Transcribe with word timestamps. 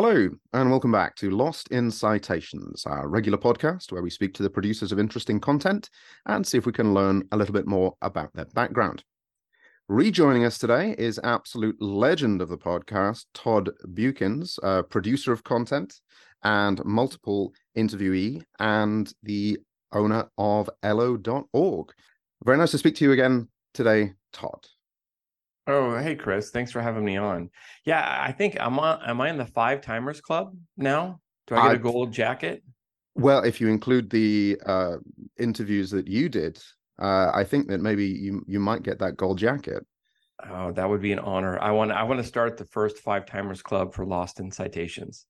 Hello, 0.00 0.30
and 0.52 0.70
welcome 0.70 0.92
back 0.92 1.16
to 1.16 1.28
Lost 1.28 1.72
in 1.72 1.90
Citations, 1.90 2.86
our 2.86 3.08
regular 3.08 3.36
podcast 3.36 3.90
where 3.90 4.00
we 4.00 4.10
speak 4.10 4.32
to 4.34 4.44
the 4.44 4.48
producers 4.48 4.92
of 4.92 5.00
interesting 5.00 5.40
content 5.40 5.90
and 6.26 6.46
see 6.46 6.56
if 6.56 6.66
we 6.66 6.72
can 6.72 6.94
learn 6.94 7.24
a 7.32 7.36
little 7.36 7.52
bit 7.52 7.66
more 7.66 7.96
about 8.00 8.32
their 8.32 8.44
background. 8.54 9.02
Rejoining 9.88 10.44
us 10.44 10.56
today 10.56 10.94
is 10.98 11.18
absolute 11.24 11.82
legend 11.82 12.40
of 12.40 12.48
the 12.48 12.56
podcast, 12.56 13.24
Todd 13.34 13.70
Beuckens, 13.88 14.56
producer 14.88 15.32
of 15.32 15.42
content 15.42 16.00
and 16.44 16.80
multiple 16.84 17.52
interviewee, 17.76 18.44
and 18.60 19.12
the 19.24 19.58
owner 19.90 20.28
of 20.38 20.70
ELLLO.org. 20.84 21.92
Very 22.44 22.56
nice 22.56 22.70
to 22.70 22.78
speak 22.78 22.94
to 22.94 23.04
you 23.04 23.10
again 23.10 23.48
today, 23.74 24.12
Todd. 24.32 24.64
Oh, 25.68 25.98
hey 25.98 26.16
Chris, 26.16 26.50
thanks 26.50 26.72
for 26.72 26.80
having 26.80 27.04
me 27.04 27.18
on. 27.18 27.50
Yeah, 27.84 28.18
I 28.26 28.32
think 28.32 28.56
I'm 28.58 28.78
on. 28.78 29.02
Am 29.06 29.20
I 29.20 29.28
in 29.28 29.36
the 29.36 29.44
five 29.44 29.82
timers 29.82 30.18
club 30.22 30.56
now? 30.78 31.20
Do 31.46 31.56
I 31.56 31.62
get 31.62 31.70
I, 31.70 31.74
a 31.74 31.78
gold 31.78 32.10
jacket? 32.10 32.62
Well, 33.14 33.44
if 33.44 33.60
you 33.60 33.68
include 33.68 34.08
the 34.08 34.58
uh, 34.64 34.96
interviews 35.38 35.90
that 35.90 36.08
you 36.08 36.30
did, 36.30 36.58
uh, 36.98 37.32
I 37.34 37.44
think 37.44 37.68
that 37.68 37.82
maybe 37.82 38.06
you 38.06 38.42
you 38.46 38.58
might 38.60 38.82
get 38.82 38.98
that 39.00 39.18
gold 39.18 39.38
jacket. 39.38 39.84
Oh, 40.48 40.72
that 40.72 40.88
would 40.88 41.02
be 41.02 41.12
an 41.12 41.18
honor. 41.18 41.58
I 41.60 41.70
want 41.72 41.92
I 41.92 42.02
want 42.02 42.18
to 42.18 42.24
start 42.24 42.56
the 42.56 42.64
first 42.64 42.98
five 43.00 43.26
timers 43.26 43.60
club 43.60 43.92
for 43.92 44.06
Lost 44.06 44.40
in 44.40 44.50
Citations. 44.50 45.26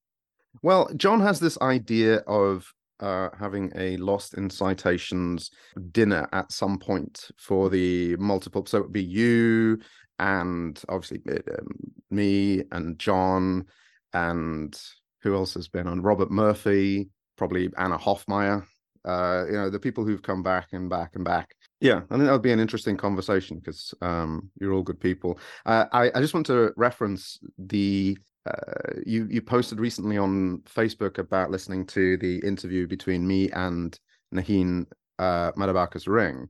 Well, 0.62 0.88
John 0.96 1.20
has 1.20 1.40
this 1.40 1.60
idea 1.60 2.18
of 2.28 2.72
uh, 3.00 3.28
having 3.38 3.72
a 3.74 3.96
Lost 3.96 4.34
in 4.34 4.50
Citations 4.50 5.50
dinner 5.92 6.28
at 6.32 6.52
some 6.52 6.78
point 6.78 7.30
for 7.36 7.70
the 7.70 8.16
multiple. 8.16 8.64
So 8.66 8.78
it 8.78 8.82
would 8.82 8.92
be 8.92 9.02
you 9.02 9.78
and 10.18 10.80
obviously 10.88 11.20
um, 11.28 11.68
me 12.10 12.62
and 12.72 12.98
John 12.98 13.66
and 14.12 14.80
who 15.22 15.34
else 15.34 15.54
has 15.54 15.68
been 15.68 15.86
on 15.86 16.02
Robert 16.02 16.30
Murphy, 16.30 17.10
probably 17.36 17.70
Anna 17.76 17.98
Hoffmeyer. 17.98 18.64
Uh, 19.04 19.44
you 19.46 19.52
know, 19.52 19.70
the 19.70 19.78
people 19.78 20.04
who've 20.04 20.22
come 20.22 20.42
back 20.42 20.68
and 20.72 20.90
back 20.90 21.14
and 21.14 21.24
back. 21.24 21.54
Yeah, 21.80 22.02
I 22.10 22.14
think 22.14 22.24
that 22.24 22.32
would 22.32 22.42
be 22.42 22.52
an 22.52 22.60
interesting 22.60 22.96
conversation 22.96 23.58
because 23.58 23.94
um, 24.02 24.50
you're 24.60 24.72
all 24.72 24.82
good 24.82 25.00
people. 25.00 25.38
Uh, 25.64 25.86
I, 25.92 26.10
I 26.14 26.20
just 26.20 26.34
want 26.34 26.46
to 26.46 26.72
reference 26.76 27.38
the 27.56 28.18
uh, 28.46 29.00
you 29.06 29.26
you 29.30 29.40
posted 29.40 29.78
recently 29.78 30.18
on 30.18 30.62
Facebook 30.64 31.18
about 31.18 31.50
listening 31.50 31.86
to 31.86 32.16
the 32.16 32.38
interview 32.38 32.86
between 32.86 33.26
me 33.26 33.50
and 33.50 33.98
Naheen 34.34 34.86
uh, 35.18 35.52
Madarbakus-Ring. 35.52 36.48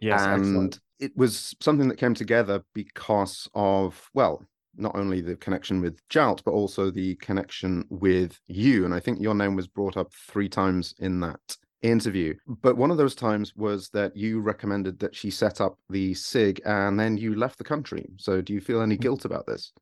Yes, 0.00 0.22
and 0.22 0.40
excellent 0.40 0.80
it 0.98 1.16
was 1.16 1.54
something 1.60 1.88
that 1.88 1.98
came 1.98 2.14
together 2.14 2.64
because 2.74 3.48
of 3.54 4.10
well 4.14 4.42
not 4.78 4.94
only 4.94 5.22
the 5.22 5.36
connection 5.36 5.80
with 5.80 5.98
Jalt, 6.10 6.42
but 6.44 6.50
also 6.50 6.90
the 6.90 7.14
connection 7.16 7.86
with 7.88 8.38
you. 8.46 8.84
And 8.84 8.92
I 8.92 9.00
think 9.00 9.18
your 9.18 9.34
name 9.34 9.56
was 9.56 9.66
brought 9.66 9.96
up 9.96 10.12
three 10.12 10.50
times 10.50 10.94
in 10.98 11.18
that 11.20 11.40
interview. 11.80 12.34
But 12.46 12.76
one 12.76 12.90
of 12.90 12.98
those 12.98 13.14
times 13.14 13.56
was 13.56 13.88
that 13.94 14.14
you 14.14 14.40
recommended 14.40 14.98
that 14.98 15.16
she 15.16 15.30
set 15.30 15.62
up 15.62 15.78
the 15.88 16.12
SIG 16.12 16.60
and 16.66 17.00
then 17.00 17.16
you 17.16 17.36
left 17.36 17.56
the 17.56 17.64
country. 17.64 18.06
So 18.18 18.42
do 18.42 18.52
you 18.52 18.60
feel 18.60 18.82
any 18.82 18.98
mm. 18.98 19.00
guilt 19.00 19.24
about 19.24 19.46
this? 19.46 19.72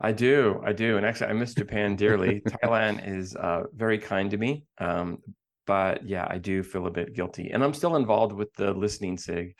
I 0.00 0.12
do. 0.12 0.62
I 0.64 0.72
do. 0.72 0.96
And 0.96 1.04
actually, 1.04 1.26
I 1.26 1.34
miss 1.34 1.52
Japan 1.52 1.94
dearly. 1.96 2.40
Thailand 2.40 3.06
is 3.06 3.36
uh, 3.36 3.64
very 3.74 3.98
kind 3.98 4.30
to 4.30 4.38
me. 4.38 4.64
Um, 4.78 5.18
but 5.70 5.96
yeah, 6.04 6.26
I 6.28 6.38
do 6.38 6.62
feel 6.64 6.86
a 6.86 6.90
bit 6.90 7.14
guilty. 7.14 7.50
And 7.52 7.62
I'm 7.62 7.74
still 7.74 7.94
involved 7.94 8.32
with 8.32 8.52
the 8.54 8.72
listening 8.72 9.16
SIG 9.16 9.54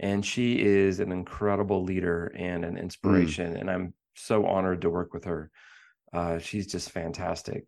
and 0.00 0.24
she 0.24 0.60
is 0.60 0.98
an 0.98 1.12
incredible 1.12 1.84
leader 1.84 2.32
and 2.36 2.64
an 2.64 2.74
mm. 2.74 2.80
inspiration 2.80 3.54
mm. 3.54 3.60
and 3.60 3.70
i'm 3.70 3.94
so 4.14 4.44
honored 4.46 4.80
to 4.80 4.90
work 4.90 5.14
with 5.14 5.24
her 5.24 5.50
uh, 6.12 6.38
she's 6.38 6.66
just 6.66 6.90
fantastic 6.90 7.64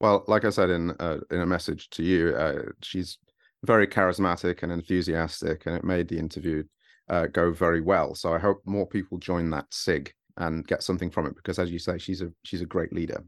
well 0.00 0.24
like 0.28 0.44
i 0.44 0.50
said 0.50 0.70
in 0.70 0.92
uh, 1.00 1.18
in 1.30 1.40
a 1.40 1.46
message 1.46 1.90
to 1.90 2.04
you 2.04 2.34
uh, 2.36 2.62
she's 2.82 3.18
very 3.64 3.86
charismatic 3.86 4.62
and 4.62 4.70
enthusiastic 4.70 5.66
and 5.66 5.74
it 5.74 5.82
made 5.82 6.06
the 6.06 6.18
interview 6.18 6.62
uh, 7.08 7.26
go 7.26 7.50
very 7.50 7.80
well 7.80 8.14
so 8.14 8.32
i 8.32 8.38
hope 8.38 8.60
more 8.64 8.86
people 8.86 9.18
join 9.18 9.50
that 9.50 9.66
sig 9.70 10.12
and 10.36 10.66
get 10.66 10.82
something 10.82 11.10
from 11.10 11.26
it 11.26 11.34
because 11.34 11.58
as 11.58 11.70
you 11.70 11.78
say 11.78 11.98
she's 11.98 12.20
a 12.20 12.30
she's 12.44 12.62
a 12.62 12.66
great 12.66 12.92
leader 12.92 13.24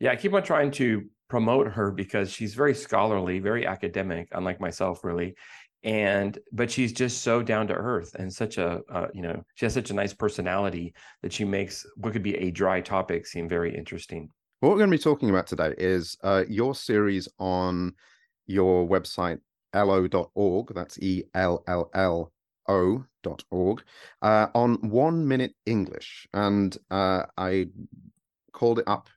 yeah 0.00 0.10
i 0.10 0.16
keep 0.16 0.34
on 0.34 0.42
trying 0.42 0.70
to 0.70 1.04
promote 1.32 1.66
her 1.66 1.90
because 1.90 2.30
she's 2.30 2.54
very 2.54 2.74
scholarly 2.74 3.38
very 3.38 3.66
academic 3.66 4.28
unlike 4.32 4.60
myself 4.60 5.02
really. 5.02 5.34
And 5.82 6.38
but 6.52 6.70
she's 6.70 6.92
just 6.92 7.22
so 7.22 7.42
down 7.42 7.66
to 7.68 7.74
earth 7.74 8.14
and 8.18 8.30
such 8.30 8.58
a 8.58 8.82
uh, 8.92 9.08
you 9.14 9.22
know 9.22 9.42
she 9.54 9.64
has 9.64 9.72
such 9.72 9.88
a 9.88 9.94
nice 9.94 10.12
personality 10.12 10.92
that 11.22 11.32
she 11.32 11.46
makes 11.46 11.86
what 11.96 12.12
could 12.12 12.22
be 12.22 12.36
a 12.36 12.50
dry 12.50 12.82
topic 12.82 13.26
seem 13.26 13.48
very 13.48 13.74
interesting. 13.74 14.28
What 14.60 14.72
we're 14.72 14.82
going 14.82 14.90
to 14.90 14.98
be 14.98 15.02
talking 15.10 15.30
about 15.30 15.46
today 15.46 15.72
is 15.78 16.18
uh, 16.22 16.44
your 16.50 16.74
series 16.74 17.28
on 17.38 17.94
your 18.46 18.86
website 18.86 19.38
elllo.org 19.74 20.74
that's 20.74 20.98
e-l-l-l 20.98 22.32
o.org 22.68 23.82
uh, 24.20 24.46
on 24.54 24.74
one 24.90 25.26
minute 25.26 25.54
english. 25.64 26.28
And 26.34 26.76
uh, 26.90 27.22
i 27.38 27.68
called 28.52 28.80
it 28.80 28.86
up 28.86 29.08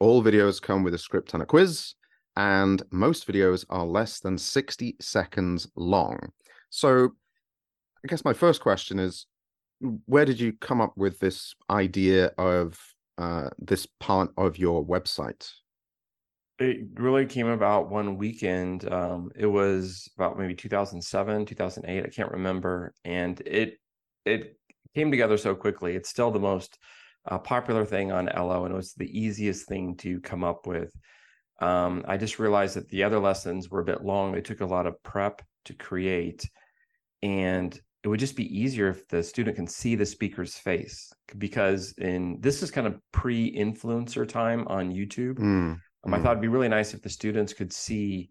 All 0.00 0.22
videos 0.22 0.62
come 0.62 0.82
with 0.82 0.94
a 0.94 0.98
script 0.98 1.34
and 1.34 1.42
a 1.42 1.46
quiz, 1.46 1.94
and 2.36 2.82
most 2.90 3.26
videos 3.26 3.64
are 3.68 3.84
less 3.84 4.20
than 4.20 4.38
60 4.38 4.96
seconds 5.00 5.68
long. 5.74 6.18
So, 6.70 7.10
I 8.04 8.08
guess 8.08 8.24
my 8.24 8.32
first 8.32 8.60
question 8.60 8.98
is 8.98 9.26
where 10.06 10.24
did 10.24 10.40
you 10.40 10.52
come 10.52 10.80
up 10.80 10.96
with 10.96 11.18
this 11.18 11.54
idea 11.70 12.32
of 12.38 12.78
uh, 13.16 13.48
this 13.58 13.86
part 14.00 14.30
of 14.36 14.58
your 14.58 14.84
website? 14.84 15.50
It 16.58 16.88
really 16.94 17.26
came 17.26 17.46
about 17.46 17.90
one 17.90 18.16
weekend. 18.16 18.90
Um, 18.90 19.30
it 19.36 19.46
was 19.46 20.08
about 20.16 20.38
maybe 20.38 20.54
2007, 20.54 21.46
2008. 21.46 22.04
I 22.04 22.08
can't 22.08 22.32
remember, 22.32 22.94
and 23.04 23.40
it 23.42 23.78
it 24.24 24.56
came 24.94 25.10
together 25.10 25.36
so 25.36 25.54
quickly. 25.54 25.94
It's 25.94 26.08
still 26.08 26.32
the 26.32 26.40
most 26.40 26.78
uh, 27.26 27.38
popular 27.38 27.84
thing 27.84 28.10
on 28.10 28.28
ELLLO, 28.28 28.64
and 28.64 28.74
it 28.74 28.76
was 28.76 28.94
the 28.94 29.18
easiest 29.18 29.68
thing 29.68 29.96
to 29.98 30.20
come 30.20 30.42
up 30.42 30.66
with. 30.66 30.92
Um, 31.60 32.04
I 32.08 32.16
just 32.16 32.40
realized 32.40 32.74
that 32.76 32.88
the 32.88 33.04
other 33.04 33.20
lessons 33.20 33.68
were 33.68 33.80
a 33.80 33.84
bit 33.84 34.02
long. 34.02 34.32
They 34.32 34.40
took 34.40 34.60
a 34.60 34.66
lot 34.66 34.86
of 34.86 35.00
prep 35.04 35.42
to 35.66 35.74
create, 35.74 36.48
and 37.22 37.78
it 38.04 38.08
would 38.08 38.20
just 38.20 38.36
be 38.36 38.56
easier 38.56 38.88
if 38.88 39.08
the 39.08 39.22
student 39.22 39.56
can 39.56 39.66
see 39.66 39.94
the 39.94 40.06
speaker's 40.06 40.56
face 40.56 41.12
because 41.36 41.92
in 41.98 42.40
this 42.40 42.62
is 42.62 42.70
kind 42.70 42.86
of 42.86 43.00
pre-influencer 43.12 44.28
time 44.28 44.66
on 44.68 44.92
YouTube. 44.92 45.38
Mm, 45.38 45.80
um, 46.04 46.14
I 46.14 46.18
thought 46.18 46.32
it'd 46.32 46.42
be 46.42 46.48
really 46.48 46.68
nice 46.68 46.94
if 46.94 47.02
the 47.02 47.08
students 47.08 47.52
could 47.52 47.72
see 47.72 48.30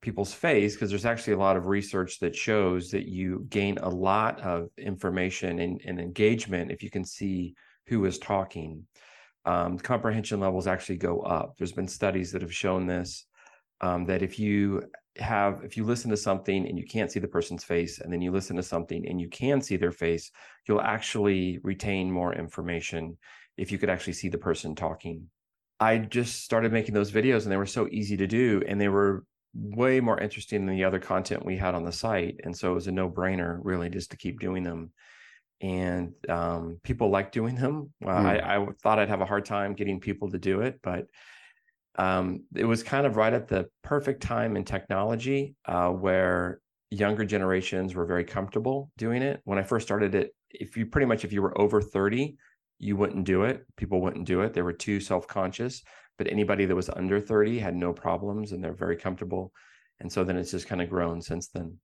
people's 0.00 0.32
face 0.32 0.74
because 0.74 0.90
there's 0.90 1.06
actually 1.06 1.32
a 1.32 1.38
lot 1.38 1.56
of 1.56 1.66
research 1.66 2.20
that 2.20 2.36
shows 2.36 2.90
that 2.90 3.08
you 3.08 3.46
gain 3.48 3.78
a 3.78 3.88
lot 3.88 4.40
of 4.42 4.68
information 4.76 5.58
and, 5.58 5.80
and 5.84 5.98
engagement 5.98 6.70
if 6.70 6.82
you 6.82 6.90
can 6.90 7.04
see 7.04 7.54
who 7.86 8.04
is 8.04 8.18
talking. 8.18 8.86
Um, 9.44 9.78
comprehension 9.78 10.40
levels 10.40 10.66
actually 10.66 10.98
go 10.98 11.20
up. 11.20 11.54
There's 11.56 11.72
been 11.72 11.88
studies 11.88 12.30
that 12.32 12.42
have 12.42 12.54
shown 12.54 12.86
this 12.86 13.24
um, 13.80 14.04
that 14.04 14.22
if 14.22 14.38
you 14.38 14.82
have 15.20 15.60
if 15.64 15.76
you 15.76 15.84
listen 15.84 16.10
to 16.10 16.16
something 16.16 16.66
and 16.66 16.78
you 16.78 16.84
can't 16.84 17.10
see 17.10 17.20
the 17.20 17.28
person's 17.28 17.64
face 17.64 17.98
and 18.00 18.12
then 18.12 18.20
you 18.20 18.30
listen 18.30 18.56
to 18.56 18.62
something 18.62 19.06
and 19.08 19.20
you 19.20 19.28
can 19.28 19.60
see 19.60 19.76
their 19.76 19.92
face 19.92 20.30
you'll 20.66 20.80
actually 20.80 21.58
retain 21.62 22.10
more 22.10 22.34
information 22.34 23.16
if 23.56 23.72
you 23.72 23.78
could 23.78 23.90
actually 23.90 24.12
see 24.12 24.28
the 24.28 24.38
person 24.38 24.74
talking. 24.74 25.28
I 25.80 25.98
just 25.98 26.42
started 26.44 26.72
making 26.72 26.94
those 26.94 27.10
videos 27.10 27.42
and 27.42 27.52
they 27.52 27.56
were 27.56 27.66
so 27.66 27.88
easy 27.90 28.16
to 28.16 28.26
do 28.26 28.62
and 28.66 28.80
they 28.80 28.88
were 28.88 29.24
way 29.54 30.00
more 30.00 30.20
interesting 30.20 30.66
than 30.66 30.76
the 30.76 30.84
other 30.84 31.00
content 31.00 31.44
we 31.44 31.56
had 31.56 31.74
on 31.74 31.84
the 31.84 31.92
site 31.92 32.40
and 32.44 32.56
so 32.56 32.70
it 32.70 32.74
was 32.74 32.86
a 32.86 32.92
no-brainer 32.92 33.58
really 33.62 33.88
just 33.88 34.10
to 34.12 34.16
keep 34.16 34.40
doing 34.40 34.62
them. 34.62 34.92
And 35.60 36.12
um, 36.28 36.78
people 36.84 37.10
like 37.10 37.32
doing 37.32 37.56
them. 37.56 37.92
Mm. 38.02 38.08
I, 38.08 38.56
I 38.56 38.66
thought 38.80 39.00
i'd 39.00 39.08
have 39.08 39.20
a 39.20 39.26
hard 39.26 39.44
time 39.44 39.74
getting 39.74 39.98
people 39.98 40.30
to 40.30 40.38
do 40.38 40.60
it 40.60 40.78
but 40.82 41.06
um, 41.98 42.44
it 42.54 42.64
was 42.64 42.82
kind 42.82 43.06
of 43.06 43.16
right 43.16 43.32
at 43.32 43.48
the 43.48 43.68
perfect 43.82 44.22
time 44.22 44.56
in 44.56 44.64
technology 44.64 45.56
uh, 45.66 45.88
where 45.88 46.60
younger 46.90 47.24
generations 47.24 47.94
were 47.94 48.06
very 48.06 48.24
comfortable 48.24 48.90
doing 48.96 49.20
it. 49.20 49.40
When 49.44 49.58
I 49.58 49.62
first 49.62 49.86
started 49.86 50.14
it, 50.14 50.30
if 50.50 50.76
you 50.76 50.86
pretty 50.86 51.06
much 51.06 51.24
if 51.24 51.32
you 51.32 51.42
were 51.42 51.60
over 51.60 51.82
30, 51.82 52.36
you 52.78 52.96
wouldn't 52.96 53.24
do 53.24 53.42
it. 53.42 53.66
People 53.76 54.00
wouldn't 54.00 54.26
do 54.26 54.42
it. 54.42 54.54
They 54.54 54.62
were 54.62 54.72
too 54.72 55.00
self-conscious. 55.00 55.82
But 56.16 56.30
anybody 56.30 56.64
that 56.66 56.74
was 56.74 56.88
under 56.88 57.20
30 57.20 57.58
had 57.58 57.76
no 57.76 57.92
problems 57.92 58.52
and 58.52 58.62
they're 58.62 58.72
very 58.72 58.96
comfortable. 58.96 59.52
And 60.00 60.10
so 60.10 60.24
then 60.24 60.36
it's 60.36 60.52
just 60.52 60.68
kind 60.68 60.80
of 60.80 60.88
grown 60.88 61.20
since 61.20 61.48
then. 61.48 61.78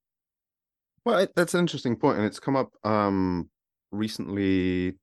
Well, 1.04 1.26
that's 1.36 1.52
an 1.54 1.60
interesting 1.60 1.96
point, 1.96 2.16
and 2.16 2.26
it's 2.26 2.40
come 2.40 2.56
up 2.56 2.70
um, 2.82 3.50
recently 3.90 4.94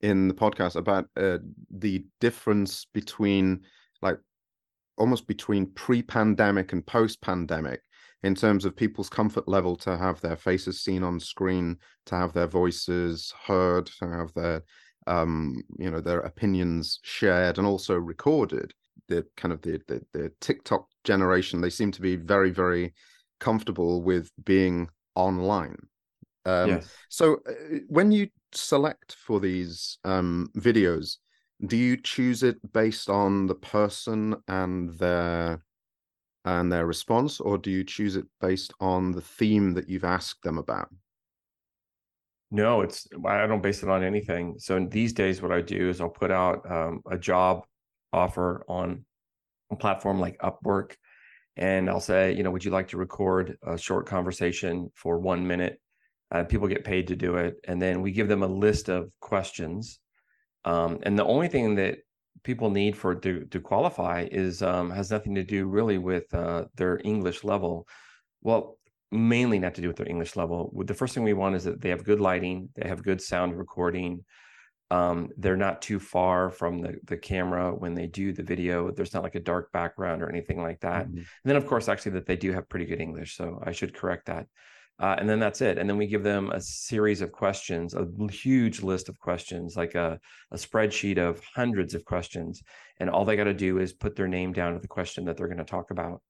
in 0.00 0.26
the 0.26 0.34
podcast 0.34 0.74
about 0.74 1.06
uh, 1.16 1.38
the 1.70 2.04
difference 2.20 2.86
between 2.92 3.60
like 4.02 4.18
almost 4.96 5.26
between 5.26 5.66
pre-pandemic 5.72 6.72
and 6.72 6.86
post-pandemic 6.86 7.80
in 8.22 8.34
terms 8.34 8.64
of 8.64 8.74
people's 8.74 9.10
comfort 9.10 9.46
level 9.46 9.76
to 9.76 9.96
have 9.96 10.20
their 10.20 10.36
faces 10.36 10.80
seen 10.80 11.02
on 11.02 11.20
screen, 11.20 11.76
to 12.06 12.14
have 12.14 12.32
their 12.32 12.46
voices 12.46 13.32
heard, 13.46 13.86
to 13.86 14.08
have 14.08 14.32
their 14.34 14.62
um, 15.06 15.62
you 15.78 15.90
know 15.90 16.00
their 16.00 16.20
opinions 16.20 16.98
shared 17.02 17.58
and 17.58 17.66
also 17.66 17.94
recorded. 17.94 18.72
The 19.08 19.26
kind 19.36 19.52
of 19.52 19.60
the, 19.60 19.80
the 19.86 20.00
the 20.12 20.32
TikTok 20.40 20.86
generation, 21.04 21.60
they 21.60 21.70
seem 21.70 21.92
to 21.92 22.00
be 22.00 22.16
very 22.16 22.50
very 22.50 22.94
comfortable 23.40 24.02
with 24.02 24.30
being 24.44 24.88
online. 25.14 25.76
Um, 26.46 26.68
yes. 26.70 26.88
So 27.10 27.40
uh, 27.48 27.78
when 27.88 28.12
you 28.12 28.28
select 28.52 29.14
for 29.14 29.40
these 29.40 29.98
um, 30.04 30.48
videos, 30.56 31.16
do 31.66 31.76
you 31.76 31.96
choose 31.96 32.42
it 32.42 32.72
based 32.72 33.08
on 33.08 33.46
the 33.46 33.54
person 33.54 34.36
and 34.48 34.90
their 34.98 35.62
and 36.44 36.70
their 36.70 36.86
response, 36.86 37.40
or 37.40 37.56
do 37.56 37.70
you 37.70 37.84
choose 37.84 38.16
it 38.16 38.26
based 38.40 38.74
on 38.78 39.12
the 39.12 39.20
theme 39.20 39.72
that 39.74 39.88
you've 39.88 40.04
asked 40.04 40.42
them 40.42 40.58
about? 40.58 40.88
No, 42.50 42.82
it's 42.82 43.08
I 43.26 43.46
don't 43.46 43.62
base 43.62 43.82
it 43.82 43.88
on 43.88 44.04
anything. 44.04 44.56
So 44.58 44.86
these 44.90 45.12
days, 45.12 45.40
what 45.42 45.52
I 45.52 45.60
do 45.60 45.88
is 45.88 46.00
I'll 46.00 46.08
put 46.08 46.30
out 46.30 46.70
um, 46.70 47.00
a 47.10 47.18
job 47.18 47.64
offer 48.12 48.64
on 48.68 49.04
a 49.70 49.76
platform 49.76 50.20
like 50.20 50.38
Upwork, 50.38 50.94
and 51.56 51.88
I'll 51.88 52.00
say, 52.00 52.32
you 52.32 52.42
know, 52.42 52.50
would 52.50 52.64
you 52.64 52.70
like 52.70 52.88
to 52.88 52.96
record 52.96 53.56
a 53.66 53.78
short 53.78 54.06
conversation 54.06 54.90
for 54.94 55.18
one 55.18 55.46
minute? 55.46 55.80
Uh, 56.30 56.44
people 56.44 56.68
get 56.68 56.84
paid 56.84 57.08
to 57.08 57.16
do 57.16 57.36
it, 57.36 57.56
and 57.66 57.80
then 57.80 58.02
we 58.02 58.12
give 58.12 58.28
them 58.28 58.42
a 58.42 58.48
list 58.48 58.88
of 58.88 59.10
questions. 59.20 59.98
Um, 60.64 60.98
and 61.02 61.18
the 61.18 61.24
only 61.24 61.48
thing 61.48 61.74
that 61.76 61.98
people 62.42 62.70
need 62.70 62.96
for 62.96 63.14
to, 63.14 63.44
to 63.46 63.60
qualify 63.60 64.26
is 64.30 64.62
um, 64.62 64.90
has 64.90 65.10
nothing 65.10 65.34
to 65.34 65.44
do 65.44 65.66
really 65.66 65.98
with 65.98 66.32
uh, 66.34 66.64
their 66.76 67.00
English 67.04 67.44
level. 67.44 67.86
Well, 68.42 68.78
mainly 69.10 69.58
not 69.58 69.74
to 69.76 69.80
do 69.80 69.88
with 69.88 69.96
their 69.96 70.08
English 70.08 70.36
level. 70.36 70.72
The 70.84 70.94
first 70.94 71.14
thing 71.14 71.22
we 71.22 71.32
want 71.32 71.54
is 71.54 71.64
that 71.64 71.80
they 71.80 71.90
have 71.90 72.04
good 72.04 72.20
lighting, 72.20 72.68
they 72.74 72.88
have 72.88 73.02
good 73.02 73.20
sound 73.20 73.56
recording, 73.56 74.24
um, 74.90 75.30
they're 75.36 75.56
not 75.56 75.82
too 75.82 75.98
far 75.98 76.50
from 76.50 76.80
the, 76.80 76.98
the 77.04 77.16
camera 77.16 77.74
when 77.74 77.94
they 77.94 78.06
do 78.06 78.32
the 78.32 78.42
video. 78.42 78.90
There's 78.90 79.14
not 79.14 79.22
like 79.22 79.34
a 79.34 79.40
dark 79.40 79.72
background 79.72 80.22
or 80.22 80.28
anything 80.28 80.62
like 80.62 80.80
that. 80.80 81.06
Mm-hmm. 81.06 81.16
And 81.16 81.26
then, 81.44 81.56
of 81.56 81.66
course, 81.66 81.88
actually, 81.88 82.12
that 82.12 82.26
they 82.26 82.36
do 82.36 82.52
have 82.52 82.68
pretty 82.68 82.86
good 82.86 83.00
English. 83.00 83.36
So 83.36 83.62
I 83.64 83.72
should 83.72 83.94
correct 83.94 84.26
that. 84.26 84.46
Uh, 85.00 85.16
and 85.18 85.28
then 85.28 85.40
that's 85.40 85.60
it. 85.60 85.76
And 85.76 85.90
then 85.90 85.96
we 85.96 86.06
give 86.06 86.22
them 86.22 86.50
a 86.50 86.60
series 86.60 87.20
of 87.20 87.32
questions, 87.32 87.94
a 87.94 88.06
huge 88.30 88.82
list 88.82 89.08
of 89.08 89.18
questions, 89.18 89.74
like 89.76 89.96
a, 89.96 90.20
a 90.52 90.56
spreadsheet 90.56 91.18
of 91.18 91.42
hundreds 91.54 91.94
of 91.94 92.04
questions. 92.04 92.62
And 93.00 93.10
all 93.10 93.24
they 93.24 93.36
got 93.36 93.44
to 93.44 93.54
do 93.54 93.78
is 93.78 93.92
put 93.92 94.14
their 94.14 94.28
name 94.28 94.52
down 94.52 94.74
to 94.74 94.78
the 94.78 94.86
question 94.86 95.24
that 95.24 95.36
they're 95.36 95.48
going 95.48 95.58
to 95.58 95.64
talk 95.64 95.90
about. 95.90 96.22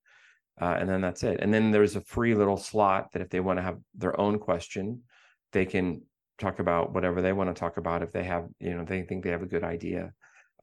Uh, 0.61 0.76
and 0.78 0.88
then 0.88 1.02
that's 1.02 1.22
it. 1.25 1.40
And 1.40 1.52
then 1.52 1.72
there's 1.72 1.96
a 1.96 2.00
free 2.00 2.34
little 2.34 2.56
slot 2.56 3.12
that 3.12 3.20
if 3.20 3.28
they 3.28 3.40
want 3.40 3.58
to 3.58 3.62
have 3.62 3.78
their 3.94 4.19
own 4.19 4.38
question, 4.38 5.02
they 5.52 5.66
can 5.66 6.00
talk 6.38 6.58
about 6.58 6.93
whatever 6.93 7.22
they 7.22 7.32
want 7.32 7.55
to 7.55 7.58
talk 7.58 7.76
about 7.76 8.02
if 8.02 8.12
they 8.12 8.25
have 8.25 8.46
you 8.58 8.75
know 8.75 8.84
they 8.84 9.02
think 9.02 9.22
they 9.22 9.31
have 9.31 9.43
a 9.43 9.46
good 9.46 9.64
idea 9.64 10.12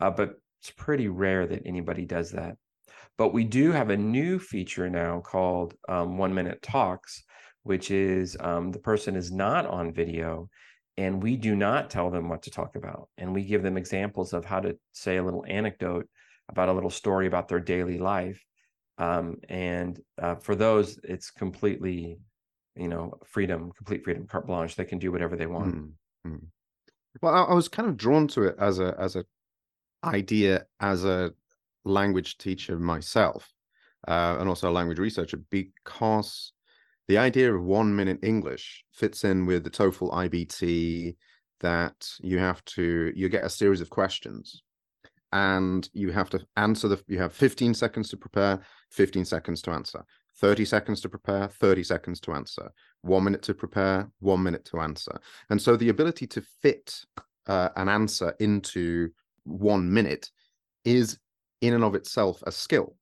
uh, 0.02 0.10
but 0.10 0.34
it's 0.60 0.72
pretty 0.72 1.08
rare 1.08 1.48
that 1.48 1.62
anybody 1.66 2.06
does 2.06 2.32
that 2.32 2.56
but 3.18 3.34
we 3.34 3.44
do 3.44 3.72
have 3.72 3.90
a 3.90 3.98
new 3.98 4.38
feature 4.38 4.90
now 4.90 5.22
called 5.22 5.74
um, 5.88 6.18
one 6.18 6.34
minute 6.34 6.62
talks 6.62 7.24
which 7.64 7.92
is 7.92 8.38
um, 8.40 8.72
the 8.72 8.80
person 8.80 9.16
is 9.16 9.32
not 9.32 9.66
on 9.66 9.94
video 9.94 10.50
and 10.98 11.24
we 11.24 11.38
do 11.38 11.56
not 11.56 11.90
tell 11.90 12.10
them 12.12 12.28
what 12.28 12.44
to 12.44 12.52
talk 12.52 12.76
about. 12.76 13.08
And 13.18 13.34
we 13.34 13.44
give 13.44 13.64
them 13.64 13.78
examples 13.78 14.34
of 14.34 14.46
how 14.46 14.60
to 14.60 14.78
say 14.92 15.18
a 15.18 15.24
little 15.24 15.46
anecdote 15.48 16.08
about 16.50 16.70
a 16.70 16.74
little 16.74 16.90
story 16.90 17.28
about 17.28 17.48
their 17.48 17.60
daily 17.60 17.98
life 17.98 18.44
um, 19.02 19.38
and 19.50 20.00
uh, 20.22 20.36
for 20.36 20.56
those 20.56 21.00
it's 21.04 21.32
completely 21.32 22.20
you 22.76 22.88
know 22.88 23.14
freedom 23.26 23.72
complete 23.72 24.04
freedom 24.04 24.28
carte 24.28 24.46
blanche. 24.46 24.76
They 24.76 24.86
can 24.86 25.00
do 25.00 25.12
whatever 25.12 25.36
they 25.36 25.48
want. 25.48 25.76
Mm-hmm. 25.76 26.36
well 27.22 27.34
I, 27.34 27.44
I, 27.44 27.54
was 27.54 27.68
kind 27.68 27.90
of 27.90 27.98
drawn 27.98 28.28
to 28.30 28.44
it 28.44 28.56
as 28.60 28.80
a 28.80 28.96
as 29.00 29.16
a 29.16 29.26
idea 30.04 30.66
as 30.80 31.04
a 31.04 31.34
language 31.84 32.38
teacher 32.38 32.78
myself 32.78 33.52
uh, 34.08 34.38
and 34.40 34.48
also 34.48 34.70
a 34.70 34.72
language 34.72 35.00
researcher 35.00 35.40
because 35.50 36.54
the 37.12 37.18
idea 37.18 37.54
of 37.54 37.62
one 37.62 37.94
minute 37.94 38.20
english 38.24 38.86
fits 38.94 39.24
in 39.24 39.46
with 39.46 39.64
the 39.66 39.70
toefl 39.70 40.12
ibt 40.14 41.16
that 41.60 42.10
you 42.22 42.40
have 42.40 42.64
to 42.66 43.12
you 43.16 43.28
get 43.28 43.44
a 43.44 43.50
series 43.50 43.82
of 43.82 43.90
questions 43.90 44.64
and 45.34 45.90
you 45.94 46.12
have 46.12 46.30
to 46.30 46.40
answer 46.56 46.88
the 46.88 47.04
you 47.08 47.20
have 47.20 47.34
15 47.34 47.74
seconds 47.74 48.10
to 48.10 48.18
prepare 48.18 48.62
15 48.92 49.26
seconds 49.26 49.62
to 49.62 49.72
answer 49.72 50.06
30 50.38 50.66
seconds 50.66 51.02
to 51.02 51.10
prepare, 51.10 51.48
30 51.48 51.84
seconds 51.84 52.20
to 52.22 52.34
answer, 52.34 52.72
one 53.02 53.24
minute 53.24 53.44
to 53.44 53.54
prepare, 53.54 54.10
one 54.20 54.42
minute 54.42 54.66
to 54.66 54.80
answer. 54.80 55.20
And 55.50 55.62
so 55.62 55.76
the 55.76 55.90
ability 55.90 56.26
to 56.28 56.42
fit 56.62 57.06
uh, 57.48 57.70
an 57.76 57.90
answer 57.90 58.34
into 58.40 59.10
one 59.44 59.92
minute 59.92 60.32
is 60.84 61.20
in 61.62 61.74
and 61.74 61.84
of 61.84 61.96
itself 61.96 62.42
a 62.48 62.52
skill 62.52 62.96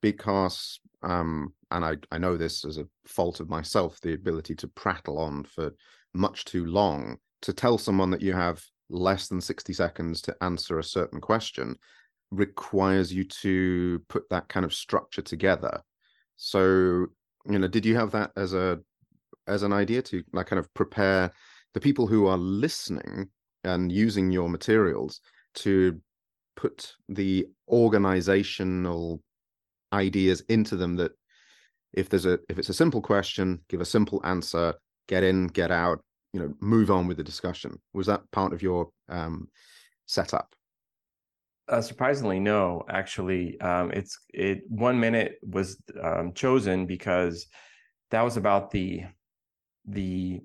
because 0.00 0.78
um 1.02 1.52
and 1.70 1.84
I, 1.84 1.96
I 2.10 2.18
know 2.18 2.36
this 2.36 2.64
as 2.64 2.78
a 2.78 2.86
fault 3.06 3.40
of 3.40 3.48
myself 3.48 4.00
the 4.00 4.14
ability 4.14 4.54
to 4.56 4.68
prattle 4.68 5.18
on 5.18 5.44
for 5.44 5.72
much 6.14 6.44
too 6.44 6.64
long. 6.64 7.18
To 7.42 7.52
tell 7.52 7.78
someone 7.78 8.10
that 8.10 8.22
you 8.22 8.32
have 8.32 8.62
less 8.90 9.28
than 9.28 9.40
60 9.40 9.72
seconds 9.72 10.22
to 10.22 10.36
answer 10.40 10.78
a 10.78 10.84
certain 10.84 11.20
question 11.20 11.76
requires 12.30 13.12
you 13.12 13.24
to 13.24 14.02
put 14.08 14.28
that 14.30 14.48
kind 14.48 14.64
of 14.64 14.74
structure 14.74 15.22
together. 15.22 15.80
So, 16.36 17.06
you 17.48 17.58
know, 17.58 17.68
did 17.68 17.84
you 17.86 17.96
have 17.96 18.10
that 18.12 18.32
as 18.36 18.54
a 18.54 18.80
as 19.46 19.62
an 19.62 19.72
idea 19.72 20.02
to 20.02 20.22
like 20.32 20.46
kind 20.46 20.58
of 20.58 20.72
prepare 20.74 21.32
the 21.74 21.80
people 21.80 22.06
who 22.06 22.26
are 22.26 22.36
listening 22.36 23.28
and 23.64 23.90
using 23.90 24.30
your 24.30 24.48
materials 24.48 25.20
to 25.54 26.00
put 26.56 26.94
the 27.08 27.46
organizational 27.68 29.22
ideas 29.92 30.40
into 30.48 30.76
them 30.76 30.96
that 30.96 31.12
if 31.92 32.08
there's 32.08 32.26
a 32.26 32.38
if 32.48 32.58
it's 32.58 32.68
a 32.68 32.74
simple 32.74 33.00
question 33.00 33.60
give 33.68 33.80
a 33.80 33.84
simple 33.84 34.20
answer 34.24 34.74
get 35.08 35.22
in 35.22 35.46
get 35.46 35.70
out 35.70 36.02
you 36.32 36.40
know 36.40 36.52
move 36.60 36.90
on 36.90 37.06
with 37.06 37.16
the 37.16 37.24
discussion 37.24 37.80
was 37.94 38.06
that 38.06 38.20
part 38.30 38.52
of 38.52 38.62
your 38.62 38.88
um 39.08 39.48
setup 40.06 40.54
uh, 41.68 41.82
surprisingly, 41.82 42.40
no. 42.40 42.82
Actually, 42.88 43.60
um, 43.60 43.90
it's 43.92 44.18
it. 44.32 44.62
One 44.68 44.98
minute 44.98 45.34
was 45.42 45.76
um, 46.02 46.32
chosen 46.32 46.86
because 46.86 47.46
that 48.10 48.22
was 48.22 48.36
about 48.36 48.70
the 48.70 49.02
the 49.86 50.40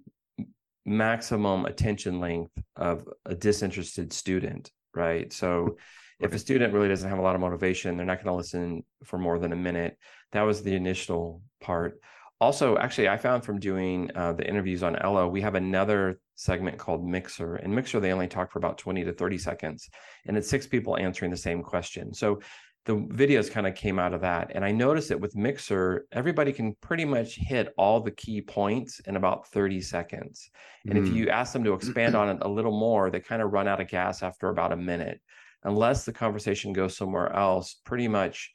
maximum 0.85 1.65
attention 1.65 2.19
length 2.19 2.51
of 2.75 3.07
a 3.25 3.35
disinterested 3.35 4.12
student, 4.12 4.69
right? 4.93 5.31
So, 5.31 5.77
if 6.20 6.34
a 6.34 6.39
student 6.39 6.74
really 6.74 6.88
doesn't 6.88 7.10
have 7.10 7.20
a 7.20 7.22
lot 7.22 7.36
of 7.36 7.41
motivation, 7.41 7.98
they're 7.98 8.05
not 8.05 8.24
going 8.24 8.27
to 8.27 8.38
listen 8.38 8.84
for 9.03 9.17
more 9.17 9.39
than 9.39 9.51
a 9.51 9.55
minute. 9.55 9.98
That 10.32 10.43
was 10.43 10.63
the 10.63 10.75
initial 10.75 11.41
part. 11.62 12.00
Also, 12.39 12.77
actually, 12.77 13.08
I 13.08 13.17
found 13.17 13.46
from 13.46 13.60
doing 13.60 14.10
uh, 14.15 14.34
the 14.34 14.48
interviews 14.48 14.84
on 14.84 14.96
ELLLO, 14.98 15.29
we 15.29 15.41
have 15.41 15.55
another 15.55 16.20
segment 16.36 16.77
called 16.77 17.05
Mixer. 17.05 17.55
And 17.55 17.74
Mixer, 17.74 18.00
they 18.00 18.12
only 18.12 18.27
talk 18.27 18.51
for 18.51 18.60
about 18.60 18.77
20 18.77 19.03
to 19.05 19.13
30 19.13 19.38
seconds. 19.38 19.89
And 20.25 20.36
it's 20.36 20.50
six 20.50 20.67
people 20.67 20.98
answering 20.98 21.32
the 21.32 21.38
same 21.38 21.63
question. 21.63 22.13
So 22.13 22.41
the 22.86 22.96
videos 22.96 23.50
kind 23.50 23.65
of 23.65 23.75
came 23.75 23.98
out 23.98 24.13
of 24.13 24.22
that. 24.22 24.51
And 24.53 24.65
I 24.65 24.72
noticed 24.72 25.10
that 25.10 25.20
with 25.20 25.36
Mixer, 25.36 26.05
everybody 26.12 26.51
can 26.51 26.75
pretty 26.82 27.05
much 27.05 27.36
hit 27.36 27.74
all 27.77 28.01
the 28.01 28.12
key 28.12 28.41
points 28.41 29.00
in 29.08 29.15
about 29.15 29.48
30 29.48 29.79
seconds. 29.79 30.50
And 30.86 31.00
mm. 31.00 31.08
if 31.08 31.13
you 31.13 31.29
ask 31.29 31.53
them 31.53 31.63
to 31.63 31.74
expand 31.74 32.15
on 32.15 32.29
it 32.29 32.38
a 32.41 32.50
little 32.50 32.77
more, 32.77 33.10
they 33.10 33.22
kind 33.22 33.41
of 33.41 33.53
run 33.53 33.67
out 33.67 33.79
of 33.79 33.88
gas 33.88 34.22
after 34.22 34.50
about 34.50 34.74
a 34.74 34.77
minute. 34.77 35.22
Unless 35.63 36.05
the 36.05 36.13
conversation 36.13 36.74
goes 36.74 36.98
somewhere 36.98 37.32
else, 37.32 37.75
pretty 37.86 38.08
much 38.08 38.51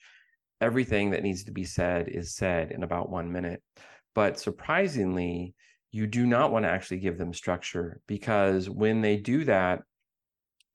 everything 0.60 1.10
that 1.10 1.22
needs 1.22 1.44
to 1.44 1.52
be 1.52 1.64
said 1.64 2.08
is 2.08 2.34
said 2.34 2.72
in 2.72 2.82
about 2.82 3.10
one 3.10 3.32
minute. 3.32 3.62
But 4.14 4.38
surprisingly, 4.38 5.54
you 5.90 6.06
do 6.06 6.26
not 6.26 6.52
want 6.52 6.64
to 6.64 6.70
actually 6.70 6.98
give 6.98 7.18
them 7.18 7.32
structure 7.32 8.00
because 8.06 8.68
when 8.68 9.00
they 9.00 9.16
do 9.16 9.44
that, 9.44 9.82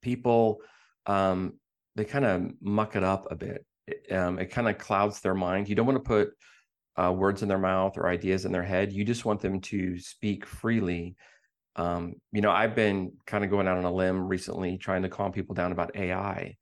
people 0.02 0.60
um, 1.06 1.54
they 1.96 2.04
kind 2.04 2.24
of 2.24 2.50
muck 2.60 2.96
it 2.96 3.04
up 3.04 3.26
a 3.30 3.36
bit. 3.36 3.64
It, 3.86 4.12
um, 4.12 4.38
it 4.38 4.46
kind 4.46 4.68
of 4.68 4.78
clouds 4.78 5.20
their 5.20 5.34
mind. 5.34 5.68
You 5.68 5.74
don't 5.74 5.86
want 5.86 6.02
to 6.02 6.08
put 6.08 6.30
uh, 6.96 7.12
words 7.12 7.42
in 7.42 7.48
their 7.48 7.58
mouth 7.58 7.96
or 7.96 8.08
ideas 8.08 8.44
in 8.44 8.52
their 8.52 8.62
head. 8.62 8.92
You 8.92 9.04
just 9.04 9.24
want 9.24 9.40
them 9.40 9.60
to 9.60 9.98
speak 9.98 10.46
freely. 10.46 11.16
Um, 11.76 12.14
you 12.32 12.40
know, 12.40 12.50
I've 12.50 12.74
been 12.74 13.12
kind 13.26 13.44
of 13.44 13.50
going 13.50 13.66
out 13.66 13.78
on 13.78 13.84
a 13.84 13.92
limb 13.92 14.28
recently, 14.28 14.78
trying 14.78 15.02
to 15.02 15.08
calm 15.08 15.32
people 15.32 15.54
down 15.54 15.72
about 15.72 15.96
AI 15.96 16.56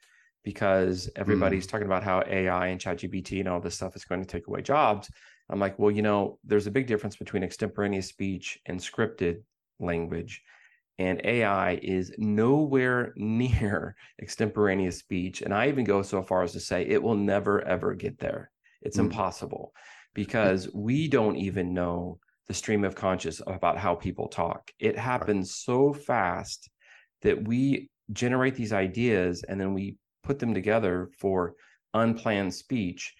because 0.44 1.08
everybody's 1.16 1.66
mm. 1.66 1.70
talking 1.70 1.86
about 1.86 2.02
how 2.02 2.22
AI 2.26 2.68
and 2.68 2.80
ChatGPT 2.80 3.40
and 3.40 3.48
all 3.48 3.60
this 3.60 3.74
stuff 3.74 3.94
is 3.94 4.04
going 4.04 4.20
to 4.20 4.26
take 4.26 4.48
away 4.48 4.62
jobs. 4.62 5.10
I'm 5.50 5.60
like, 5.60 5.78
well, 5.78 5.90
you 5.90 6.02
know, 6.02 6.38
there's 6.44 6.66
a 6.66 6.70
big 6.70 6.86
difference 6.86 7.16
between 7.16 7.42
extemporaneous 7.42 8.08
speech 8.08 8.58
and 8.66 8.80
scripted 8.80 9.42
language. 9.78 10.42
And 10.98 11.20
AI 11.24 11.78
is 11.82 12.12
nowhere 12.18 13.12
near 13.16 13.96
extemporaneous 14.20 14.98
speech. 14.98 15.42
And 15.42 15.52
I 15.54 15.68
even 15.68 15.84
go 15.84 16.02
so 16.02 16.22
far 16.22 16.42
as 16.42 16.52
to 16.52 16.60
say 16.60 16.86
it 16.86 17.02
will 17.02 17.16
never, 17.16 17.62
ever 17.62 17.94
get 17.94 18.18
there. 18.18 18.50
It's 18.80 18.96
mm. 18.96 19.04
impossible 19.04 19.72
because 20.14 20.68
we 20.74 21.08
don't 21.08 21.36
even 21.36 21.72
know 21.72 22.18
the 22.52 22.58
stream 22.58 22.84
of 22.84 22.94
conscious 22.94 23.40
about 23.46 23.78
how 23.78 23.94
people 23.94 24.28
talk. 24.28 24.70
It 24.78 24.98
happens 24.98 25.48
right. 25.48 25.74
so 25.74 25.94
fast 25.94 26.68
that 27.22 27.48
we 27.48 27.88
generate 28.12 28.54
these 28.56 28.74
ideas 28.74 29.42
and 29.48 29.58
then 29.58 29.72
we 29.72 29.96
put 30.22 30.38
them 30.38 30.52
together 30.52 31.08
for 31.18 31.54
unplanned 31.94 32.52
speech 32.52 33.14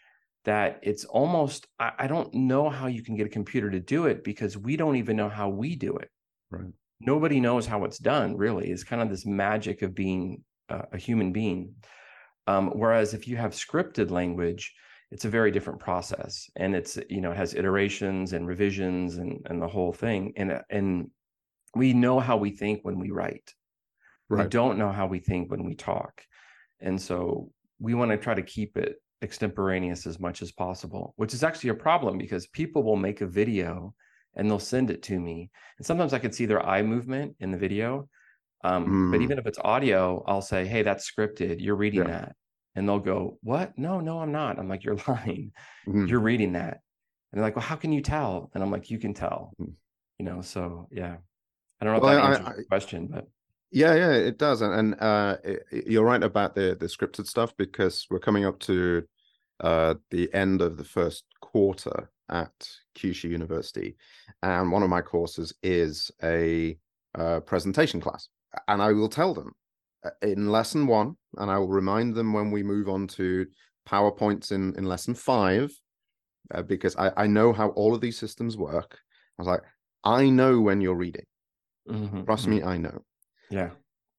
that 0.44 0.80
it's 0.82 1.06
almost 1.06 1.66
I, 1.78 1.92
I, 2.00 2.06
don't 2.08 2.34
know 2.34 2.68
how 2.68 2.88
you 2.88 3.02
can 3.02 3.16
get 3.16 3.26
a 3.26 3.30
computer 3.30 3.70
to 3.70 3.80
do 3.80 4.04
it 4.04 4.22
because 4.22 4.58
we 4.58 4.76
don't 4.76 4.96
even 4.96 5.16
know 5.16 5.30
how 5.30 5.48
we 5.48 5.76
do 5.76 5.96
it 5.96 6.10
right 6.50 6.72
nobody 7.00 7.40
knows 7.40 7.66
how 7.66 7.84
it's 7.84 7.98
done 7.98 8.36
really 8.36 8.70
it's 8.70 8.84
kind 8.84 9.00
of 9.00 9.08
this 9.08 9.24
magic 9.24 9.82
of 9.82 9.94
being 9.94 10.42
uh, 10.68 10.82
a 10.92 10.98
human 10.98 11.32
being 11.32 11.74
um, 12.48 12.70
whereas 12.70 13.14
if 13.14 13.28
you 13.28 13.36
have 13.36 13.52
scripted 13.52 14.10
language 14.10 14.74
it's 15.12 15.26
a 15.26 15.28
very 15.28 15.50
different 15.50 15.78
process 15.78 16.50
and 16.56 16.74
it's 16.74 16.98
you 17.10 17.20
know 17.20 17.30
it 17.32 17.36
has 17.36 17.54
iterations 17.54 18.32
and 18.32 18.48
revisions 18.48 19.18
and 19.18 19.46
and 19.48 19.60
the 19.60 19.68
whole 19.68 19.92
thing 19.92 20.32
and 20.36 20.60
and 20.70 21.10
we 21.76 21.92
know 21.92 22.18
how 22.18 22.36
we 22.38 22.50
think 22.50 22.80
when 22.82 22.98
we 22.98 23.10
write 23.10 23.52
right. 24.30 24.44
we 24.44 24.48
don't 24.48 24.78
know 24.78 24.90
how 24.90 25.06
we 25.06 25.18
think 25.18 25.50
when 25.50 25.64
we 25.64 25.74
talk 25.74 26.22
and 26.80 27.00
so 27.00 27.50
we 27.78 27.94
want 27.94 28.10
to 28.10 28.16
try 28.16 28.34
to 28.34 28.42
keep 28.42 28.76
it 28.76 28.96
extemporaneous 29.22 30.06
as 30.06 30.18
much 30.18 30.40
as 30.40 30.50
possible 30.50 31.12
which 31.16 31.34
is 31.34 31.44
actually 31.44 31.70
a 31.70 31.74
problem 31.74 32.16
because 32.16 32.46
people 32.48 32.82
will 32.82 32.96
make 32.96 33.20
a 33.20 33.26
video 33.26 33.94
and 34.34 34.48
they'll 34.48 34.58
send 34.58 34.90
it 34.90 35.02
to 35.02 35.20
me 35.20 35.50
and 35.76 35.86
sometimes 35.86 36.14
i 36.14 36.18
can 36.18 36.32
see 36.32 36.46
their 36.46 36.64
eye 36.66 36.82
movement 36.82 37.36
in 37.38 37.50
the 37.50 37.58
video 37.58 38.08
um, 38.64 38.86
mm. 38.86 39.12
but 39.12 39.20
even 39.20 39.38
if 39.38 39.46
it's 39.46 39.58
audio 39.62 40.24
i'll 40.26 40.42
say 40.42 40.64
hey 40.64 40.82
that's 40.82 41.08
scripted 41.08 41.56
you're 41.60 41.76
reading 41.76 42.00
yeah. 42.00 42.08
that 42.08 42.36
and 42.74 42.88
they'll 42.88 42.98
go, 42.98 43.38
What? 43.42 43.76
No, 43.78 44.00
no, 44.00 44.20
I'm 44.20 44.32
not. 44.32 44.58
I'm 44.58 44.68
like, 44.68 44.84
You're 44.84 44.96
lying. 45.08 45.52
Mm-hmm. 45.86 46.06
You're 46.06 46.20
reading 46.20 46.52
that. 46.52 46.80
And 47.32 47.40
they're 47.40 47.42
like, 47.42 47.56
Well, 47.56 47.64
how 47.64 47.76
can 47.76 47.92
you 47.92 48.00
tell? 48.00 48.50
And 48.54 48.62
I'm 48.62 48.70
like, 48.70 48.90
You 48.90 48.98
can 48.98 49.14
tell. 49.14 49.52
Mm-hmm. 49.60 49.72
You 50.18 50.24
know, 50.24 50.42
so 50.42 50.88
yeah. 50.90 51.16
I 51.80 51.84
don't 51.84 51.94
know 51.94 52.00
well, 52.00 52.16
if 52.16 52.16
that 52.16 52.24
I, 52.24 52.30
answers 52.30 52.46
I, 52.46 52.56
the 52.56 52.64
question, 52.64 53.08
but 53.08 53.26
yeah, 53.72 53.94
yeah, 53.94 54.12
it 54.12 54.38
does. 54.38 54.60
And, 54.60 54.74
and 54.74 55.00
uh, 55.00 55.36
it, 55.42 55.86
you're 55.86 56.04
right 56.04 56.22
about 56.22 56.54
the 56.54 56.76
the 56.78 56.86
scripted 56.86 57.26
stuff 57.26 57.56
because 57.56 58.06
we're 58.10 58.20
coming 58.20 58.44
up 58.44 58.60
to 58.60 59.02
uh, 59.60 59.94
the 60.10 60.32
end 60.34 60.60
of 60.60 60.76
the 60.76 60.84
first 60.84 61.24
quarter 61.40 62.10
at 62.28 62.52
Kyushu 62.94 63.30
University, 63.30 63.96
and 64.42 64.70
one 64.70 64.82
of 64.82 64.90
my 64.90 65.00
courses 65.00 65.54
is 65.62 66.10
a 66.22 66.76
uh, 67.14 67.40
presentation 67.40 68.00
class, 68.00 68.28
and 68.68 68.82
I 68.82 68.92
will 68.92 69.08
tell 69.08 69.32
them 69.32 69.52
in 70.22 70.50
lesson 70.50 70.86
one, 70.86 71.16
and 71.36 71.50
I 71.50 71.58
will 71.58 71.68
remind 71.68 72.14
them 72.14 72.32
when 72.32 72.50
we 72.50 72.62
move 72.62 72.88
on 72.88 73.06
to 73.08 73.46
PowerPoints 73.88 74.52
in, 74.52 74.74
in 74.76 74.84
lesson 74.84 75.14
five, 75.14 75.72
uh, 76.52 76.62
because 76.62 76.96
I, 76.96 77.12
I 77.16 77.26
know 77.26 77.52
how 77.52 77.68
all 77.70 77.94
of 77.94 78.00
these 78.00 78.18
systems 78.18 78.56
work. 78.56 78.98
I 79.38 79.42
was 79.42 79.48
like, 79.48 79.62
I 80.04 80.28
know 80.28 80.60
when 80.60 80.80
you're 80.80 80.94
reading. 80.94 81.26
Mm-hmm, 81.88 82.24
Trust 82.24 82.44
mm-hmm. 82.44 82.56
me, 82.56 82.62
I 82.62 82.76
know. 82.76 83.02
Yeah. 83.50 83.70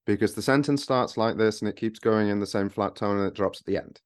Because 0.06 0.34
the 0.34 0.42
sentence 0.42 0.84
starts 0.84 1.18
like 1.18 1.38
this 1.38 1.62
and 1.62 1.70
it 1.70 1.76
keeps 1.76 2.00
going 2.00 2.30
in 2.30 2.40
the 2.40 2.48
same 2.48 2.70
flat 2.70 2.96
tone 2.96 3.20
and 3.20 3.28
it 3.28 3.36
drops 3.36 3.62
at 3.62 3.66
the 3.66 3.78
end. 3.78 4.02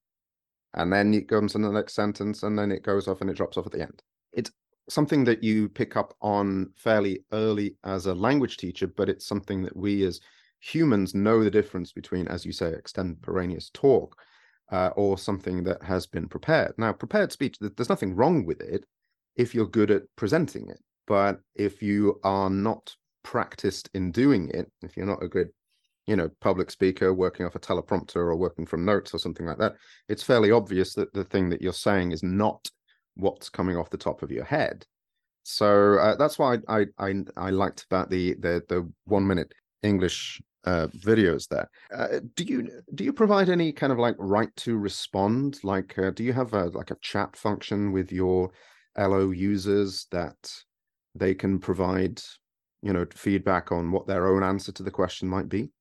And 0.73 0.93
then 0.93 1.13
it 1.13 1.27
comes 1.27 1.55
in 1.55 1.61
the 1.61 1.71
next 1.71 1.93
sentence 1.93 2.43
and 2.43 2.57
then 2.57 2.71
it 2.71 2.83
goes 2.83 3.07
off 3.07 3.21
and 3.21 3.29
it 3.29 3.37
drops 3.37 3.57
off 3.57 3.65
at 3.65 3.71
the 3.71 3.81
end. 3.81 4.03
It's 4.33 4.51
something 4.89 5.23
that 5.23 5.43
you 5.43 5.69
pick 5.69 5.95
up 5.97 6.15
on 6.21 6.71
fairly 6.75 7.23
early 7.31 7.75
as 7.83 8.05
a 8.05 8.13
language 8.13 8.57
teacher, 8.57 8.87
but 8.87 9.09
it's 9.09 9.25
something 9.25 9.63
that 9.63 9.75
we 9.75 10.03
as 10.03 10.19
humans 10.59 11.13
know 11.13 11.43
the 11.43 11.51
difference 11.51 11.91
between, 11.91 12.27
as 12.27 12.45
you 12.45 12.51
say, 12.51 12.71
extemporaneous 12.73 13.69
talk 13.73 14.15
uh, 14.71 14.89
or 14.95 15.17
something 15.17 15.63
that 15.63 15.81
has 15.83 16.05
been 16.07 16.27
prepared. 16.27 16.73
Now, 16.77 16.93
prepared 16.93 17.31
speech, 17.31 17.57
there's 17.59 17.89
nothing 17.89 18.15
wrong 18.15 18.45
with 18.45 18.61
it 18.61 18.85
if 19.35 19.53
you're 19.53 19.67
good 19.67 19.91
at 19.91 20.03
presenting 20.15 20.69
it. 20.69 20.79
But 21.05 21.39
if 21.55 21.81
you 21.81 22.19
are 22.23 22.49
not 22.49 22.93
practiced 23.23 23.89
in 23.93 24.11
doing 24.11 24.49
it, 24.53 24.69
if 24.81 24.97
you're 24.97 25.05
not 25.05 25.23
a 25.23 25.27
good, 25.27 25.49
you 26.05 26.15
know, 26.15 26.29
public 26.41 26.69
speaker 26.69 27.13
working 27.13 27.45
off 27.45 27.55
a 27.55 27.59
teleprompter 27.59 28.17
or 28.17 28.35
working 28.35 28.65
from 28.65 28.83
notes 28.83 29.13
or 29.13 29.19
something 29.19 29.45
like 29.45 29.57
that, 29.59 29.75
it's 30.09 30.23
fairly 30.23 30.51
obvious 30.51 30.93
that 30.95 31.13
the 31.13 31.23
thing 31.23 31.49
that 31.49 31.61
you're 31.61 31.73
saying 31.73 32.11
is 32.11 32.23
not 32.23 32.67
what's 33.15 33.49
coming 33.49 33.77
off 33.77 33.89
the 33.89 33.97
top 33.97 34.21
of 34.21 34.31
your 34.31 34.43
head. 34.43 34.85
So 35.43 35.97
uh, 35.97 36.15
that's 36.17 36.37
why 36.37 36.57
I, 36.67 36.87
I 36.99 37.23
I 37.37 37.51
liked 37.51 37.85
about 37.89 38.09
the 38.09 38.35
the 38.39 38.61
the 38.67 38.91
one 39.05 39.25
minute 39.25 39.53
English 39.81 40.41
uh, 40.65 40.87
videos 40.87 41.47
there. 41.47 41.69
Uh, 41.93 42.19
do 42.35 42.43
you 42.43 42.69
do 42.95 43.03
you 43.03 43.13
provide 43.13 43.49
any 43.49 43.71
kind 43.71 43.91
of 43.91 43.99
like 43.99 44.15
right 44.17 44.53
to 44.57 44.77
respond? 44.77 45.59
Like, 45.63 45.97
uh, 45.97 46.11
do 46.11 46.23
you 46.23 46.33
have 46.33 46.53
a 46.53 46.65
like 46.65 46.91
a 46.91 46.97
chat 47.01 47.35
function 47.35 47.91
with 47.91 48.11
your 48.11 48.51
ELLLO 48.97 49.31
users 49.31 50.07
that 50.11 50.51
they 51.15 51.33
can 51.33 51.59
provide, 51.59 52.21
you 52.81 52.93
know, 52.93 53.05
feedback 53.13 53.71
on 53.71 53.91
what 53.91 54.07
their 54.07 54.27
own 54.27 54.43
answer 54.43 54.71
to 54.73 54.83
the 54.83 54.91
question 54.91 55.27
might 55.27 55.49
be? 55.49 55.71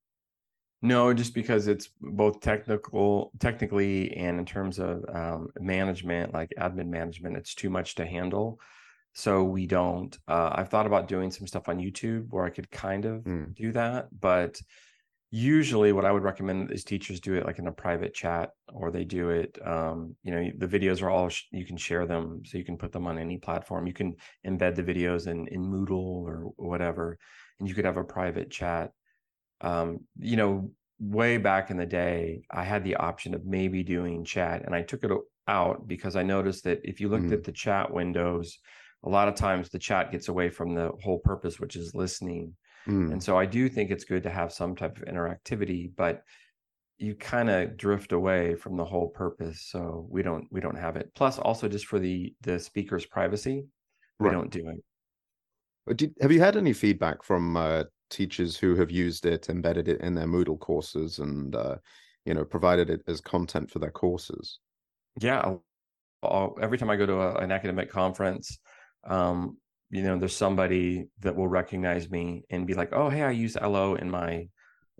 No, 0.83 1.12
just 1.14 1.35
because 1.35 1.66
it's 1.68 1.88
both 2.00 2.40
technical, 2.40 3.33
technically, 3.40 4.14
and 4.16 4.38
in 4.38 4.45
terms 4.45 4.78
of 4.78 5.04
um, 5.12 5.49
management, 5.59 6.35
like 6.35 6.52
admin 6.59 6.88
management, 6.88 7.37
it's 7.37 7.54
too 7.54 7.71
much 7.71 7.95
to 7.97 8.06
handle 8.06 8.61
so 9.16 9.42
we 9.42 9.66
don't 9.66 10.18
uh, 10.28 10.50
i've 10.56 10.68
thought 10.68 10.87
about 10.87 11.08
doing 11.08 11.30
some 11.30 11.46
stuff 11.46 11.70
on 11.70 11.78
youtube 11.78 12.26
where 12.28 12.44
i 12.44 12.50
could 12.50 12.70
kind 12.70 13.06
of 13.06 13.25
mm. 13.25 13.52
do 13.54 13.73
that 13.73 14.08
but 14.20 14.61
usually 15.30 15.90
what 15.90 16.04
i 16.04 16.12
would 16.12 16.23
recommend 16.23 16.70
is 16.70 16.85
teachers 16.85 17.18
do 17.18 17.35
it 17.35 17.46
like 17.46 17.58
in 17.58 17.66
a 17.66 17.73
private 17.73 18.12
chat 18.12 18.50
or 18.75 18.90
they 18.90 19.04
do 19.04 19.30
it 19.30 19.58
um, 19.66 20.14
you 20.23 20.30
know 20.30 20.50
the 20.58 20.68
videos 20.68 21.02
are 21.02 21.11
all 21.11 21.30
sh- 21.30 21.44
you 21.50 21.64
can 21.64 21.78
share 21.78 22.06
them 22.06 22.42
so 22.44 22.58
you 22.58 22.64
can 22.64 22.76
put 22.76 22.92
them 22.92 23.06
on 23.06 23.18
any 23.18 23.38
platform 23.38 23.87
you 23.87 23.92
can 23.94 24.14
embed 24.46 24.75
the 24.75 24.82
videos 24.82 25.26
in 25.26 25.49
in 25.49 25.64
moodle 25.64 26.23
or 26.23 26.52
whatever 26.56 27.18
and 27.58 27.68
you 27.68 27.75
could 27.75 27.87
have 27.87 27.96
a 27.96 28.04
private 28.04 28.50
chat 28.50 28.92
um, 29.62 30.00
you 30.18 30.37
know 30.37 30.70
way 31.00 31.38
back 31.38 31.70
in 31.70 31.78
the 31.78 31.87
day 31.87 32.42
i 32.50 32.62
had 32.62 32.85
the 32.85 32.96
option 32.96 33.35
of 33.35 33.46
maybe 33.46 33.82
doing 33.82 34.25
chat 34.25 34.62
and 34.64 34.75
i 34.75 34.82
took 34.82 35.02
it 35.04 35.11
out 35.49 35.88
because 35.88 36.16
i 36.16 36.23
noticed 36.23 36.64
that 36.64 36.80
if 36.85 37.00
you 37.00 37.08
looked 37.08 37.26
mm. 37.26 37.32
at 37.32 37.44
the 37.44 37.52
chat 37.52 37.90
windows 37.90 38.58
a 39.05 39.09
lot 39.09 39.29
of 39.29 39.35
times 39.35 39.69
the 39.69 39.79
chat 39.79 40.11
gets 40.11 40.29
away 40.29 40.50
from 40.50 40.75
the 40.75 40.91
whole 41.03 41.19
purpose, 41.19 41.61
which 41.61 41.76
is 41.76 41.95
listening. 41.95 42.55
Mm. 42.88 43.12
And 43.12 43.23
so 43.23 43.38
I 43.38 43.47
do 43.47 43.69
think 43.69 43.91
it's 43.91 44.05
good 44.05 44.23
to 44.25 44.31
have 44.31 44.53
some 44.53 44.76
type 44.76 44.97
of 44.97 45.05
interactivity, 45.05 45.91
but 45.97 46.23
you 46.99 47.15
kind 47.15 47.50
of 47.50 47.76
drift 47.76 48.12
away 48.12 48.55
from 48.55 48.76
the 48.76 48.85
whole 48.85 49.09
purpose. 49.09 49.69
So 49.71 50.07
we 50.11 50.23
don't 50.23 50.47
we 50.50 50.61
don't 50.61 50.79
have 50.79 50.97
it. 50.97 51.11
Plus, 51.15 51.38
also 51.38 51.69
just 51.69 51.87
for 51.87 51.99
the 51.99 52.35
the 52.43 52.59
speaker's 52.59 53.07
privacy, 53.07 53.67
we 54.19 54.26
right. 54.26 54.33
don't 54.33 54.50
do 54.50 54.69
it. 54.69 55.97
Did, 55.97 56.15
have 56.21 56.33
you 56.33 56.41
had 56.41 56.57
any 56.57 56.73
feedback 56.73 57.23
from 57.23 57.57
uh, 57.57 57.85
teachers 58.11 58.57
who 58.57 58.75
have 58.76 58.91
used 58.91 59.26
it, 59.26 59.49
embedded 59.49 59.88
it 59.88 60.00
in 60.00 60.15
their 60.15 60.26
Moodle 60.26 60.59
courses, 60.59 61.19
and 61.19 61.55
uh, 61.55 61.76
you 62.25 62.35
know 62.35 62.45
provided 62.45 62.91
it 62.91 63.03
as 63.07 63.21
content 63.21 63.71
for 63.71 63.79
their 63.79 63.91
courses? 63.91 64.59
Yeah, 65.21 65.57
I'll, 66.23 66.57
every 66.61 66.79
time 66.79 66.91
I 66.91 66.97
go 66.97 67.07
to 67.07 67.21
a, 67.21 67.35
an 67.37 67.53
academic 67.53 67.91
conference, 67.91 68.59
um, 69.07 69.57
you 69.91 70.03
know, 70.03 70.19
there's 70.19 70.37
somebody 70.37 71.07
that 71.21 71.37
will 71.37 71.49
recognize 71.49 72.11
me 72.11 72.45
and 72.51 72.67
be 72.67 72.75
like, 72.75 72.93
"Oh, 72.93 73.09
hey, 73.09 73.23
I 73.23 73.31
use 73.31 73.57
ELLLO 73.57 73.95
in 73.97 74.11
my 74.11 74.49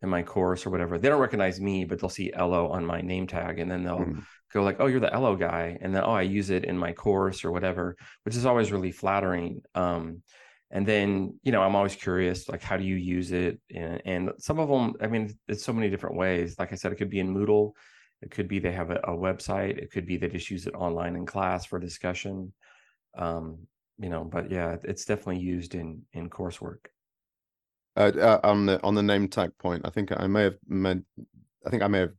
in 0.03 0.09
my 0.09 0.23
course 0.23 0.67
or 0.67 0.71
whatever." 0.71 0.99
They 0.99 1.09
don't 1.09 1.21
recognize 1.21 1.61
me, 1.61 1.85
but 1.85 2.01
they'll 2.01 2.09
see 2.09 2.33
ELLLO 2.33 2.69
on 2.69 2.87
my 2.87 3.01
name 3.01 3.27
tag, 3.27 3.59
and 3.59 3.71
then 3.71 3.83
they'll 3.83 3.99
mm. 3.99 4.23
go 4.53 4.63
like, 4.63 4.77
"Oh, 4.79 4.87
you're 4.87 5.01
the 5.01 5.13
ELLLO 5.13 5.37
guy," 5.37 5.77
and 5.81 5.95
then, 5.95 6.03
"Oh, 6.05 6.13
I 6.13 6.23
use 6.23 6.51
it 6.51 6.65
in 6.65 6.79
my 6.79 6.93
course 6.93 7.45
or 7.45 7.53
whatever," 7.53 7.97
which 8.25 8.37
is 8.37 8.47
always 8.47 8.73
really 8.73 8.93
flattering. 8.93 9.63
Um, 9.75 10.23
and 10.71 10.87
then, 10.87 11.39
you 11.43 11.53
know, 11.53 11.63
I'm 11.63 11.77
always 11.77 11.95
curious, 11.95 12.49
like, 12.49 12.63
how 12.63 12.77
do 12.77 12.85
you 12.85 12.97
use 12.97 13.31
it? 13.31 13.61
And, 13.73 14.03
and 14.05 14.31
some 14.39 14.59
of 14.59 14.69
them, 14.69 14.95
I 15.01 15.07
mean, 15.07 15.33
it's 15.47 15.65
so 15.65 15.73
many 15.73 15.89
different 15.89 16.17
ways. 16.17 16.59
Like 16.59 16.73
I 16.73 16.75
said, 16.75 16.91
it 16.91 16.97
could 16.97 17.11
be 17.11 17.21
in 17.21 17.33
Moodle. 17.33 17.73
It 18.21 18.31
could 18.33 18.49
be 18.49 18.59
they 18.59 18.73
have 18.73 18.91
a, 18.91 18.97
a 19.05 19.13
website. 19.13 19.79
It 19.79 19.93
could 19.93 20.07
be 20.07 20.17
they 20.17 20.29
just 20.29 20.51
use 20.51 20.67
it 20.67 20.75
online 20.75 21.15
in 21.15 21.25
class 21.25 21.67
for 21.67 21.79
discussion. 21.79 22.53
Um, 23.17 23.67
you 23.99 24.09
know 24.09 24.25
but 24.25 24.50
yeah 24.50 24.76
it's 24.85 25.05
definitely 25.05 25.38
used 25.38 25.75
in 25.75 26.03
in 26.12 26.29
coursework. 26.29 26.87
Uh, 27.97 28.12
uh, 28.21 28.41
on 28.45 28.67
the 28.67 28.83
on 28.83 28.95
the 28.95 29.03
name 29.03 29.26
tag 29.26 29.50
point 29.59 29.81
i 29.87 29.91
think 29.91 30.12
i 30.19 30.26
may 30.26 30.43
have 30.43 30.57
meant 30.69 31.05
i 31.67 31.71
think 31.71 31.83
i 31.83 31.88
may 31.88 32.00
have 32.00 32.12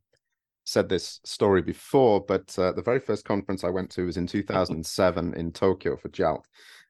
said 0.64 0.88
this 0.88 1.20
story 1.24 1.62
before 1.62 2.20
but 2.20 2.58
uh, 2.58 2.72
the 2.72 2.82
very 2.82 2.98
first 2.98 3.24
conference 3.24 3.62
i 3.62 3.70
went 3.70 3.88
to 3.88 4.04
was 4.06 4.16
in 4.16 4.26
2007 4.26 5.34
in 5.34 5.52
tokyo 5.52 5.96
for 5.96 6.08
JALT 6.08 6.44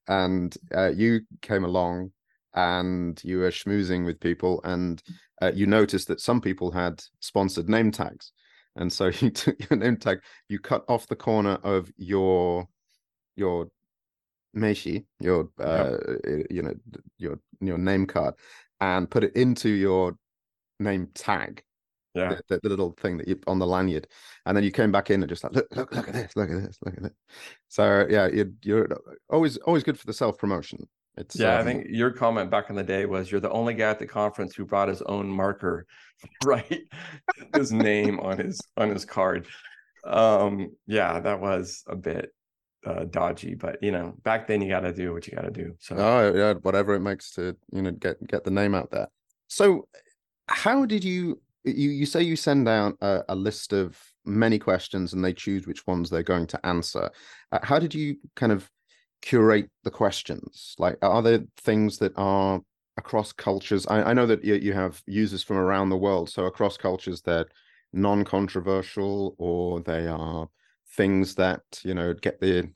and 0.09 0.57
uh, 0.75 0.89
you 0.89 1.21
came 1.43 1.65
along 1.65 2.11
and 2.55 3.21
you 3.23 3.39
were 3.39 3.51
schmoozing 3.51 4.07
with 4.07 4.19
people 4.21 4.61
and 4.65 5.03
uh, 5.43 5.53
you 5.55 5.67
noticed 5.67 6.09
that 6.09 6.21
some 6.21 6.41
people 6.41 6.71
had 6.71 7.01
sponsored 7.21 7.69
name 7.69 7.91
tags 7.91 8.33
and 8.77 8.91
so 8.93 9.07
you 9.21 9.31
took 9.31 9.57
your 9.69 9.79
name 9.79 9.99
tag 9.99 10.21
you 10.49 10.59
cut 10.59 10.83
off 10.89 11.07
the 11.07 11.15
corner 11.15 11.59
of 11.63 11.93
your 11.99 12.67
your 13.37 13.69
Meishi, 14.57 15.05
your 15.21 15.49
uh, 15.61 15.97
yep. 16.25 16.47
you 16.51 16.63
know 16.63 16.75
your 17.19 17.39
your 17.61 17.79
name 17.79 18.07
card, 18.07 18.35
and 18.81 19.11
put 19.11 19.25
it 19.25 19.37
into 19.37 19.69
your 19.69 20.17
name 20.81 21.09
tag. 21.15 21.63
Yeah, 22.15 22.37
the, 22.49 22.59
the, 22.63 22.69
little 22.69 22.93
thing 22.93 23.19
that 23.19 23.29
you 23.29 23.39
on 23.47 23.59
the 23.59 23.67
lanyard, 23.67 24.09
and 24.47 24.57
then 24.57 24.65
you 24.65 24.73
came 24.73 24.91
back 24.91 25.11
in 25.11 25.23
and 25.23 25.29
just 25.29 25.45
like 25.45 25.53
look, 25.55 25.69
look, 25.77 25.95
look 25.95 26.09
at 26.09 26.15
this, 26.15 26.37
look 26.37 26.51
at 26.51 26.63
this, 26.65 26.79
look 26.85 26.97
at 26.97 27.03
this. 27.03 27.13
So 27.69 28.07
yeah, 28.09 28.29
you're, 28.29 28.51
you're 28.63 28.89
always 29.29 29.57
always 29.59 29.85
good 29.85 29.99
for 29.99 30.07
the 30.07 30.13
self 30.13 30.39
promotion. 30.39 30.89
It's 31.19 31.39
yeah. 31.39 31.55
Um, 31.55 31.61
I 31.61 31.65
think 31.65 31.87
your 31.91 32.11
comment 32.11 32.51
back 32.51 32.71
in 32.71 32.77
the 32.77 32.83
day 32.83 33.05
was 33.05 33.31
you're 33.31 33.41
the 33.41 33.51
only 33.51 33.75
guy 33.75 33.91
at 33.91 33.99
the 33.99 34.07
conference 34.07 34.55
who 34.55 34.65
brought 34.65 34.89
his 34.89 35.03
own 35.03 35.29
marker, 35.29 35.87
right? 36.45 36.83
his 37.55 37.73
name 37.73 38.19
on 38.21 38.39
his 38.39 38.61
on 38.77 38.89
his 38.89 39.05
card. 39.05 39.47
Um, 40.05 40.71
yeah, 40.87 41.21
that 41.21 41.41
was 41.41 41.83
a 41.89 41.97
bit 41.97 42.31
uh, 42.87 43.05
dodgy, 43.05 43.55
but 43.55 43.83
you 43.83 43.91
know, 43.91 44.15
back 44.23 44.47
then 44.47 44.63
you 44.63 44.69
got 44.69 44.81
to 44.81 44.93
do 44.93 45.13
what 45.13 45.27
you 45.27 45.35
got 45.35 45.43
to 45.43 45.51
do. 45.51 45.75
So 45.81 45.97
oh 45.97 46.33
yeah, 46.35 46.55
whatever 46.55 46.95
it 46.95 47.01
makes 47.01 47.33
to 47.33 47.57
you 47.73 47.83
know 47.83 47.91
get 47.93 48.25
get 48.27 48.45
the 48.45 48.51
name 48.51 48.75
out 48.75 48.91
there. 48.91 49.09
So 49.49 49.89
how 50.49 50.87
did 50.87 51.05
you 51.05 51.41
you 51.65 51.91
you 51.91 52.07
say 52.07 52.23
you 52.23 52.37
send 52.37 52.69
out 52.69 52.97
a, 53.01 53.25
a 53.29 53.35
list 53.35 53.73
of 53.73 54.01
many 54.25 54.59
questions 54.59 55.13
and 55.13 55.25
they 55.25 55.33
choose 55.33 55.67
which 55.67 55.87
ones 55.87 56.11
they're 56.11 56.23
going 56.23 56.47
to 56.49 56.67
answer? 56.67 57.11
Uh, 57.53 57.59
how 57.63 57.79
did 57.79 57.95
you 57.95 58.17
kind 58.37 58.53
of 58.53 58.71
curate 59.23 59.71
the 59.85 59.91
questions? 59.91 60.75
Like, 60.79 60.99
are 61.03 61.23
there 61.23 61.41
things 61.59 61.99
that 61.99 62.13
are 62.17 62.61
across 62.97 63.33
cultures? 63.33 63.87
I, 63.87 64.03
I 64.03 64.13
know 64.13 64.27
that 64.27 64.45
you, 64.45 64.55
you 64.55 64.73
have 64.73 65.03
users 65.07 65.43
from 65.43 65.57
around 65.57 65.89
the 65.89 65.97
world, 65.97 66.31
so 66.31 66.45
across 66.45 66.77
cultures 66.77 67.23
that 67.23 67.49
non-controversial 67.93 69.35
or 69.39 69.81
they 69.81 70.07
are 70.07 70.49
things 70.93 71.35
that 71.35 71.63
you 71.83 71.95
know 71.95 72.15
get 72.15 72.41
the 72.41 72.71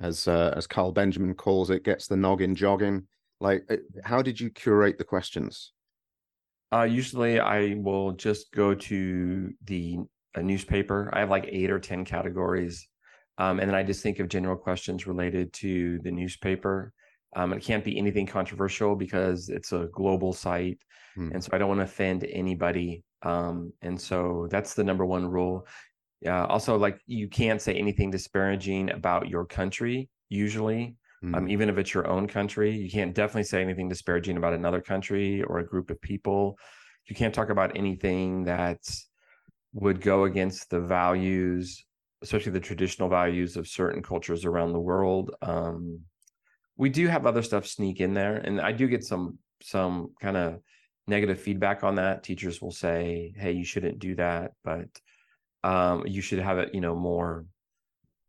as 0.00 0.28
uh, 0.28 0.52
as 0.56 0.66
Carl 0.66 0.92
Benjamin 0.92 1.34
calls 1.34 1.70
it 1.70 1.84
gets 1.84 2.06
the 2.06 2.16
noggin 2.16 2.54
jogging 2.54 3.06
like 3.40 3.64
uh, 3.70 3.76
how 4.04 4.22
did 4.22 4.40
you 4.40 4.50
curate 4.50 4.98
the 4.98 5.04
questions 5.04 5.72
uh, 6.72 6.82
usually 6.82 7.40
i 7.40 7.74
will 7.78 8.12
just 8.12 8.52
go 8.52 8.74
to 8.74 9.52
the 9.64 9.98
a 10.34 10.42
newspaper 10.42 11.10
i 11.12 11.20
have 11.20 11.30
like 11.30 11.46
eight 11.48 11.70
or 11.70 11.78
ten 11.78 12.04
categories 12.04 12.88
um, 13.38 13.60
and 13.60 13.68
then 13.68 13.74
i 13.74 13.82
just 13.82 14.02
think 14.02 14.18
of 14.18 14.28
general 14.28 14.56
questions 14.56 15.06
related 15.06 15.52
to 15.52 15.98
the 16.00 16.10
newspaper 16.10 16.92
um, 17.36 17.52
it 17.52 17.62
can't 17.62 17.84
be 17.84 17.98
anything 17.98 18.26
controversial 18.26 18.94
because 18.94 19.48
it's 19.48 19.72
a 19.72 19.88
global 19.92 20.32
site 20.32 20.78
hmm. 21.14 21.30
and 21.32 21.42
so 21.42 21.50
i 21.52 21.58
don't 21.58 21.68
want 21.68 21.80
to 21.80 21.84
offend 21.84 22.24
anybody 22.30 23.04
um, 23.24 23.72
and 23.82 24.00
so 24.00 24.46
that's 24.50 24.74
the 24.74 24.84
number 24.84 25.04
one 25.04 25.26
rule. 25.26 25.66
Yeah. 26.24 26.46
Also, 26.46 26.76
like 26.76 27.00
you 27.06 27.28
can't 27.28 27.60
say 27.60 27.74
anything 27.74 28.10
disparaging 28.10 28.90
about 28.90 29.28
your 29.28 29.44
country 29.44 30.08
usually. 30.30 30.96
Mm. 31.22 31.36
Um, 31.36 31.48
even 31.48 31.68
if 31.68 31.76
it's 31.76 31.92
your 31.92 32.08
own 32.08 32.26
country, 32.26 32.74
you 32.74 32.90
can't 32.90 33.14
definitely 33.14 33.44
say 33.44 33.60
anything 33.60 33.88
disparaging 33.88 34.38
about 34.38 34.54
another 34.54 34.80
country 34.80 35.42
or 35.42 35.58
a 35.58 35.66
group 35.66 35.90
of 35.90 36.00
people. 36.00 36.58
You 37.06 37.14
can't 37.14 37.34
talk 37.34 37.50
about 37.50 37.76
anything 37.76 38.44
that 38.44 38.78
would 39.74 40.00
go 40.00 40.24
against 40.24 40.70
the 40.70 40.80
values, 40.80 41.84
especially 42.22 42.52
the 42.52 42.60
traditional 42.60 43.10
values 43.10 43.58
of 43.58 43.68
certain 43.68 44.02
cultures 44.02 44.46
around 44.46 44.72
the 44.72 44.80
world. 44.80 45.34
Um, 45.42 46.00
we 46.76 46.88
do 46.88 47.06
have 47.06 47.26
other 47.26 47.42
stuff 47.42 47.66
sneak 47.66 48.00
in 48.00 48.14
there, 48.14 48.36
and 48.36 48.60
I 48.60 48.72
do 48.72 48.88
get 48.88 49.04
some 49.04 49.38
some 49.62 50.10
kind 50.20 50.36
of 50.36 50.60
negative 51.06 51.40
feedback 51.40 51.84
on 51.84 51.96
that 51.96 52.22
teachers 52.22 52.62
will 52.62 52.70
say 52.70 53.34
hey 53.36 53.52
you 53.52 53.64
shouldn't 53.64 53.98
do 53.98 54.14
that 54.14 54.52
but 54.64 54.88
um, 55.64 56.06
you 56.06 56.20
should 56.20 56.38
have 56.38 56.58
it 56.58 56.74
you 56.74 56.80
know 56.80 56.94
more 56.94 57.44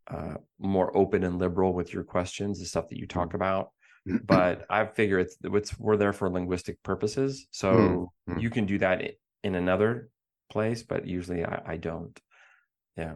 uh, 0.07 0.35
more 0.59 0.95
open 0.95 1.23
and 1.23 1.39
liberal 1.39 1.73
with 1.73 1.93
your 1.93 2.03
questions 2.03 2.59
the 2.59 2.65
stuff 2.65 2.89
that 2.89 2.97
you 2.97 3.07
talk 3.07 3.31
mm. 3.31 3.35
about 3.35 3.69
but 4.25 4.65
i 4.69 4.85
figure 4.85 5.19
it's 5.19 5.37
it's 5.43 5.77
we're 5.79 5.97
there 5.97 6.13
for 6.13 6.29
linguistic 6.29 6.81
purposes 6.83 7.47
so 7.51 8.11
mm-hmm. 8.29 8.39
you 8.39 8.49
can 8.49 8.65
do 8.65 8.77
that 8.77 9.01
in 9.43 9.55
another 9.55 10.09
place 10.51 10.83
but 10.83 11.07
usually 11.07 11.43
i, 11.43 11.61
I 11.65 11.77
don't 11.77 12.19
yeah 12.97 13.13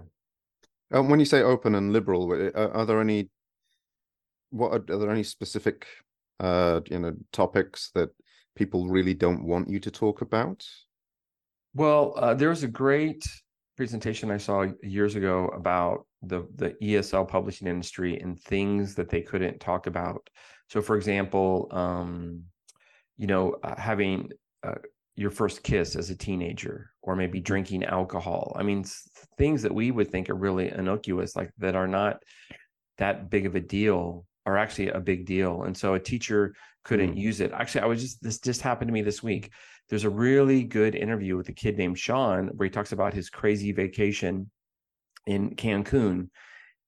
um, 0.91 1.10
when 1.10 1.20
you 1.20 1.26
say 1.26 1.41
open 1.43 1.76
and 1.76 1.93
liberal 1.93 2.32
are, 2.34 2.74
are 2.74 2.86
there 2.86 3.02
any 3.02 3.30
what 4.50 4.72
are, 4.72 4.96
are 4.96 5.00
there 5.00 5.12
any 5.12 5.24
specific 5.24 5.86
uh 6.39 6.82
you 6.89 7.00
know 7.00 7.13
topics 7.32 7.91
that 7.93 8.10
people 8.60 8.89
really 8.89 9.13
don't 9.13 9.43
want 9.43 9.70
you 9.70 9.80
to 9.80 9.89
talk 9.89 10.22
about? 10.22 10.67
Well, 11.74 12.13
uh, 12.17 12.34
there 12.34 12.50
was 12.50 12.63
a 12.63 12.67
great 12.67 13.24
presentation 13.80 14.30
I 14.30 14.36
saw 14.36 14.65
years 14.84 15.15
ago 15.15 15.48
about 15.56 16.06
the 16.22 16.46
the 16.56 16.72
ESL 16.84 17.26
publishing 17.30 17.65
industry 17.65 18.20
and 18.20 18.38
things 18.38 18.94
that 18.96 19.08
they 19.08 19.22
couldn't 19.22 19.62
talk 19.62 19.88
about. 19.88 20.30
So, 20.68 20.82
for 20.82 20.98
example, 20.98 21.70
um, 21.72 22.44
you 23.15 23.28
know, 23.28 23.56
uh, 23.63 23.80
having 23.80 24.32
uh, 24.63 24.82
your 25.15 25.32
first 25.32 25.63
kiss 25.63 25.96
as 25.96 26.10
a 26.10 26.18
teenager, 26.18 26.92
or 27.02 27.15
maybe 27.15 27.39
drinking 27.39 27.86
alcohol. 27.86 28.54
I 28.60 28.63
mean, 28.63 28.84
things 29.38 29.62
that 29.62 29.74
we 29.74 29.92
would 29.92 30.12
think 30.12 30.30
are 30.30 30.36
really 30.36 30.68
innocuous, 30.70 31.38
like 31.38 31.52
that 31.60 31.78
are 31.78 31.88
not 31.88 32.22
that 32.98 33.30
big 33.30 33.46
of 33.46 33.56
a 33.56 33.62
deal, 33.62 34.26
are 34.46 34.58
actually 34.58 34.89
a 34.89 35.00
big 35.00 35.26
deal. 35.26 35.63
And 35.63 35.78
so, 35.78 35.94
a 35.94 36.00
teacher 36.02 36.54
couldn't 36.84 37.13
mm. 37.13 37.18
use 37.18 37.39
it. 37.39 37.54
Actually, 37.54 37.84
I 37.84 37.86
was 37.86 38.02
just 38.02 38.22
this 38.22 38.39
just 38.39 38.62
happened 38.62 38.89
to 38.89 38.94
me 38.94 39.04
this 39.04 39.24
week. 39.24 39.52
There's 39.89 40.04
a 40.04 40.10
really 40.10 40.63
good 40.63 40.95
interview 40.95 41.36
with 41.38 41.49
a 41.49 41.54
kid 41.54 41.78
named 41.78 41.97
Sean 41.97 42.47
where 42.49 42.65
he 42.65 42.69
talks 42.69 42.91
about 42.91 43.13
his 43.13 43.30
crazy 43.30 43.71
vacation 43.71 44.49
in 45.25 45.56
Cancun, 45.56 46.30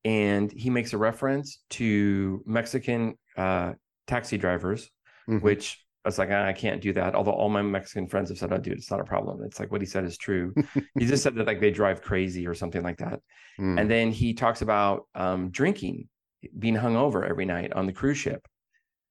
and 0.06 0.52
he 0.52 0.70
makes 0.70 0.94
a 0.94 0.98
reference 0.98 1.60
to 1.72 2.44
Mexican 2.46 3.16
uh, 3.38 3.74
taxi 4.08 4.38
drivers, 4.38 4.90
mm-hmm. 5.30 5.44
which 5.44 5.84
I 6.06 6.10
was 6.10 6.18
like, 6.18 6.30
ah, 6.32 6.46
I 6.46 6.54
can't 6.54 6.82
do 6.82 6.94
that. 6.94 7.16
Although 7.16 7.32
all 7.32 7.50
my 7.50 7.62
Mexican 7.62 8.08
friends 8.08 8.30
have 8.30 8.38
said, 8.38 8.52
"Oh, 8.52 8.58
dude, 8.58 8.74
it's 8.74 8.92
not 8.92 9.00
a 9.00 9.06
problem." 9.06 9.44
It's 9.44 9.60
like 9.60 9.72
what 9.72 9.82
he 9.82 9.88
said 9.88 10.04
is 10.06 10.18
true. 10.18 10.54
he 11.00 11.06
just 11.06 11.24
said 11.24 11.36
that 11.36 11.48
like 11.48 11.60
they 11.60 11.72
drive 11.72 12.02
crazy 12.02 12.48
or 12.48 12.54
something 12.54 12.84
like 12.84 12.98
that. 12.98 13.20
Mm. 13.60 13.80
And 13.80 13.92
then 13.92 14.12
he 14.12 14.34
talks 14.34 14.62
about 14.62 15.08
um, 15.14 15.50
drinking, 15.50 16.08
being 16.58 16.76
hungover 16.76 17.28
every 17.28 17.46
night 17.46 17.74
on 17.74 17.86
the 17.86 17.94
cruise 17.94 18.18
ship 18.18 18.48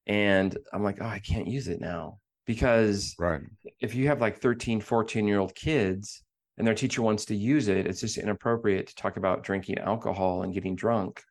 and 0.07 0.57
i'm 0.73 0.83
like 0.83 0.99
oh 1.01 1.07
i 1.07 1.19
can't 1.19 1.47
use 1.47 1.69
it 1.69 1.81
now 1.81 2.19
because 2.47 3.15
right. 3.19 3.41
if 3.81 3.95
you 3.95 4.09
have 4.09 4.21
like 4.21 4.41
13 4.41 4.81
14 4.81 5.27
year 5.27 5.39
old 5.39 5.55
kids 5.55 6.23
and 6.59 6.67
their 6.67 6.75
teacher 6.75 7.03
wants 7.03 7.25
to 7.27 7.35
use 7.35 7.69
it 7.69 7.87
it's 7.87 8.01
just 8.01 8.19
inappropriate 8.19 8.89
to 8.89 8.95
talk 8.95 9.17
about 9.17 9.43
drinking 9.43 9.79
alcohol 9.79 10.43
and 10.43 10.55
getting 10.55 10.75
drunk. 10.75 11.23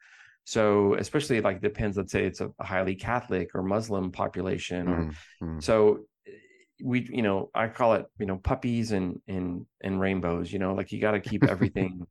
So 0.46 0.96
especially 0.96 1.42
like 1.42 1.62
depends 1.62 1.98
let's 1.98 2.12
say 2.12 2.26
it's 2.26 2.42
a 2.42 2.52
highly 2.60 2.96
catholic 2.96 3.54
or 3.54 3.62
muslim 3.62 4.12
population 4.12 4.88
or 4.88 5.12
mm-hmm. 5.44 5.60
so 5.60 6.06
we 6.84 7.08
you 7.12 7.22
know 7.22 7.50
i 7.54 7.68
call 7.68 7.94
it 7.94 8.06
you 8.20 8.26
know 8.26 8.38
puppies 8.38 8.92
and 8.92 9.20
and 9.28 9.66
and 9.82 10.00
rainbows 10.00 10.52
you 10.52 10.60
know 10.60 10.74
like 10.74 10.92
you 10.92 11.00
got 11.00 11.12
to 11.12 11.20
keep 11.20 11.44
everything 11.44 12.06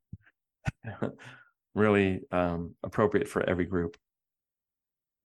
really 1.74 2.20
um 2.30 2.74
appropriate 2.82 3.28
for 3.28 3.42
every 3.48 3.64
group 3.64 3.96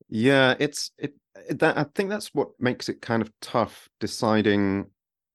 yeah 0.10 0.56
it's 0.60 0.92
it 0.98 1.14
that 1.50 1.78
I 1.78 1.86
think 1.96 2.10
that's 2.10 2.34
what 2.34 2.50
makes 2.60 2.90
it 2.90 3.02
kind 3.02 3.22
of 3.22 3.32
tough 3.42 3.90
deciding 4.00 4.86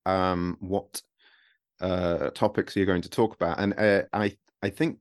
um, 0.07 0.57
what 0.61 1.03
uh, 1.81 2.31
topics 2.31 2.75
you're 2.75 2.87
going 2.87 3.03
to 3.03 3.11
talk 3.11 3.35
about. 3.35 3.61
And 3.61 3.75
uh, 3.79 4.03
I 4.13 4.37
I 4.63 4.71
think 4.71 4.99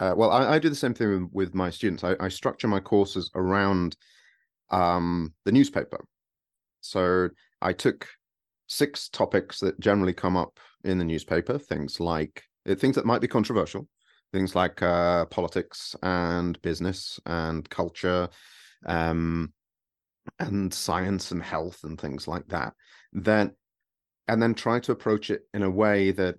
uh, 0.00 0.14
well 0.16 0.30
I, 0.30 0.54
I, 0.54 0.58
do 0.58 0.68
the 0.68 0.74
same 0.74 0.94
thing 0.94 1.10
with, 1.10 1.30
with 1.32 1.54
my 1.54 1.70
students. 1.70 2.04
I, 2.04 2.14
I, 2.20 2.28
structure 2.28 2.68
my 2.68 2.80
courses 2.80 3.30
around 3.34 3.96
um, 4.70 5.34
the 5.44 5.52
newspaper. 5.52 6.04
So 6.80 7.28
I 7.60 7.72
took 7.72 8.06
six 8.68 9.08
topics 9.08 9.60
that 9.60 9.80
generally 9.80 10.12
come 10.12 10.36
up 10.36 10.60
in 10.84 10.98
the 10.98 11.04
newspaper. 11.04 11.58
Things 11.58 12.00
like 12.00 12.42
uh, 12.68 12.76
things 12.76 12.94
that 12.94 13.06
might 13.06 13.20
be 13.20 13.28
controversial. 13.28 13.88
Things 14.32 14.54
like 14.54 14.82
uh, 14.82 15.24
politics 15.26 15.96
and 16.02 16.60
business 16.62 17.18
and 17.26 17.68
culture. 17.68 18.28
Um, 18.86 19.52
and 20.38 20.72
science 20.72 21.30
and 21.30 21.42
health 21.42 21.80
and 21.84 21.98
things 21.98 22.28
like 22.28 22.46
that 22.48 22.74
then 23.12 23.50
and 24.28 24.42
then 24.42 24.54
try 24.54 24.78
to 24.78 24.92
approach 24.92 25.30
it 25.30 25.42
in 25.54 25.62
a 25.62 25.70
way 25.70 26.10
that 26.10 26.36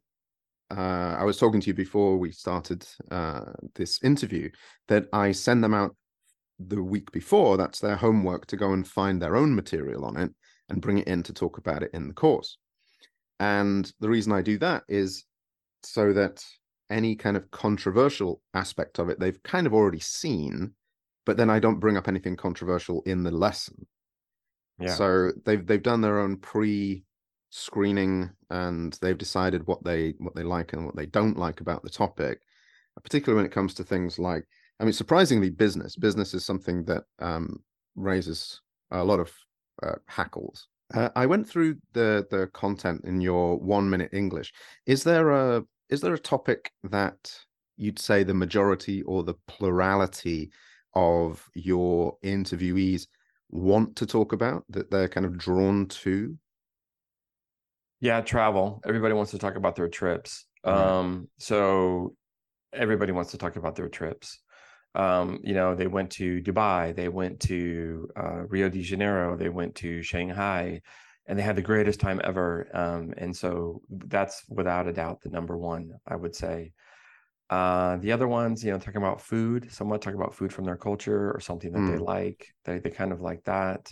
uh, 0.71 1.15
I 1.19 1.23
was 1.23 1.37
talking 1.37 1.59
to 1.61 1.67
you 1.67 1.73
before 1.73 2.17
we 2.17 2.31
started 2.31 2.85
uh, 3.09 3.45
this 3.75 4.01
interview 4.03 4.49
that 4.87 5.07
I 5.11 5.31
send 5.31 5.63
them 5.63 5.73
out 5.73 5.95
the 6.59 6.83
week 6.83 7.11
before. 7.11 7.57
That's 7.57 7.79
their 7.79 7.95
homework 7.95 8.45
to 8.47 8.57
go 8.57 8.73
and 8.73 8.87
find 8.87 9.19
their 9.19 9.35
own 9.35 9.55
material 9.55 10.05
on 10.05 10.17
it 10.17 10.31
and 10.69 10.81
bring 10.81 10.99
it 10.99 11.07
in 11.07 11.23
to 11.23 11.33
talk 11.33 11.57
about 11.57 11.81
it 11.81 11.89
in 11.93 12.07
the 12.07 12.13
course. 12.13 12.57
And 13.39 13.91
the 13.99 14.09
reason 14.09 14.31
I 14.31 14.43
do 14.43 14.59
that 14.59 14.83
is 14.87 15.25
so 15.81 16.13
that 16.13 16.43
any 16.91 17.15
kind 17.15 17.37
of 17.37 17.49
controversial 17.49 18.41
aspect 18.53 18.99
of 18.99 19.09
it 19.09 19.19
they've 19.19 19.41
kind 19.43 19.65
of 19.65 19.73
already 19.73 19.99
seen 19.99 20.73
but 21.29 21.37
then 21.37 21.51
I 21.51 21.59
don't 21.59 21.79
bring 21.79 21.95
up 21.95 22.07
anything 22.07 22.35
controversial 22.35 23.03
in 23.05 23.21
the 23.21 23.29
lesson. 23.29 23.85
Yeah. 24.79 24.95
So 24.95 25.31
they've 25.45 25.63
they've 25.63 25.83
done 25.83 26.01
their 26.01 26.19
own 26.19 26.37
pre 26.37 27.03
screening 27.51 28.31
and 28.49 28.97
they've 29.01 29.17
decided 29.17 29.67
what 29.67 29.83
they 29.83 30.15
what 30.17 30.33
they 30.33 30.43
like 30.43 30.73
and 30.73 30.85
what 30.85 30.95
they 30.95 31.05
don't 31.05 31.37
like 31.37 31.61
about 31.61 31.83
the 31.83 31.89
topic 31.89 32.39
particularly 33.03 33.37
when 33.37 33.45
it 33.45 33.53
comes 33.53 33.73
to 33.75 33.83
things 33.83 34.19
like 34.19 34.45
I 34.79 34.85
mean, 34.85 34.93
surprisingly, 34.93 35.49
business. 35.49 35.95
Business 35.97 36.33
is 36.33 36.45
something 36.45 36.85
that 36.85 37.03
um, 37.19 37.61
raises 37.95 38.61
a 38.91 39.03
lot 39.03 39.19
of 39.19 39.31
uh, 39.83 39.95
hackles. 40.07 40.67
Uh, 40.93 41.09
I 41.17 41.25
went 41.25 41.47
through 41.47 41.75
the 41.93 42.25
the 42.31 42.47
content 42.53 43.01
in 43.03 43.19
your 43.19 43.59
one 43.59 43.89
minute 43.89 44.11
English. 44.13 44.53
Is 44.85 45.03
there 45.03 45.31
a 45.31 45.63
is 45.89 46.01
there 46.01 46.13
a 46.13 46.19
topic 46.19 46.71
that 46.83 47.33
you'd 47.75 47.99
say 47.99 48.23
the 48.23 48.33
majority 48.33 49.01
or 49.03 49.23
the 49.23 49.35
plurality 49.47 50.51
of 50.93 51.47
your 51.53 52.17
interviewees 52.23 53.07
want 53.49 53.95
to 53.97 54.05
talk 54.05 54.33
about 54.33 54.63
that 54.69 54.91
they're 54.91 55.09
kind 55.09 55.25
of 55.25 55.37
drawn 55.37 55.87
to? 55.87 56.37
Yeah, 57.99 58.21
travel. 58.21 58.81
Everybody 58.85 59.13
wants 59.13 59.31
to 59.31 59.39
talk 59.39 59.55
about 59.55 59.75
their 59.75 59.89
trips. 59.89 60.45
Right. 60.65 60.73
Um, 60.73 61.27
so 61.37 62.15
everybody 62.73 63.11
wants 63.11 63.31
to 63.31 63.37
talk 63.37 63.55
about 63.55 63.75
their 63.75 63.89
trips. 63.89 64.39
Um, 64.95 65.39
you 65.43 65.53
know, 65.53 65.75
they 65.75 65.87
went 65.87 66.11
to 66.11 66.41
Dubai, 66.41 66.95
they 66.95 67.09
went 67.09 67.39
to 67.41 68.09
uh, 68.15 68.45
Rio 68.47 68.69
de 68.69 68.81
Janeiro, 68.81 69.37
they 69.37 69.49
went 69.49 69.75
to 69.75 70.01
Shanghai, 70.01 70.81
and 71.27 71.37
they 71.37 71.43
had 71.43 71.55
the 71.55 71.61
greatest 71.61 71.99
time 71.99 72.19
ever. 72.23 72.67
Um, 72.73 73.13
and 73.17 73.35
so 73.35 73.81
that's 73.89 74.43
without 74.49 74.87
a 74.87 74.93
doubt 74.93 75.21
the 75.21 75.29
number 75.29 75.57
one, 75.57 75.91
I 76.07 76.15
would 76.15 76.35
say. 76.35 76.73
Uh, 77.49 77.97
the 77.97 78.11
other 78.11 78.27
ones, 78.27 78.63
you 78.63 78.71
know, 78.71 78.77
talking 78.79 78.97
about 79.01 79.21
food, 79.21 79.71
someone 79.71 79.99
talk 79.99 80.13
about 80.13 80.35
food 80.35 80.53
from 80.53 80.65
their 80.65 80.77
culture 80.77 81.31
or 81.31 81.39
something 81.39 81.71
that 81.73 81.85
they 81.85 81.97
Mm. 81.97 81.99
like. 81.99 82.47
They 82.65 82.79
they 82.79 82.91
kind 82.91 83.11
of 83.11 83.21
like 83.21 83.43
that. 83.45 83.91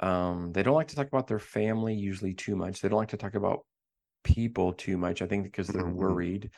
Um, 0.00 0.52
they 0.52 0.62
don't 0.62 0.74
like 0.74 0.88
to 0.88 0.96
talk 0.96 1.08
about 1.08 1.26
their 1.26 1.38
family 1.38 1.94
usually 1.94 2.34
too 2.34 2.56
much. 2.56 2.80
They 2.80 2.88
don't 2.88 2.98
like 2.98 3.08
to 3.10 3.16
talk 3.16 3.34
about 3.34 3.66
people 4.24 4.72
too 4.74 4.98
much. 4.98 5.22
I 5.22 5.26
think 5.26 5.44
because 5.44 5.72
they're 5.72 5.86
Mhm. 5.86 5.90
worried. 5.90 6.50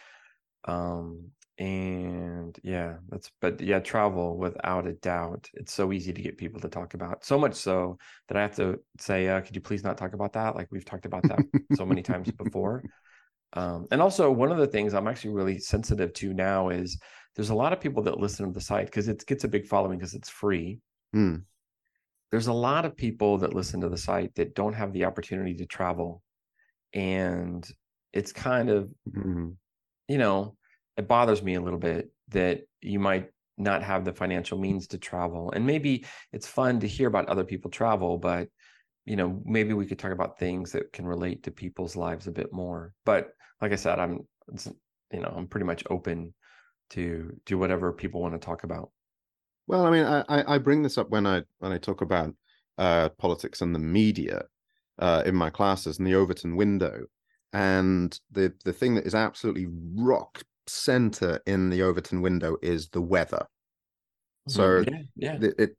Um, 0.64 1.30
and 1.58 2.58
yeah, 2.62 2.96
that's 3.08 3.30
but 3.40 3.60
yeah, 3.60 3.80
travel 3.80 4.36
without 4.38 4.86
a 4.86 4.94
doubt. 4.94 5.48
It's 5.54 5.72
so 5.72 5.92
easy 5.92 6.12
to 6.12 6.22
get 6.22 6.38
people 6.38 6.60
to 6.60 6.68
talk 6.68 6.94
about. 6.94 7.24
So 7.24 7.38
much 7.38 7.54
so 7.54 7.98
that 8.28 8.36
I 8.38 8.42
have 8.42 8.56
to 8.56 8.80
say, 8.98 9.28
uh, 9.28 9.40
could 9.42 9.54
you 9.56 9.62
please 9.62 9.84
not 9.84 9.98
talk 9.98 10.14
about 10.14 10.34
that? 10.34 10.56
Like 10.56 10.68
we've 10.70 10.84
talked 10.84 11.06
about 11.06 11.28
that 11.28 11.46
so 11.70 11.86
many 11.86 12.02
times 12.02 12.30
before. 12.38 12.84
Um, 13.54 13.86
and 13.90 14.00
also 14.00 14.30
one 14.30 14.50
of 14.50 14.58
the 14.58 14.66
things 14.66 14.94
I'm 14.94 15.08
actually 15.08 15.34
really 15.34 15.58
sensitive 15.58 16.12
to 16.14 16.32
now 16.32 16.70
is 16.70 16.98
there's 17.36 17.50
a 17.50 17.54
lot 17.54 17.72
of 17.72 17.80
people 17.80 18.02
that 18.04 18.18
listen 18.18 18.46
to 18.46 18.52
the 18.52 18.60
site 18.60 18.86
because 18.86 19.08
it 19.08 19.24
gets 19.26 19.44
a 19.44 19.48
big 19.48 19.66
following 19.66 19.98
because 19.98 20.14
it's 20.14 20.30
free. 20.30 20.78
Mm. 21.14 21.42
There's 22.30 22.46
a 22.46 22.52
lot 22.52 22.84
of 22.84 22.96
people 22.96 23.38
that 23.38 23.54
listen 23.54 23.80
to 23.82 23.88
the 23.88 23.96
site 23.96 24.34
that 24.36 24.54
don't 24.54 24.72
have 24.72 24.92
the 24.92 25.04
opportunity 25.04 25.54
to 25.54 25.66
travel. 25.66 26.22
And 26.94 27.66
it's 28.12 28.32
kind 28.32 28.70
of, 28.70 28.92
Mm. 29.10 29.56
you 30.08 30.18
know, 30.18 30.56
it 30.96 31.08
bothers 31.08 31.42
me 31.42 31.54
a 31.54 31.60
little 31.60 31.78
bit 31.78 32.10
that 32.28 32.62
you 32.80 32.98
might 32.98 33.30
not 33.58 33.82
have 33.82 34.04
the 34.04 34.12
financial 34.12 34.58
means 34.58 34.86
to 34.88 34.98
travel. 34.98 35.52
And 35.52 35.66
maybe 35.66 36.04
it's 36.32 36.46
fun 36.46 36.80
to 36.80 36.88
hear 36.88 37.08
about 37.08 37.28
other 37.28 37.44
people 37.44 37.70
travel, 37.70 38.18
but 38.18 38.48
you 39.04 39.16
know, 39.16 39.40
maybe 39.44 39.72
we 39.72 39.86
could 39.86 39.98
talk 39.98 40.12
about 40.12 40.38
things 40.38 40.72
that 40.72 40.92
can 40.92 41.06
relate 41.06 41.42
to 41.42 41.50
people's 41.50 41.96
lives 41.96 42.26
a 42.26 42.32
bit 42.32 42.52
more. 42.52 42.94
But 43.04 43.30
like 43.60 43.72
I 43.72 43.76
said, 43.76 43.98
I'm, 43.98 44.20
you 45.12 45.20
know, 45.20 45.32
I'm 45.36 45.48
pretty 45.48 45.66
much 45.66 45.82
open 45.90 46.34
to 46.90 47.36
to 47.46 47.58
whatever 47.58 47.92
people 47.92 48.20
want 48.20 48.34
to 48.34 48.44
talk 48.44 48.64
about. 48.64 48.90
Well, 49.66 49.86
I 49.86 49.90
mean, 49.90 50.04
I, 50.04 50.54
I 50.54 50.58
bring 50.58 50.82
this 50.82 50.98
up 50.98 51.10
when 51.10 51.26
I 51.26 51.42
when 51.58 51.72
I 51.72 51.78
talk 51.78 52.00
about 52.00 52.34
uh, 52.78 53.08
politics 53.10 53.60
and 53.60 53.74
the 53.74 53.80
media 53.80 54.44
uh, 54.98 55.22
in 55.24 55.34
my 55.34 55.50
classes 55.50 55.98
and 55.98 56.06
the 56.06 56.14
Overton 56.14 56.56
window, 56.56 57.06
and 57.52 58.18
the 58.30 58.52
the 58.64 58.72
thing 58.72 58.94
that 58.94 59.06
is 59.06 59.14
absolutely 59.14 59.66
rock 59.96 60.42
center 60.66 61.40
in 61.46 61.70
the 61.70 61.82
Overton 61.82 62.22
window 62.22 62.56
is 62.62 62.88
the 62.88 63.02
weather. 63.02 63.46
So 64.48 64.84
yeah, 64.88 65.02
yeah, 65.16 65.38
it, 65.40 65.54
it 65.58 65.76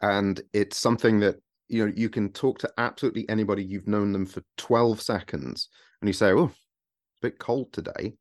and 0.00 0.40
it's 0.52 0.76
something 0.76 1.20
that 1.20 1.36
you 1.68 1.84
know 1.86 1.92
you 1.96 2.08
can 2.08 2.30
talk 2.30 2.58
to 2.58 2.70
absolutely 2.78 3.28
anybody 3.28 3.64
you've 3.64 3.88
known 3.88 4.12
them 4.12 4.26
for 4.26 4.42
12 4.58 5.00
seconds 5.00 5.68
and 6.00 6.08
you 6.08 6.12
say 6.12 6.30
oh 6.32 6.44
it's 6.46 7.18
a 7.22 7.26
bit 7.28 7.38
cold 7.38 7.72
today 7.72 8.14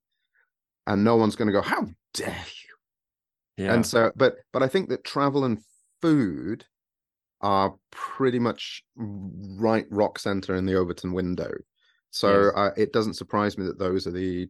and 0.87 1.03
no 1.03 1.15
one's 1.15 1.35
going 1.35 1.47
to 1.47 1.53
go 1.53 1.61
how 1.61 1.85
dare 2.13 2.45
you 3.57 3.63
yeah. 3.65 3.73
and 3.73 3.85
so 3.85 4.11
but 4.15 4.35
but 4.53 4.63
i 4.63 4.67
think 4.67 4.89
that 4.89 5.03
travel 5.03 5.43
and 5.45 5.59
food 6.01 6.65
are 7.41 7.73
pretty 7.91 8.39
much 8.39 8.83
right 8.95 9.85
rock 9.89 10.19
center 10.19 10.55
in 10.55 10.65
the 10.65 10.75
overton 10.75 11.11
window 11.13 11.51
so 12.11 12.45
Yes. 12.45 12.53
uh, 12.55 12.71
it 12.77 12.93
doesn't 12.93 13.15
surprise 13.15 13.57
me 13.57 13.65
that 13.65 13.79
those 13.79 14.05
are 14.05 14.11
the 14.11 14.47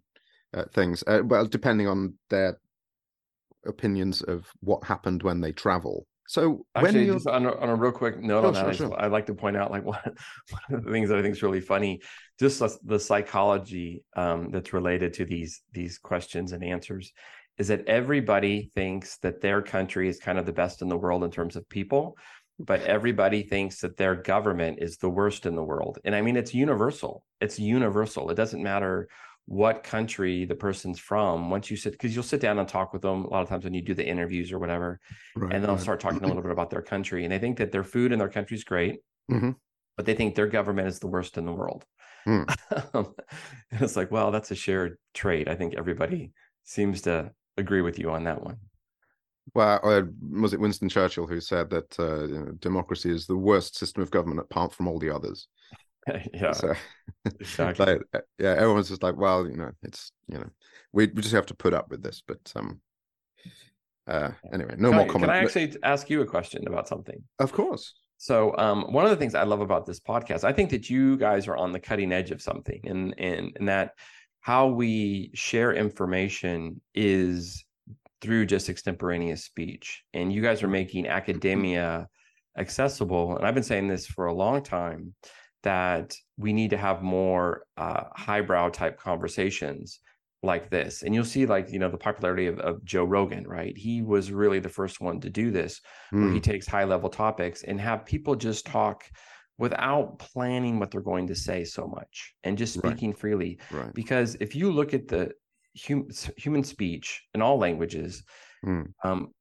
uh, 0.54 0.65
things 0.73 1.04
uh, 1.08 1.21
well 1.23 1.45
depending 1.45 1.88
on 1.88 2.13
their 2.30 2.58
opinions 3.65 4.21
of 4.23 4.47
what 4.62 4.84
happened 4.84 5.23
when 5.23 5.39
they 5.39 5.51
travel 5.51 6.08
so 6.32 6.65
when 6.72 6.86
Actually, 6.86 7.06
you 7.08 7.13
just 7.15 7.28
on 7.28 7.46
a, 7.46 7.54
on 7.58 7.67
a 7.67 7.76
real 7.76 7.91
quick 7.91 8.22
note 8.22 8.44
Sure, 8.44 8.48
on 8.48 8.54
that, 8.54 8.76
sure, 8.78 8.94
I. 8.98 9.06
I'd 9.06 9.12
like 9.12 9.26
to 9.26 9.34
point 9.34 9.58
out 9.58 9.70
like 9.70 9.84
one, 9.84 10.00
one 10.06 10.80
of 10.80 10.86
the 10.86 10.89
things 10.89 11.10
that 11.10 11.17
I 11.17 11.22
think 11.22 11.36
is 11.36 11.44
really 11.44 11.60
funny, 11.60 12.00
just 12.39 12.60
the, 12.60 12.74
the 12.86 12.98
psychology 12.98 14.06
um, 14.15 14.50
that's 14.50 14.72
related 14.72 15.13
to 15.15 15.26
these 15.26 15.62
these 15.74 15.98
questions 15.98 16.54
and 16.54 16.63
answers, 16.63 17.12
is 17.58 17.67
that 17.67 17.86
everybody 17.86 18.72
thinks 18.74 19.17
that 19.17 19.41
their 19.41 19.62
country 19.62 20.08
is 20.08 20.20
kind 20.20 20.39
of 20.39 20.46
the 20.46 20.54
best 20.54 20.82
in 20.82 20.88
the 20.88 20.96
world 20.96 21.26
in 21.26 21.32
terms 21.32 21.58
of 21.58 21.67
people, 21.67 22.15
but 22.60 22.82
everybody 22.84 23.44
thinks 23.44 23.82
that 23.82 23.98
their 23.98 24.15
government 24.15 24.80
is 24.82 24.96
the 24.96 25.10
worst 25.10 25.46
in 25.46 25.56
the 25.56 25.63
world. 25.63 26.00
And 26.06 26.15
I 26.15 26.22
mean, 26.22 26.38
it's 26.38 26.54
universal. 26.54 27.26
It's 27.41 27.60
universal. 27.60 28.30
It 28.30 28.36
doesn't 28.36 28.63
matter 28.63 29.10
what 29.45 29.84
country 29.84 30.45
the 30.45 30.56
person's 30.56 30.99
from. 30.99 31.49
Once 31.49 31.69
you 31.69 31.75
sit, 31.77 31.91
because 31.93 32.13
you'll 32.15 32.23
sit 32.23 32.39
down 32.39 32.60
and 32.60 32.67
talk 32.67 32.93
with 32.93 33.01
them 33.01 33.25
a 33.25 33.27
lot 33.30 33.41
of 33.41 33.49
times 33.49 33.63
when 33.63 33.73
you 33.73 33.82
do 33.82 33.93
the 33.93 34.08
interviews 34.08 34.51
or 34.51 34.60
whatever 34.60 34.99
right, 35.36 35.54
and 35.54 35.63
they'll 35.63 35.73
right. 35.73 35.82
start 35.82 35.99
talking 35.99 36.23
a 36.23 36.27
little 36.27 36.41
bit 36.41 36.51
about 36.51 36.69
their 36.69 36.82
country 36.82 37.23
and 37.23 37.32
they 37.32 37.39
think 37.39 37.58
that 37.58 37.71
their 37.71 37.84
food 37.84 38.12
in 38.12 38.19
their 38.19 38.30
country 38.30 38.56
is 38.56 38.63
great 38.63 38.99
Mhm. 39.30 39.56
but 39.97 40.06
they 40.06 40.13
think 40.13 40.36
their 40.36 40.47
government 40.47 40.88
is 40.88 40.99
the 40.99 41.08
worst 41.08 41.38
in 41.38 41.45
the 41.45 41.51
world 41.51 41.86
and 42.25 42.45
it's 43.71 43.95
like 43.95 44.12
well 44.12 44.32
that's 44.32 44.51
a 44.51 44.56
shared 44.56 44.97
trait 45.13 45.47
i 45.47 45.56
think 45.56 45.73
everybody 45.75 46.32
seems 46.63 47.01
to 47.01 47.32
agree 47.58 47.82
with 47.82 47.97
you 47.99 48.12
on 48.12 48.23
that 48.25 48.43
one 48.43 48.58
Well, 49.56 49.80
uh, 49.84 50.04
was 50.32 50.54
it 50.54 50.60
Winston 50.60 50.88
Churchill 50.88 51.27
who 51.27 51.41
said 51.41 51.69
that 51.71 51.99
uh, 51.99 52.23
you 52.27 52.39
know, 52.39 52.51
democracy 52.60 53.10
is 53.10 53.25
the 53.25 53.36
worst 53.36 53.75
system 53.75 54.04
of 54.04 54.12
government 54.12 54.39
apart 54.39 54.71
from 54.73 54.88
all 54.88 54.99
the 54.99 55.10
others? 55.10 55.47
yeah 56.34 56.52
So, 56.54 56.74
exactly 57.40 57.86
like, 57.86 58.24
yeah, 58.40 58.56
everyone's 58.58 58.90
just 58.90 59.04
like, 59.04 59.16
well, 59.18 59.48
you 59.48 59.56
know, 59.58 59.72
it's 59.84 60.12
you 60.28 60.38
know, 60.38 60.50
we 60.94 61.08
we 61.08 61.22
just 61.22 61.34
have 61.36 61.46
to 61.48 61.56
put 61.56 61.74
up 61.74 61.90
with 61.90 62.02
this. 62.02 62.22
But 62.26 62.52
um, 62.56 62.82
uh, 64.08 64.32
anyway, 64.54 64.76
no 64.78 64.90
can, 64.90 64.98
more 64.98 65.06
I, 65.06 65.10
comment. 65.10 65.24
can 65.24 65.30
I 65.30 65.40
But- 65.44 65.46
actually 65.46 65.76
ask 65.84 66.10
you 66.10 66.22
a 66.22 66.26
question 66.26 66.68
about 66.68 66.88
something 66.88 67.22
Of 67.40 67.52
course. 67.54 67.94
So 68.18 68.56
um, 68.58 68.94
one 68.94 69.06
of 69.06 69.10
the 69.10 69.18
things 69.18 69.34
I 69.34 69.44
love 69.44 69.62
about 69.62 69.88
this 69.88 70.00
podcast, 70.00 70.44
I 70.44 70.54
think 70.54 70.70
that 70.70 70.92
you 70.92 71.18
guys 71.18 71.48
are 71.48 71.58
on 71.58 71.72
the 71.72 71.80
cutting 71.80 72.12
edge 72.12 72.30
of 72.32 72.42
something, 72.42 72.80
and 72.86 73.16
and 73.18 73.52
and 73.58 73.68
that 73.68 73.94
how 74.42 74.68
we 74.68 75.32
share 75.34 75.74
information 75.74 76.82
is 76.94 77.64
through 78.22 78.46
just 78.46 78.70
extemporaneous 78.70 79.44
speech, 79.44 80.04
and 80.14 80.32
you 80.32 80.42
guys 80.42 80.62
are 80.62 80.68
making 80.68 81.08
academia 81.08 82.08
accessible. 82.58 83.38
And 83.38 83.46
I've 83.48 83.56
been 83.56 83.64
saying 83.64 83.88
this 83.88 84.06
for 84.06 84.28
a 84.28 84.34
long 84.34 84.62
time 84.62 85.14
that 85.63 86.15
we 86.38 86.54
need 86.54 86.69
to 86.71 86.78
have 86.78 87.02
more 87.04 87.65
uh, 87.78 88.06
highbrow 88.15 88.69
type 88.69 88.97
conversations 89.00 90.00
like 90.43 90.71
this 90.71 91.04
and 91.04 91.13
you'll 91.13 91.24
see 91.24 91.45
like 91.45 91.69
you 91.71 91.78
know 91.78 91.89
the 91.89 91.97
popularity 91.97 92.47
of, 92.47 92.60
of 92.62 92.84
joe 92.84 93.04
rogan 93.04 93.47
right 93.47 93.78
he 93.78 94.02
was 94.02 94.32
really 94.32 94.60
the 94.60 94.67
first 94.69 95.00
one 95.00 95.19
to 95.19 95.30
do 95.30 95.52
this 95.52 95.80
where 96.17 96.30
Mm, 96.30 96.32
he 96.32 96.41
takes 96.41 96.65
high 96.65 96.84
level 96.84 97.10
topics 97.10 97.62
and 97.63 97.80
have 97.80 98.04
people 98.06 98.36
just 98.36 98.65
talk 98.65 99.04
without 99.60 100.17
planning 100.17 100.80
what 100.80 100.89
they're 100.89 101.00
going 101.02 101.28
to 101.28 101.36
say 101.36 101.63
so 101.63 101.86
much 101.88 102.34
and 102.43 102.58
just 102.58 102.74
Right. 102.74 102.97
speaking 102.97 103.13
freely 103.13 103.60
right. 103.69 103.93
because 103.93 104.36
if 104.39 104.56
you 104.56 104.71
look 104.71 104.95
at 104.95 105.08
the 105.10 105.32
hum, 105.88 106.08
human 106.38 106.63
speech 106.63 107.21
in 107.36 107.41
all 107.43 107.60
languages 107.60 108.24
Mm. 108.63 108.93
um, 109.04 109.34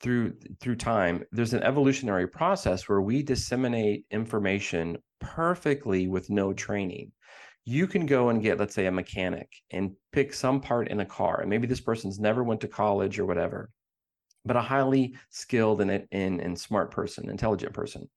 through 0.00 0.34
through 0.60 0.76
time 0.76 1.24
there's 1.32 1.54
an 1.54 1.62
evolutionary 1.62 2.26
process 2.28 2.88
where 2.88 3.00
we 3.00 3.22
disseminate 3.22 4.06
information 4.10 4.98
perfectly 5.20 6.08
with 6.08 6.30
no 6.30 6.52
training. 6.52 7.12
You 7.64 7.86
can 7.86 8.06
go 8.06 8.28
and 8.30 8.42
get 8.42 8.58
let's 8.58 8.74
say 8.74 8.86
a 8.86 8.92
mechanic 8.92 9.48
and 9.70 9.92
pick 10.12 10.32
some 10.32 10.60
part 10.60 10.88
in 10.88 11.00
a 11.00 11.06
car 11.06 11.40
and 11.40 11.50
maybe 11.50 11.66
this 11.66 11.80
person's 11.80 12.18
never 12.18 12.42
went 12.44 12.60
to 12.62 12.68
college 12.68 13.18
or 13.18 13.26
whatever 13.26 13.70
but 14.44 14.56
a 14.56 14.62
highly 14.62 15.14
skilled 15.30 15.80
and, 15.80 16.06
and, 16.12 16.40
and 16.40 16.58
smart 16.58 16.90
person 16.90 17.28
intelligent 17.28 17.72
person. 17.74 18.08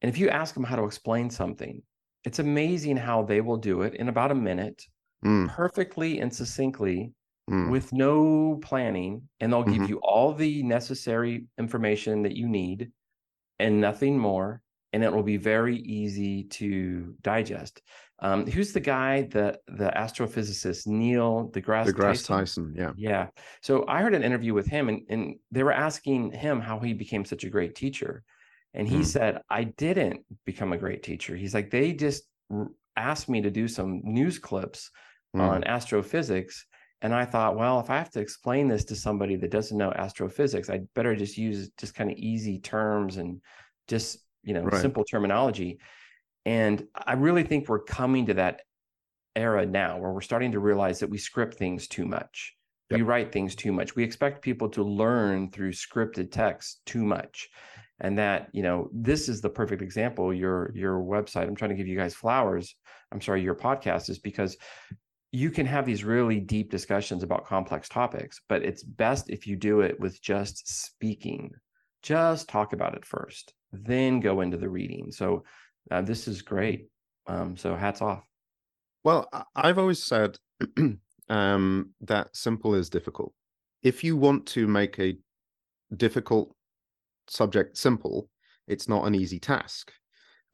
And 0.00 0.08
if 0.08 0.18
you 0.18 0.28
ask 0.30 0.54
them 0.54 0.64
how 0.64 0.76
to 0.76 0.84
explain 0.84 1.30
something 1.30 1.82
it's 2.24 2.38
amazing 2.38 2.96
how 2.96 3.22
they 3.22 3.40
will 3.40 3.56
do 3.56 3.82
it 3.82 3.94
in 3.94 4.08
about 4.08 4.30
a 4.30 4.34
minute 4.34 4.86
Mm, 5.24 5.48
perfectly 5.48 6.18
and 6.20 6.34
succinctly 6.34 7.12
mm, 7.52 7.72
with 7.72 7.92
no 7.92 8.58
planning 8.62 9.28
and 9.40 9.52
they'll 9.52 9.64
give 9.64 9.84
Mhm. 9.84 9.88
you 9.88 9.98
all 10.00 10.34
the 10.34 10.62
necessary 10.62 11.46
information 11.58 12.22
that 12.22 12.36
you 12.36 12.48
need 12.48 12.92
and 13.58 13.80
nothing 13.80 14.18
more 14.18 14.62
and 14.92 15.02
it 15.04 15.12
will 15.12 15.22
be 15.22 15.38
very 15.38 15.78
easy 15.78 16.44
to 16.44 17.16
digest. 17.22 17.82
Um, 18.20 18.46
who's 18.46 18.72
the 18.74 18.80
guy, 18.80 19.22
the 19.22 19.58
the 19.66 19.90
astrophysicist 19.96 20.86
Neil 20.86 21.50
deGrasse, 21.50 21.94
deGrasse 21.94 22.24
Tyson? 22.26 22.26
Tyson, 22.26 22.74
yeah. 22.76 22.94
Yeah. 22.94 23.28
So 23.62 23.86
I 23.88 24.02
heard 24.02 24.14
an 24.14 24.22
interview 24.24 24.54
with 24.54 24.66
him, 24.66 24.88
and, 24.88 25.02
and 25.08 25.36
they 25.50 25.62
were 25.62 25.72
asking 25.72 26.32
him 26.32 26.60
how 26.60 26.78
he 26.80 26.92
became 26.92 27.24
such 27.24 27.44
a 27.44 27.50
great 27.50 27.74
teacher. 27.74 28.24
And 28.74 28.88
he 28.88 29.02
Hmm. 29.02 29.04
said, 29.04 29.42
I 29.50 29.64
didn't 29.64 30.24
become 30.44 30.72
a 30.72 30.78
great 30.78 31.02
teacher. 31.02 31.36
He's 31.36 31.54
like, 31.54 31.70
they 31.70 31.92
just 31.94 32.24
r- 32.50 32.70
asked 32.96 33.28
me 33.28 33.40
to 33.42 33.50
do 33.50 33.68
some 33.68 34.00
news 34.04 34.38
clips 34.38 34.90
Hmm. 35.34 35.56
on 35.56 35.64
astrophysics. 35.64 36.66
And 37.02 37.12
I 37.12 37.24
thought, 37.24 37.56
well, 37.56 37.80
if 37.80 37.90
I 37.90 37.98
have 37.98 38.10
to 38.12 38.20
explain 38.20 38.68
this 38.68 38.84
to 38.86 38.96
somebody 38.96 39.36
that 39.36 39.50
doesn't 39.50 39.76
know 39.76 39.92
astrophysics, 39.92 40.70
I'd 40.70 40.92
better 40.94 41.16
just 41.16 41.36
use 41.36 41.70
just 41.76 41.94
kind 41.94 42.10
of 42.10 42.16
easy 42.16 42.60
terms 42.60 43.16
and 43.16 43.40
just, 43.88 44.18
you 44.44 44.54
know, 44.54 44.62
Right. 44.62 44.80
simple 44.80 45.04
terminology. 45.04 45.80
And 46.46 46.86
I 46.94 47.14
really 47.14 47.42
think 47.42 47.68
we're 47.68 47.80
coming 47.82 48.26
to 48.26 48.34
that 48.34 48.62
era 49.34 49.66
now 49.66 49.98
where 49.98 50.12
we're 50.12 50.20
starting 50.20 50.52
to 50.52 50.60
realize 50.60 51.00
that 51.00 51.10
we 51.10 51.18
script 51.18 51.54
things 51.54 51.88
too 51.88 52.06
much. 52.06 52.54
We 52.90 53.02
write 53.02 53.32
things 53.32 53.54
too 53.54 53.72
much. 53.72 53.96
We 53.96 54.04
expect 54.04 54.42
people 54.42 54.68
to 54.70 54.82
learn 54.82 55.50
through 55.50 55.72
scripted 55.72 56.30
text 56.30 56.82
too 56.84 57.02
much. 57.04 57.48
And 58.00 58.18
that, 58.18 58.48
you 58.52 58.62
know, 58.62 58.90
this 58.92 59.28
is 59.28 59.40
the 59.40 59.48
perfect 59.48 59.80
example. 59.80 60.34
Your 60.34 60.72
your 60.74 61.00
website, 61.00 61.48
I'm 61.48 61.54
trying 61.54 61.70
to 61.70 61.76
give 61.76 61.86
you 61.86 61.96
guys 61.96 62.14
flowers. 62.14 62.74
I'm 63.10 63.20
sorry, 63.20 63.42
your 63.42 63.54
podcast 63.54 64.10
is 64.10 64.18
because 64.18 64.56
you 65.32 65.50
can 65.50 65.64
have 65.64 65.86
these 65.86 66.04
really 66.04 66.38
deep 66.38 66.70
discussions 66.70 67.22
about 67.22 67.46
complex 67.46 67.88
topics, 67.88 68.40
but 68.48 68.62
it's 68.62 68.82
best 68.82 69.30
if 69.30 69.46
you 69.46 69.56
do 69.56 69.80
it 69.80 69.98
with 69.98 70.20
just 70.20 70.68
speaking. 70.68 71.50
Just 72.02 72.48
talk 72.48 72.72
about 72.74 72.94
it 72.94 73.06
first, 73.06 73.54
then 73.72 74.20
go 74.20 74.42
into 74.42 74.58
the 74.58 74.68
reading. 74.68 75.10
So 75.10 75.44
uh, 75.90 76.02
this 76.02 76.28
is 76.28 76.42
great. 76.42 76.88
Um, 77.26 77.56
so 77.56 77.74
hats 77.74 78.02
off. 78.02 78.24
Well, 79.04 79.28
I've 79.56 79.78
always 79.78 80.02
said 80.04 80.36
um, 81.28 81.90
that 82.02 82.36
simple 82.36 82.74
is 82.74 82.90
difficult. 82.90 83.32
If 83.82 84.04
you 84.04 84.16
want 84.16 84.46
to 84.48 84.66
make 84.66 84.98
a 84.98 85.16
difficult 85.96 86.54
subject 87.28 87.78
simple, 87.78 88.28
it's 88.68 88.88
not 88.88 89.06
an 89.06 89.14
easy 89.14 89.38
task. 89.38 89.92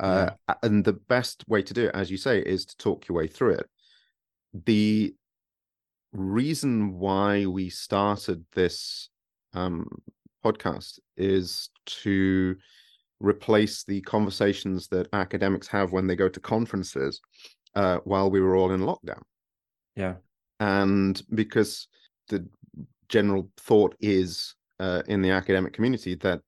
Uh, 0.00 0.30
a- 0.46 0.56
And 0.62 0.84
the 0.84 0.92
best 0.92 1.44
way 1.48 1.62
to 1.62 1.74
do 1.74 1.86
it, 1.86 1.94
as 1.94 2.10
you 2.10 2.16
say, 2.16 2.40
is 2.40 2.64
to 2.66 2.76
talk 2.76 3.08
your 3.08 3.16
way 3.16 3.26
through 3.26 3.54
it. 3.54 3.66
The 4.52 5.14
reason 6.12 6.98
why 6.98 7.46
we 7.46 7.68
started 7.68 8.44
this 8.54 9.10
um, 9.54 9.86
podcast 10.44 10.98
is 11.16 11.70
to 11.86 12.56
replace 13.20 13.84
the 13.84 14.00
conversations 14.02 14.88
that 14.88 15.08
academics 15.12 15.66
have 15.68 15.92
when 15.92 16.06
they 16.06 16.16
go 16.16 16.28
to 16.28 16.40
conferences 16.40 17.20
uh, 17.74 17.98
while 18.04 18.30
we 18.30 18.40
were 18.40 18.56
all 18.56 18.72
in 18.72 18.80
lockdown. 18.80 19.22
Yeah. 19.96 20.14
And 20.60 21.20
because 21.34 21.88
the 22.28 22.46
general 23.08 23.50
thought 23.56 23.96
is 24.00 24.54
uh, 24.80 25.02
in 25.08 25.22
the 25.22 25.30
academic 25.30 25.72
community 25.72 26.14
that 26.16 26.40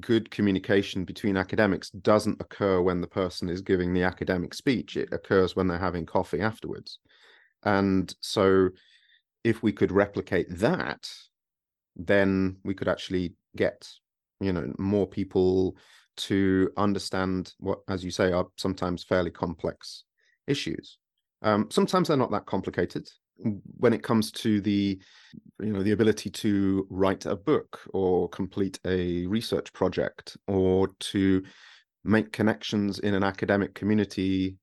good 0.00 0.30
communication 0.30 1.04
between 1.04 1.36
academics 1.36 1.90
doesn't 1.90 2.40
occur 2.40 2.80
when 2.80 3.00
the 3.00 3.06
person 3.06 3.48
is 3.48 3.60
giving 3.60 3.92
the 3.92 4.04
academic 4.04 4.54
speech, 4.54 4.96
it 4.96 5.08
occurs 5.12 5.56
when 5.56 5.66
they're 5.66 5.78
having 5.78 6.06
coffee 6.06 6.40
afterwards. 6.40 6.98
And 7.64 8.14
so, 8.20 8.70
if 9.44 9.62
we 9.62 9.72
could 9.72 9.90
replicate 9.90 10.46
that, 10.58 11.10
then 11.96 12.56
we 12.64 12.74
could 12.74 12.88
actually 12.88 13.34
get 13.56 13.88
you 14.40 14.52
know 14.52 14.72
more 14.78 15.06
people 15.06 15.76
to 16.16 16.70
understand 16.76 17.54
what 17.58 17.80
as 17.88 18.04
you 18.04 18.10
say 18.10 18.32
are 18.32 18.46
sometimes 18.56 19.04
fairly 19.04 19.30
complex 19.30 20.04
issues. 20.46 20.98
Um, 21.42 21.68
sometimes 21.70 22.08
they're 22.08 22.16
not 22.16 22.30
that 22.30 22.46
complicated 22.46 23.08
when 23.78 23.92
it 23.92 24.02
comes 24.02 24.30
to 24.30 24.60
the 24.60 25.00
you 25.60 25.72
know 25.72 25.82
the 25.82 25.92
ability 25.92 26.30
to 26.30 26.86
write 26.90 27.26
a 27.26 27.36
book 27.36 27.80
or 27.92 28.28
complete 28.28 28.78
a 28.86 29.26
research 29.26 29.72
project 29.72 30.36
or 30.46 30.88
to 31.00 31.42
make 32.04 32.32
connections 32.32 32.98
in 32.98 33.14
an 33.14 33.24
academic 33.24 33.74
community 33.74 34.56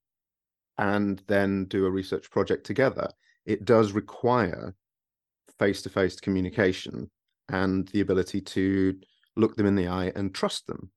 and 0.77 1.21
then 1.27 1.65
do 1.65 1.85
a 1.85 1.91
research 1.91 2.29
project 2.29 2.65
together 2.65 3.09
it 3.45 3.65
does 3.65 3.91
require 3.91 4.73
face-to-face 5.57 6.19
communication 6.19 7.09
and 7.49 7.87
the 7.89 8.01
ability 8.01 8.39
to 8.39 8.95
look 9.35 9.55
them 9.55 9.65
in 9.65 9.75
the 9.75 9.87
eye 9.87 10.11
and 10.15 10.33
trust 10.33 10.67
them 10.67 10.89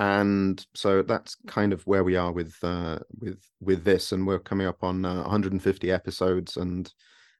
and 0.00 0.66
so 0.74 1.02
that's 1.02 1.36
kind 1.46 1.74
of 1.74 1.86
where 1.86 2.02
we 2.02 2.16
are 2.16 2.32
with 2.32 2.56
uh, 2.62 2.98
with 3.20 3.38
with 3.60 3.84
this 3.84 4.12
and 4.12 4.26
we're 4.26 4.38
coming 4.38 4.66
up 4.66 4.82
on 4.82 5.04
uh, 5.04 5.20
150 5.20 5.92
episodes 5.92 6.56
and 6.56 6.92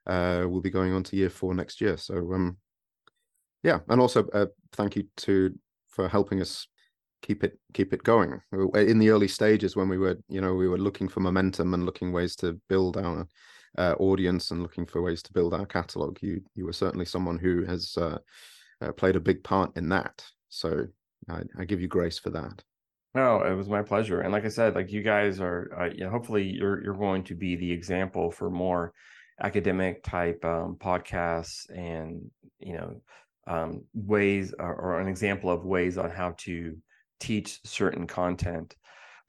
uh, 0.07 0.45
we'll 0.47 0.61
be 0.61 0.69
going 0.71 0.93
on 0.93 1.03
to 1.05 1.17
year 1.17 1.31
four 1.31 1.55
next 1.55 1.81
year. 1.81 1.97
So 1.97 2.17
um 2.35 2.59
yeah 3.63 3.79
and 3.89 4.01
also 4.01 4.27
uh, 4.35 4.47
thank 4.73 4.95
you 4.95 5.05
to 5.17 5.59
for 5.89 6.07
helping 6.07 6.43
us 6.43 6.69
keep 7.23 7.45
it 7.45 7.59
keep 7.73 7.95
it 7.95 8.03
going. 8.03 8.39
In 8.53 8.99
the 8.99 9.09
early 9.09 9.29
stages 9.29 9.75
when 9.75 9.89
we 9.89 9.97
were 9.97 10.19
you 10.29 10.43
know 10.43 10.55
we 10.55 10.69
were 10.69 10.79
looking 10.79 11.09
for 11.09 11.21
momentum 11.21 11.73
and 11.73 11.87
looking 11.87 12.13
ways 12.13 12.37
to 12.37 12.61
build 12.69 12.99
our 12.99 13.27
uh, 13.79 13.95
audience 13.99 14.51
and 14.51 14.63
looking 14.63 14.85
for 14.85 15.01
ways 15.01 15.23
to 15.23 15.33
build 15.33 15.55
our 15.55 15.65
catalog 15.65 16.19
you 16.21 16.43
you 16.57 16.67
were 16.67 16.73
certainly 16.75 17.07
someone 17.07 17.39
who 17.39 17.65
has 17.65 17.97
uh, 17.97 18.19
uh, 18.83 18.93
played 18.93 19.17
a 19.17 19.21
big 19.21 19.43
part 19.43 19.75
in 19.79 19.89
that. 19.89 20.23
So 20.51 20.89
I, 21.29 21.43
I 21.59 21.65
give 21.65 21.81
you 21.81 21.89
grace 21.89 22.19
for 22.19 22.31
that 22.31 22.63
No, 23.15 23.43
it 23.43 23.55
was 23.55 23.69
my 23.69 23.83
pleasure. 23.83 24.21
And 24.21 24.33
like 24.33 24.45
I 24.45 24.49
said, 24.49 24.75
like 24.75 24.93
you 24.93 25.03
guys 25.03 25.41
are, 25.41 25.71
uh, 25.79 25.89
you 25.93 26.05
know, 26.05 26.11
hopefully 26.11 26.45
you're 26.45 26.83
you're 26.83 26.95
going 26.95 27.25
to 27.25 27.35
be 27.35 27.57
the 27.57 27.73
example 27.73 28.31
for 28.31 28.51
more 28.51 28.93
academic 29.43 30.03
type 30.05 30.45
um, 30.45 30.77
podcasts 30.79 31.69
and 31.71 32.31
you 32.59 32.75
know 32.75 33.01
um, 33.47 33.83
ways 33.95 34.55
or, 34.59 34.75
or 34.75 35.01
an 35.01 35.09
example 35.09 35.51
of 35.51 35.65
ways 35.65 35.99
on 35.99 36.11
how 36.11 36.35
to 36.39 36.77
teach 37.19 37.61
certain 37.65 38.07
content. 38.07 38.77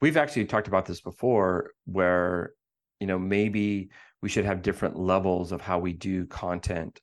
We've 0.00 0.16
actually 0.16 0.46
talked 0.46 0.68
about 0.68 0.86
this 0.86 1.00
before, 1.00 1.72
where 1.86 2.52
you 3.00 3.06
know 3.06 3.18
maybe 3.18 3.90
we 4.22 4.28
should 4.28 4.44
have 4.44 4.62
different 4.62 4.96
levels 4.96 5.50
of 5.50 5.60
how 5.60 5.78
we 5.80 5.92
do 5.92 6.26
content 6.26 7.00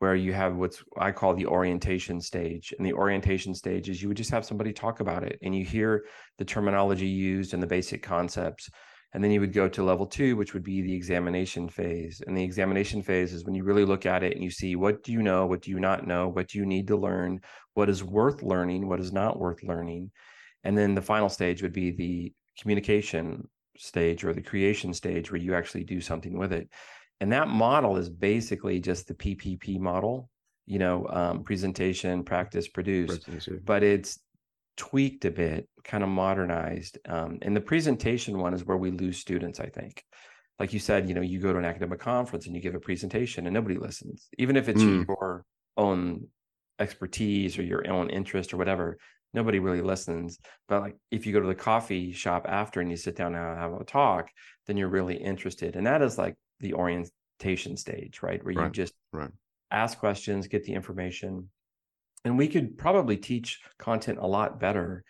where 0.00 0.14
you 0.14 0.32
have 0.32 0.56
what's 0.56 0.82
I 0.98 1.12
call 1.12 1.34
the 1.34 1.46
orientation 1.46 2.20
stage. 2.20 2.74
And 2.76 2.86
the 2.86 2.94
orientation 2.94 3.54
stage 3.54 3.88
is 3.88 4.02
you 4.02 4.08
would 4.08 4.16
just 4.16 4.30
have 4.30 4.46
somebody 4.46 4.72
talk 4.72 5.00
about 5.00 5.22
it 5.22 5.38
and 5.42 5.54
you 5.54 5.64
hear 5.64 6.04
the 6.38 6.44
terminology 6.44 7.06
used 7.06 7.52
and 7.54 7.62
the 7.62 7.66
basic 7.66 8.02
concepts. 8.02 8.68
And 9.12 9.22
then 9.22 9.30
you 9.30 9.40
would 9.40 9.52
go 9.52 9.68
to 9.68 9.82
level 9.82 10.06
two, 10.06 10.36
which 10.36 10.54
would 10.54 10.62
be 10.62 10.80
the 10.80 10.94
examination 10.94 11.68
phase. 11.68 12.22
And 12.26 12.36
the 12.36 12.42
examination 12.42 13.02
phase 13.02 13.34
is 13.34 13.44
when 13.44 13.54
you 13.54 13.62
really 13.62 13.84
look 13.84 14.06
at 14.06 14.22
it 14.22 14.34
and 14.34 14.42
you 14.42 14.50
see 14.50 14.74
what 14.74 15.02
do 15.02 15.12
you 15.12 15.22
know, 15.22 15.44
what 15.44 15.60
do 15.62 15.70
you 15.70 15.80
not 15.80 16.06
know, 16.06 16.28
what 16.28 16.48
do 16.48 16.58
you 16.58 16.64
need 16.64 16.86
to 16.88 16.96
learn, 16.96 17.40
what 17.74 17.90
is 17.90 18.02
worth 18.02 18.42
learning, 18.42 18.88
what 18.88 19.00
is 19.00 19.12
not 19.12 19.38
worth 19.38 19.62
learning. 19.62 20.10
And 20.64 20.78
then 20.78 20.94
the 20.94 21.02
final 21.02 21.28
stage 21.28 21.62
would 21.62 21.74
be 21.74 21.90
the 21.90 22.32
communication 22.58 23.48
stage 23.76 24.24
or 24.24 24.32
the 24.32 24.42
creation 24.42 24.94
stage 24.94 25.30
where 25.30 25.40
you 25.40 25.54
actually 25.54 25.84
do 25.84 26.00
something 26.00 26.38
with 26.38 26.52
it. 26.52 26.68
And 27.20 27.32
that 27.32 27.48
model 27.48 27.96
is 27.96 28.08
basically 28.08 28.80
just 28.80 29.06
the 29.08 29.14
PPP 29.14 29.78
model, 29.78 30.30
you 30.66 30.78
know, 30.78 31.06
um, 31.08 31.42
presentation, 31.44 32.24
practice, 32.24 32.68
produce, 32.68 33.10
but 33.64 33.82
it's 33.82 34.18
tweaked 34.76 35.24
a 35.26 35.30
bit, 35.30 35.68
kind 35.84 36.02
of 36.02 36.08
modernized. 36.08 36.98
Um, 37.06 37.38
and 37.42 37.54
the 37.54 37.60
presentation 37.60 38.38
one 38.38 38.54
is 38.54 38.64
where 38.64 38.78
we 38.78 38.90
lose 38.90 39.18
students, 39.18 39.60
I 39.60 39.66
think. 39.66 40.02
Like 40.58 40.72
you 40.72 40.78
said, 40.78 41.08
you 41.08 41.14
know, 41.14 41.20
you 41.20 41.40
go 41.40 41.52
to 41.52 41.58
an 41.58 41.64
academic 41.64 42.00
conference 42.00 42.46
and 42.46 42.54
you 42.54 42.62
give 42.62 42.74
a 42.74 42.80
presentation 42.80 43.46
and 43.46 43.54
nobody 43.54 43.76
listens, 43.76 44.28
even 44.38 44.56
if 44.56 44.68
it's 44.68 44.82
Mm. 44.82 45.06
your 45.06 45.44
own 45.76 46.26
expertise 46.78 47.58
or 47.58 47.62
your 47.62 47.90
own 47.90 48.08
interest 48.10 48.54
or 48.54 48.56
whatever. 48.56 48.96
Nobody 49.32 49.58
really 49.58 49.82
listens. 49.82 50.38
But 50.68 50.80
like 50.80 50.96
if 51.10 51.26
you 51.26 51.32
go 51.32 51.40
to 51.40 51.46
the 51.46 51.54
coffee 51.54 52.12
shop 52.12 52.46
after 52.48 52.80
and 52.80 52.90
you 52.90 52.96
sit 52.96 53.16
down 53.16 53.34
and 53.34 53.58
have 53.58 53.72
a 53.72 53.84
talk, 53.84 54.30
then 54.66 54.76
you're 54.76 54.88
really 54.88 55.16
interested. 55.16 55.76
And 55.76 55.86
that 55.86 56.02
is 56.02 56.18
like 56.18 56.36
the 56.60 56.74
orientation 56.74 57.76
stage, 57.76 58.22
right? 58.22 58.42
Where 58.44 58.52
you 58.52 58.60
Right. 58.60 58.72
just 58.72 58.94
right 59.12 59.30
ask 59.70 59.98
questions, 59.98 60.48
get 60.48 60.64
the 60.64 60.74
information. 60.74 61.48
And 62.24 62.36
we 62.36 62.48
could 62.48 62.76
probably 62.76 63.16
teach 63.16 63.60
content 63.78 64.18
a 64.18 64.26
lot 64.26 64.60
better 64.60 65.04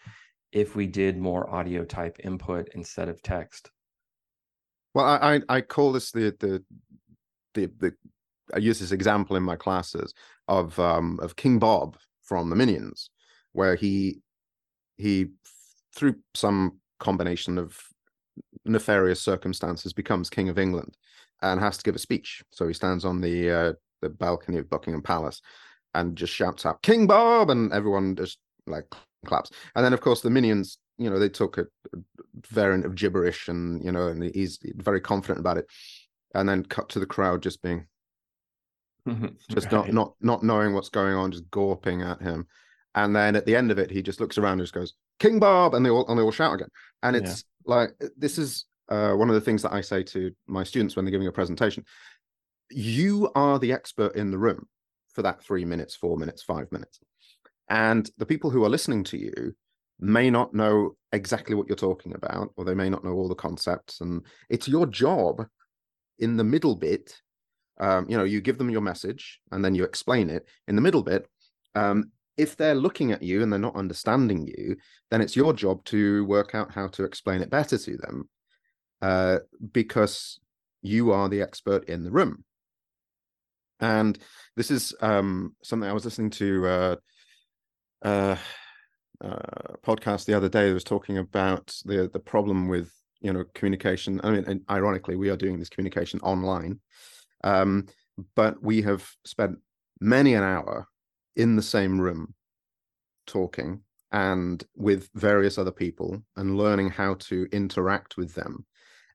if 0.52 0.76
we 0.76 0.86
did 0.86 1.18
more 1.18 1.48
audio 1.50 1.84
type 1.84 2.18
input 2.22 2.68
instead 2.74 3.08
of 3.08 3.22
text. 3.22 3.70
Well, 4.94 5.06
I 5.06 5.36
I, 5.36 5.56
I 5.56 5.60
call 5.60 5.92
this 5.92 6.12
the, 6.12 6.34
the 6.38 6.64
the 7.54 7.66
the 7.78 7.94
I 8.54 8.58
use 8.58 8.80
this 8.80 8.92
example 8.92 9.36
in 9.36 9.42
my 9.42 9.56
classes 9.56 10.14
of 10.48 10.78
um 10.78 11.18
of 11.22 11.36
King 11.36 11.58
Bob 11.58 11.96
from 12.22 12.50
the 12.50 12.56
Minions, 12.56 13.10
where 13.52 13.74
he 13.74 14.20
he 14.98 15.30
through 15.94 16.16
some 16.34 16.78
combination 16.98 17.58
of 17.58 17.80
nefarious 18.64 19.20
circumstances 19.20 19.92
becomes 19.92 20.30
King 20.30 20.48
of 20.48 20.58
England 20.58 20.96
and 21.42 21.60
has 21.60 21.76
to 21.78 21.84
give 21.84 21.96
a 21.96 22.00
speech. 22.00 22.42
So 22.50 22.66
he 22.68 22.74
stands 22.74 23.04
on 23.04 23.20
the 23.20 23.50
uh, 23.50 23.72
the 24.02 24.08
balcony 24.08 24.58
of 24.58 24.70
Buckingham 24.70 25.02
Palace 25.02 25.40
and 25.94 26.16
just 26.16 26.32
shouts 26.32 26.66
out 26.66 26.82
King 26.82 27.06
Bob, 27.06 27.50
and 27.50 27.72
everyone 27.72 28.16
just 28.16 28.38
like 28.66 28.84
claps. 29.26 29.50
And 29.74 29.84
then 29.84 29.92
of 29.92 30.00
course 30.00 30.20
the 30.20 30.30
minions 30.30 30.78
you 31.00 31.08
know 31.08 31.18
they 31.18 31.28
talk 31.28 31.58
a, 31.58 31.62
a 31.62 31.98
variant 32.50 32.84
of 32.84 32.94
gibberish 32.94 33.48
and 33.48 33.82
you 33.82 33.90
know 33.90 34.08
and 34.08 34.22
he's 34.22 34.58
very 34.76 35.00
confident 35.00 35.40
about 35.40 35.56
it 35.56 35.66
and 36.34 36.48
then 36.48 36.62
cut 36.62 36.88
to 36.90 37.00
the 37.00 37.06
crowd 37.06 37.42
just 37.42 37.62
being 37.62 37.86
just 39.48 39.72
right. 39.72 39.72
not 39.72 39.92
not 39.92 40.14
not 40.20 40.42
knowing 40.44 40.74
what's 40.74 40.90
going 40.90 41.14
on 41.14 41.32
just 41.32 41.48
gawping 41.50 42.08
at 42.08 42.20
him 42.20 42.46
and 42.94 43.16
then 43.16 43.34
at 43.34 43.46
the 43.46 43.56
end 43.56 43.70
of 43.70 43.78
it 43.78 43.90
he 43.90 44.02
just 44.02 44.20
looks 44.20 44.36
around 44.36 44.52
and 44.52 44.62
just 44.62 44.74
goes 44.74 44.94
king 45.18 45.40
bob 45.40 45.74
and 45.74 45.84
they 45.84 45.90
all 45.90 46.06
and 46.08 46.18
they 46.18 46.22
all 46.22 46.30
shout 46.30 46.54
again 46.54 46.68
and 47.02 47.16
it's 47.16 47.44
yeah. 47.66 47.76
like 47.76 47.90
this 48.16 48.36
is 48.36 48.66
uh, 48.90 49.12
one 49.12 49.28
of 49.28 49.34
the 49.34 49.40
things 49.40 49.62
that 49.62 49.72
i 49.72 49.80
say 49.80 50.02
to 50.02 50.30
my 50.46 50.64
students 50.64 50.96
when 50.96 51.04
they're 51.04 51.12
giving 51.12 51.28
a 51.28 51.32
presentation 51.32 51.84
you 52.70 53.30
are 53.34 53.58
the 53.58 53.72
expert 53.72 54.14
in 54.14 54.30
the 54.30 54.38
room 54.38 54.66
for 55.12 55.22
that 55.22 55.42
three 55.42 55.64
minutes 55.64 55.96
four 55.96 56.16
minutes 56.16 56.42
five 56.42 56.70
minutes 56.70 57.00
and 57.68 58.10
the 58.18 58.26
people 58.26 58.50
who 58.50 58.64
are 58.64 58.68
listening 58.68 59.04
to 59.04 59.16
you 59.16 59.54
may 60.00 60.30
not 60.30 60.54
know 60.54 60.96
exactly 61.12 61.54
what 61.54 61.68
you're 61.68 61.76
talking 61.76 62.14
about, 62.14 62.52
or 62.56 62.64
they 62.64 62.74
may 62.74 62.88
not 62.88 63.04
know 63.04 63.12
all 63.12 63.28
the 63.28 63.34
concepts. 63.34 64.00
And 64.00 64.24
it's 64.48 64.66
your 64.66 64.86
job 64.86 65.46
in 66.18 66.36
the 66.36 66.44
middle 66.44 66.74
bit. 66.74 67.14
Um, 67.78 68.06
you 68.08 68.16
know, 68.16 68.24
you 68.24 68.40
give 68.40 68.58
them 68.58 68.70
your 68.70 68.80
message 68.80 69.40
and 69.52 69.64
then 69.64 69.74
you 69.74 69.84
explain 69.84 70.28
it. 70.30 70.46
In 70.68 70.76
the 70.76 70.82
middle 70.82 71.02
bit, 71.02 71.26
um, 71.74 72.10
if 72.36 72.56
they're 72.56 72.74
looking 72.74 73.12
at 73.12 73.22
you 73.22 73.42
and 73.42 73.52
they're 73.52 73.58
not 73.58 73.76
understanding 73.76 74.46
you, 74.46 74.76
then 75.10 75.20
it's 75.20 75.36
your 75.36 75.52
job 75.52 75.84
to 75.86 76.24
work 76.26 76.54
out 76.54 76.72
how 76.72 76.88
to 76.88 77.04
explain 77.04 77.42
it 77.42 77.50
better 77.50 77.78
to 77.78 77.96
them 77.98 78.28
uh, 79.02 79.38
because 79.72 80.40
you 80.82 81.12
are 81.12 81.28
the 81.28 81.42
expert 81.42 81.88
in 81.88 82.04
the 82.04 82.10
room. 82.10 82.44
And 83.80 84.18
this 84.56 84.70
is 84.70 84.94
um, 85.00 85.54
something 85.62 85.88
I 85.88 85.94
was 85.94 86.04
listening 86.04 86.30
to. 86.30 86.66
Uh, 86.66 86.96
uh, 88.02 88.36
uh, 89.22 89.74
podcast 89.82 90.24
the 90.24 90.34
other 90.34 90.48
day 90.48 90.68
that 90.68 90.74
was 90.74 90.84
talking 90.84 91.18
about 91.18 91.74
the 91.84 92.08
the 92.10 92.18
problem 92.18 92.68
with 92.68 92.90
you 93.20 93.32
know 93.32 93.44
communication. 93.54 94.20
I 94.24 94.30
mean, 94.30 94.64
ironically, 94.70 95.16
we 95.16 95.28
are 95.28 95.36
doing 95.36 95.58
this 95.58 95.68
communication 95.68 96.20
online, 96.20 96.80
um, 97.44 97.86
but 98.34 98.62
we 98.62 98.82
have 98.82 99.06
spent 99.26 99.58
many 100.00 100.34
an 100.34 100.42
hour 100.42 100.88
in 101.36 101.56
the 101.56 101.62
same 101.62 102.00
room 102.00 102.34
talking 103.26 103.82
and 104.12 104.64
with 104.74 105.08
various 105.14 105.58
other 105.58 105.70
people 105.70 106.22
and 106.36 106.56
learning 106.56 106.90
how 106.90 107.14
to 107.14 107.46
interact 107.52 108.16
with 108.16 108.34
them 108.34 108.64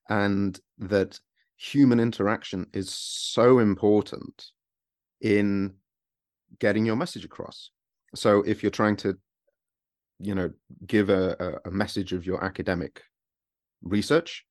and 0.10 0.60
that 0.78 1.20
human 1.58 2.00
interaction 2.00 2.68
is 2.74 2.94
so 2.94 3.60
important 3.60 4.46
in 5.22 5.74
getting 6.60 6.86
your 6.86 6.96
message 6.96 7.26
across. 7.26 7.72
So 8.14 8.42
if 8.46 8.62
you're 8.64 8.72
trying 8.72 8.98
to 8.98 9.18
you 10.20 10.34
know 10.34 10.50
give 10.86 11.10
a, 11.10 11.60
a 11.66 11.72
message 11.72 12.14
of 12.14 12.26
your 12.26 12.42
academic 12.44 13.02
research 13.82 14.46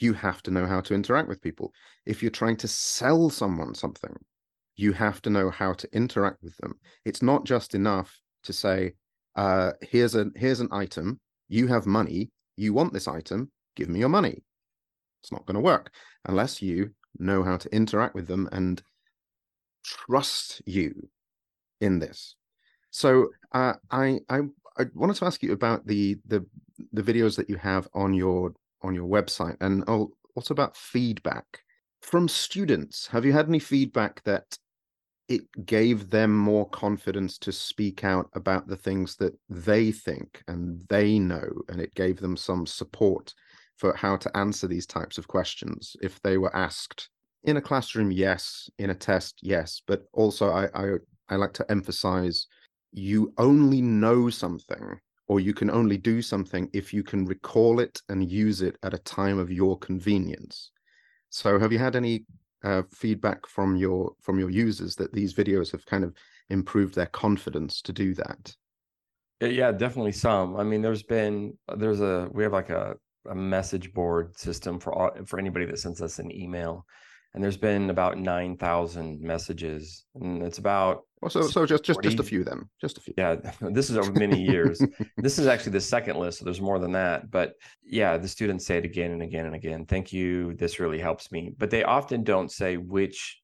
you 0.00 0.12
have 0.12 0.42
to 0.42 0.50
know 0.50 0.66
how 0.66 0.80
to 0.80 0.94
interact 0.94 1.28
with 1.28 1.40
people. 1.40 1.72
If 2.06 2.22
you're 2.22 2.30
trying 2.30 2.56
to 2.58 2.68
sell 2.68 3.30
someone 3.30 3.74
something 3.74 4.14
you 4.76 4.92
have 4.92 5.20
to 5.22 5.30
know 5.30 5.50
how 5.50 5.72
to 5.74 5.88
interact 5.92 6.42
with 6.42 6.56
them. 6.58 6.78
It's 7.04 7.20
not 7.20 7.44
just 7.44 7.74
enough 7.74 8.16
to 8.44 8.52
say 8.52 8.94
uh, 9.36 9.72
here's 9.82 10.14
a 10.14 10.26
here's 10.36 10.60
an 10.60 10.68
item. 10.72 11.20
You 11.48 11.66
have 11.66 11.86
money. 11.86 12.30
You 12.56 12.72
want 12.72 12.92
this 12.92 13.08
item. 13.08 13.50
Give 13.76 13.88
me 13.88 13.98
your 13.98 14.08
money 14.08 14.42
it's 15.22 15.32
not 15.32 15.46
going 15.46 15.54
to 15.54 15.60
work 15.60 15.90
unless 16.26 16.62
you 16.62 16.90
know 17.18 17.42
how 17.42 17.56
to 17.56 17.74
interact 17.74 18.14
with 18.14 18.26
them 18.26 18.48
and 18.52 18.82
trust 19.84 20.62
you 20.66 21.08
in 21.80 21.98
this 21.98 22.36
so 22.90 23.28
uh, 23.52 23.74
I, 23.90 24.20
I 24.28 24.40
I 24.78 24.84
wanted 24.94 25.16
to 25.16 25.26
ask 25.26 25.42
you 25.42 25.52
about 25.52 25.86
the 25.86 26.16
the 26.26 26.44
the 26.92 27.02
videos 27.02 27.36
that 27.36 27.50
you 27.50 27.56
have 27.56 27.88
on 27.94 28.14
your 28.14 28.54
on 28.82 28.94
your 28.94 29.08
website, 29.08 29.56
and 29.60 29.82
also 29.84 30.54
about 30.54 30.76
feedback 30.76 31.60
from 32.00 32.28
students. 32.28 33.08
Have 33.08 33.24
you 33.24 33.32
had 33.32 33.48
any 33.48 33.58
feedback 33.58 34.22
that 34.22 34.56
it 35.28 35.42
gave 35.66 36.08
them 36.08 36.34
more 36.34 36.68
confidence 36.70 37.36
to 37.38 37.52
speak 37.52 38.02
out 38.02 38.30
about 38.32 38.66
the 38.66 38.76
things 38.76 39.16
that 39.16 39.36
they 39.50 39.92
think 39.92 40.42
and 40.48 40.82
they 40.88 41.18
know, 41.18 41.50
and 41.68 41.80
it 41.80 41.94
gave 41.94 42.20
them 42.20 42.36
some 42.36 42.66
support 42.66 43.34
for 43.78 43.96
how 43.96 44.16
to 44.16 44.36
answer 44.36 44.68
these 44.68 44.86
types 44.86 45.16
of 45.16 45.26
questions. 45.26 45.96
If 46.02 46.20
they 46.22 46.36
were 46.36 46.54
asked 46.54 47.08
in 47.44 47.56
a 47.56 47.62
classroom 47.62 48.10
yes 48.10 48.68
in 48.78 48.90
a 48.90 48.94
test 48.94 49.38
yes 49.42 49.80
but 49.86 50.02
also 50.12 50.50
i 50.50 50.68
i, 50.74 50.94
I 51.28 51.36
like 51.36 51.52
to 51.52 51.70
emphasize 51.70 52.48
you 52.92 53.32
only 53.38 53.80
know 53.80 54.28
something 54.28 54.98
or 55.28 55.40
you 55.40 55.52
can 55.52 55.70
only 55.70 55.98
do 55.98 56.22
something 56.22 56.68
if 56.72 56.92
you 56.92 57.02
can 57.02 57.26
recall 57.26 57.80
it 57.80 58.00
and 58.08 58.30
use 58.30 58.62
it 58.62 58.76
at 58.82 58.94
a 58.94 58.98
time 58.98 59.38
of 59.38 59.52
your 59.52 59.78
convenience. 59.78 60.70
So 61.28 61.58
have 61.58 61.70
you 61.70 61.78
had 61.78 61.96
any 61.96 62.24
uh, 62.64 62.82
feedback 62.90 63.46
from 63.46 63.76
your 63.76 64.14
from 64.20 64.38
your 64.38 64.50
users 64.50 64.96
that 64.96 65.12
these 65.12 65.34
videos 65.34 65.70
have 65.70 65.84
kind 65.84 66.02
of 66.02 66.14
improved 66.48 66.94
their 66.94 67.06
confidence 67.06 67.82
to 67.82 67.92
do 67.92 68.14
that? 68.14 68.56
Yeah 69.40 69.70
definitely 69.70 70.12
some. 70.12 70.56
I 70.56 70.64
mean 70.64 70.80
there's 70.80 71.02
been 71.02 71.56
there's 71.76 72.00
a 72.00 72.28
we 72.32 72.42
have 72.42 72.52
like 72.52 72.70
a, 72.70 72.96
a 73.30 73.34
message 73.34 73.92
board 73.92 74.36
system 74.38 74.78
for 74.78 74.92
all, 74.92 75.10
for 75.26 75.38
anybody 75.38 75.64
that 75.66 75.78
sends 75.78 76.02
us 76.02 76.18
an 76.18 76.30
email 76.34 76.86
and 77.34 77.42
there's 77.42 77.56
been 77.56 77.90
about 77.90 78.18
9000 78.18 79.20
messages 79.20 80.04
and 80.14 80.42
it's 80.42 80.58
about 80.58 81.04
well, 81.20 81.30
so 81.30 81.42
so 81.42 81.66
just 81.66 81.84
just 81.84 82.00
just 82.02 82.20
a 82.20 82.22
few 82.22 82.44
then 82.44 82.68
just 82.80 82.96
a 82.96 83.00
few 83.00 83.14
yeah 83.18 83.36
this 83.60 83.90
is 83.90 83.96
over 83.96 84.12
many 84.12 84.40
years 84.40 84.80
this 85.16 85.38
is 85.38 85.46
actually 85.46 85.72
the 85.72 85.80
second 85.80 86.16
list 86.16 86.38
so 86.38 86.44
there's 86.44 86.60
more 86.60 86.78
than 86.78 86.92
that 86.92 87.30
but 87.30 87.54
yeah 87.84 88.16
the 88.16 88.28
students 88.28 88.64
say 88.64 88.78
it 88.78 88.84
again 88.84 89.12
and 89.12 89.22
again 89.22 89.46
and 89.46 89.54
again 89.54 89.84
thank 89.84 90.12
you 90.12 90.54
this 90.54 90.80
really 90.80 90.98
helps 90.98 91.30
me 91.30 91.52
but 91.58 91.70
they 91.70 91.84
often 91.84 92.22
don't 92.22 92.50
say 92.50 92.76
which 92.76 93.40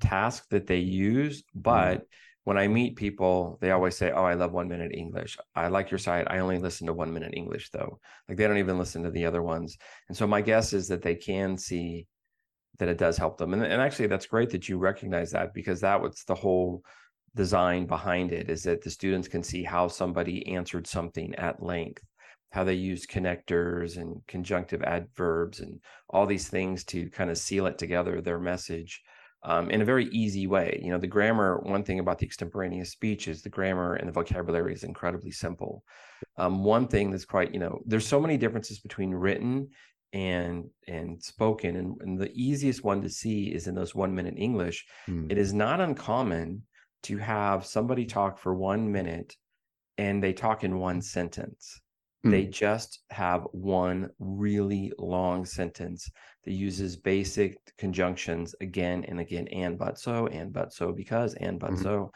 task 0.00 0.46
that 0.50 0.66
they 0.66 0.78
use 0.78 1.42
mm-hmm. 1.42 1.60
but 1.60 2.00
mm. 2.00 2.04
When 2.46 2.58
i 2.58 2.66
meet 2.66 2.96
people 2.96 3.58
they 3.60 3.70
always 3.70 3.96
say 3.96 4.10
oh 4.10 4.24
i 4.24 4.34
love 4.34 4.52
one 4.52 4.68
minute 4.68 4.92
english 4.94 5.36
i 5.54 5.68
like 5.68 5.90
your 5.90 5.98
site 5.98 6.26
i 6.30 6.38
only 6.38 6.58
listen 6.58 6.86
to 6.86 6.92
one 6.92 7.12
minute 7.12 7.34
english 7.34 7.70
though 7.70 7.98
like 8.28 8.36
they 8.36 8.46
don't 8.46 8.58
even 8.58 8.78
listen 8.78 9.02
to 9.02 9.10
the 9.10 9.26
other 9.26 9.42
ones 9.42 9.76
and 10.08 10.16
so 10.16 10.26
my 10.26 10.40
guess 10.40 10.72
is 10.72 10.88
that 10.88 11.02
they 11.02 11.14
can 11.14 11.56
see 11.56 12.06
that 12.78 12.88
it 12.88 12.98
does 12.98 13.16
help 13.16 13.38
them. 13.38 13.52
And, 13.54 13.62
and 13.62 13.80
actually, 13.80 14.06
that's 14.06 14.26
great 14.26 14.50
that 14.50 14.68
you 14.68 14.78
recognize 14.78 15.30
that 15.30 15.54
because 15.54 15.80
that 15.80 16.00
was 16.00 16.22
the 16.26 16.34
whole 16.34 16.82
design 17.34 17.86
behind 17.86 18.32
it 18.32 18.48
is 18.48 18.62
that 18.62 18.82
the 18.82 18.90
students 18.90 19.28
can 19.28 19.42
see 19.42 19.62
how 19.62 19.88
somebody 19.88 20.46
answered 20.54 20.86
something 20.86 21.34
at 21.36 21.62
length, 21.62 22.02
how 22.50 22.64
they 22.64 22.74
used 22.74 23.10
connectors 23.10 23.96
and 23.96 24.22
conjunctive 24.26 24.82
adverbs 24.82 25.60
and 25.60 25.80
all 26.08 26.26
these 26.26 26.48
things 26.48 26.84
to 26.84 27.10
kind 27.10 27.30
of 27.30 27.38
seal 27.38 27.66
it 27.66 27.78
together, 27.78 28.20
their 28.20 28.38
message. 28.38 29.02
Um, 29.48 29.70
in 29.70 29.80
a 29.80 29.84
very 29.84 30.06
easy 30.06 30.48
way. 30.48 30.80
You 30.82 30.90
know, 30.90 30.98
the 30.98 31.06
grammar, 31.06 31.60
one 31.60 31.84
thing 31.84 32.00
about 32.00 32.18
the 32.18 32.26
extemporaneous 32.26 32.90
speech 32.90 33.28
is 33.28 33.42
the 33.42 33.48
grammar 33.48 33.94
and 33.94 34.08
the 34.08 34.12
vocabulary 34.12 34.74
is 34.74 34.82
incredibly 34.82 35.30
simple. 35.30 35.84
Um, 36.36 36.64
one 36.64 36.88
thing 36.88 37.12
that's 37.12 37.24
quite, 37.24 37.54
you 37.54 37.60
know, 37.60 37.80
there's 37.86 38.08
so 38.08 38.20
many 38.20 38.36
differences 38.36 38.80
between 38.80 39.14
written 39.14 39.68
and 40.12 40.64
and 40.86 41.22
spoken 41.22 41.76
and, 41.76 42.00
and, 42.00 42.18
the 42.18 42.32
easiest 42.32 42.84
one 42.84 43.02
to 43.02 43.08
see 43.08 43.52
is 43.52 43.66
in 43.66 43.74
those 43.74 43.94
one 43.94 44.14
minute 44.14 44.34
english 44.36 44.86
mm. 45.08 45.30
it 45.30 45.36
is 45.36 45.52
not 45.52 45.80
uncommon 45.80 46.62
to 47.02 47.18
have 47.18 47.66
somebody 47.66 48.06
talk 48.06 48.38
for 48.38 48.54
one 48.54 48.90
minute 48.90 49.34
and 49.98 50.22
they 50.22 50.32
talk 50.32 50.62
in 50.64 50.78
one 50.78 51.02
sentence 51.02 51.80
mm. 52.26 52.30
they 52.30 52.44
just 52.44 53.00
have 53.10 53.46
one 53.52 54.10
really 54.18 54.92
long 54.98 55.44
sentence 55.44 56.10
that 56.44 56.52
uses 56.52 56.96
basic 56.96 57.58
conjunctions 57.78 58.54
again 58.60 59.04
and 59.08 59.20
again 59.20 59.48
and 59.48 59.78
but 59.78 59.98
so 59.98 60.26
and 60.28 60.52
but 60.52 60.72
so 60.72 60.92
because 60.92 61.34
and 61.34 61.58
but 61.58 61.72
mm-hmm. 61.72 61.82
so 61.82 62.12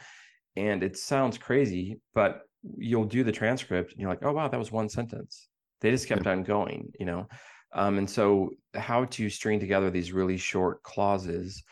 and 0.56 0.82
it 0.82 0.96
sounds 0.96 1.38
crazy 1.38 2.00
but 2.14 2.42
you'll 2.76 3.04
do 3.04 3.24
the 3.24 3.32
transcript 3.32 3.92
and 3.92 4.00
you're 4.00 4.10
like 4.10 4.24
oh 4.24 4.32
wow 4.32 4.48
that 4.48 4.58
was 4.58 4.70
one 4.70 4.88
sentence 4.88 5.48
they 5.80 5.90
just 5.90 6.06
kept 6.06 6.26
yeah. 6.26 6.32
on 6.32 6.42
going 6.42 6.92
you 6.98 7.06
know 7.06 7.26
um, 7.72 7.98
and 7.98 8.08
so, 8.08 8.50
how 8.74 9.04
to 9.06 9.30
string 9.30 9.60
together 9.60 9.90
these 9.90 10.12
really 10.12 10.36
short 10.36 10.82
clauses. 10.82 11.62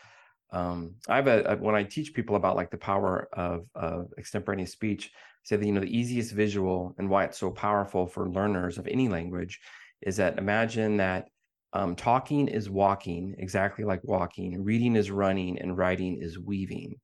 Um, 0.51 0.95
I 1.07 1.17
have 1.17 1.27
a, 1.27 1.43
a, 1.43 1.55
when 1.57 1.75
I 1.75 1.83
teach 1.83 2.13
people 2.13 2.35
about 2.35 2.55
like 2.55 2.71
the 2.71 2.77
power 2.77 3.27
of, 3.33 3.65
of 3.75 4.07
extemporaneous 4.17 4.71
speech, 4.71 5.11
say 5.49 5.55
that 5.55 5.65
you 5.65 5.71
know 5.71 5.81
the 5.81 5.97
easiest 5.97 6.31
visual 6.31 6.93
and 6.99 7.09
why 7.09 7.23
it's 7.23 7.39
so 7.39 7.49
powerful 7.49 8.05
for 8.05 8.29
learners 8.29 8.77
of 8.77 8.87
any 8.87 9.09
language 9.09 9.59
is 10.03 10.15
that 10.17 10.37
imagine 10.37 10.97
that 10.97 11.27
um, 11.73 11.95
talking 11.95 12.47
is 12.47 12.69
walking 12.69 13.35
exactly 13.39 13.83
like 13.83 14.01
walking, 14.03 14.63
reading 14.63 14.95
is 14.95 15.09
running, 15.09 15.59
and 15.59 15.77
writing 15.77 16.19
is 16.21 16.39
weaving. 16.39 16.95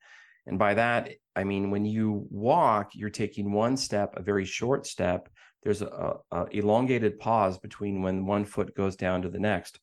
And 0.46 0.60
by 0.60 0.76
that, 0.76 1.10
I 1.36 1.44
mean 1.44 1.72
when 1.72 1.86
you 1.86 2.28
walk, 2.30 2.92
you're 2.94 3.10
taking 3.10 3.52
one 3.52 3.78
step, 3.78 4.14
a 4.16 4.22
very 4.22 4.46
short 4.46 4.86
step, 4.86 5.28
there's 5.64 5.82
a, 5.82 6.18
a 6.32 6.46
elongated 6.52 7.20
pause 7.20 7.58
between 7.58 8.04
when 8.04 8.28
one 8.28 8.46
foot 8.46 8.76
goes 8.76 8.96
down 8.96 9.24
to 9.24 9.30
the 9.30 9.40
next. 9.40 9.80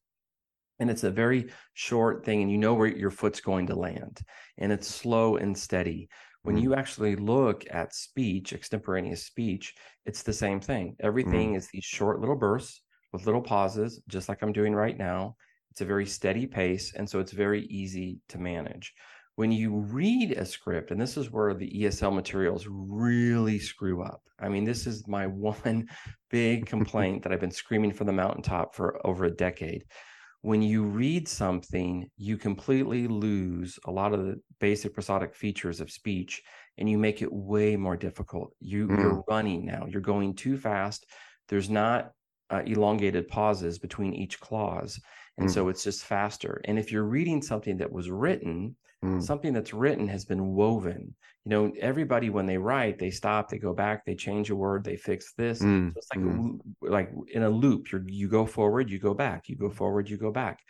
And 0.78 0.88
it's 0.88 1.04
a 1.04 1.10
very 1.10 1.50
short 1.74 2.24
thing 2.24 2.42
and 2.42 2.50
you 2.50 2.58
know 2.58 2.74
where 2.74 2.86
your 2.86 3.10
foot's 3.10 3.40
going 3.40 3.66
to 3.66 3.74
land. 3.74 4.20
And 4.58 4.70
it's 4.70 4.86
slow 4.86 5.36
and 5.36 5.58
steady 5.58 6.08
When 6.42 6.56
Mm. 6.56 6.62
you 6.62 6.74
actually 6.74 7.16
look 7.16 7.64
at 7.70 7.94
speech, 7.94 8.52
extemporaneous 8.52 9.24
speech, 9.24 9.74
it's 10.06 10.22
the 10.22 10.32
same 10.32 10.60
thing. 10.60 10.96
Everything 11.00 11.54
is 11.54 11.68
these 11.68 11.84
short 11.84 12.20
little 12.20 12.36
bursts 12.36 12.82
with 13.12 13.26
little 13.26 13.42
pauses, 13.42 14.02
just 14.08 14.28
like 14.28 14.42
I'm 14.42 14.52
doing 14.52 14.74
right 14.74 14.98
now. 14.98 15.36
It's 15.70 15.80
a 15.82 15.86
very 15.86 16.06
steady 16.06 16.46
pace. 16.46 16.94
And 16.94 17.08
so 17.08 17.20
it's 17.20 17.32
very 17.32 17.62
easy 17.66 18.20
to 18.28 18.38
manage. 18.38 18.92
When 19.36 19.50
you 19.52 19.78
read 19.78 20.32
a 20.32 20.44
script, 20.44 20.90
and 20.90 21.00
this 21.00 21.16
is 21.16 21.30
where 21.30 21.54
the 21.54 21.70
ESL 21.84 22.10
materials 22.10 22.66
really 22.68 23.58
screw 23.58 24.02
up. 24.02 24.22
I 24.38 24.48
mean, 24.48 24.64
this 24.64 24.86
is 24.86 25.06
my 25.08 25.26
one 25.28 25.88
big 26.30 26.66
complaint 26.74 27.22
that 27.22 27.32
I've 27.32 27.40
been 27.40 27.50
screaming 27.50 27.92
from 27.92 28.08
the 28.08 28.12
mountaintop 28.12 28.74
for 28.74 29.00
over 29.06 29.24
a 29.26 29.30
decade. 29.30 29.84
When 30.42 30.60
you 30.60 30.84
read 30.84 31.28
something, 31.28 32.10
you 32.16 32.36
completely 32.36 33.06
lose 33.06 33.78
a 33.84 33.92
lot 33.92 34.12
of 34.12 34.24
the 34.26 34.40
basic 34.58 34.94
prosodic 34.94 35.34
features 35.34 35.80
of 35.80 35.90
speech 35.90 36.42
and 36.78 36.88
you 36.90 36.98
make 36.98 37.22
it 37.22 37.32
way 37.32 37.76
more 37.76 37.96
difficult. 37.96 38.52
You, 38.58 38.90
Mm. 38.90 38.96
You're 38.96 39.22
running 39.28 39.64
now, 39.64 39.86
you're 39.86 40.00
going 40.00 40.34
too 40.34 40.56
fast. 40.58 41.06
There's 41.48 41.70
not 41.70 42.12
uh, 42.50 42.62
elongated 42.66 43.28
pauses 43.28 43.78
between 43.78 44.14
each 44.14 44.40
clause. 44.40 45.00
And 45.38 45.48
Mm. 45.48 45.50
so 45.50 45.68
it's 45.68 45.84
just 45.84 46.04
faster. 46.04 46.60
And 46.64 46.78
if 46.78 46.90
you're 46.92 47.04
reading 47.04 47.40
something 47.40 47.76
that 47.78 47.92
was 47.92 48.10
written, 48.10 48.76
Mm. 49.04 49.22
something 49.22 49.52
that's 49.52 49.74
written 49.74 50.06
has 50.08 50.24
been 50.24 50.54
woven. 50.54 51.14
You 51.44 51.50
know, 51.50 51.72
everybody 51.80 52.30
when 52.30 52.46
they 52.46 52.58
write, 52.58 52.98
they 52.98 53.10
stop, 53.10 53.48
they 53.48 53.58
go 53.58 53.74
back, 53.74 54.04
they 54.04 54.14
change 54.14 54.50
a 54.50 54.56
word, 54.56 54.84
they 54.84 54.96
fix 54.96 55.32
this. 55.34 55.60
Mm. 55.60 55.92
So 55.92 55.98
it's 55.98 56.08
like 56.14 56.24
a 56.24 56.28
Mm. 56.28 56.38
loo- 56.80 56.90
like 56.90 57.10
in 57.28 57.42
a 57.42 57.50
loop. 57.50 57.90
You 57.90 58.04
you 58.06 58.28
go 58.28 58.46
forward, 58.46 58.90
you 58.90 58.98
go 59.00 59.14
back, 59.14 59.48
you 59.48 59.56
go 59.56 59.70
forward, 59.70 60.08
you 60.08 60.16
go 60.16 60.30
back. 60.30 60.60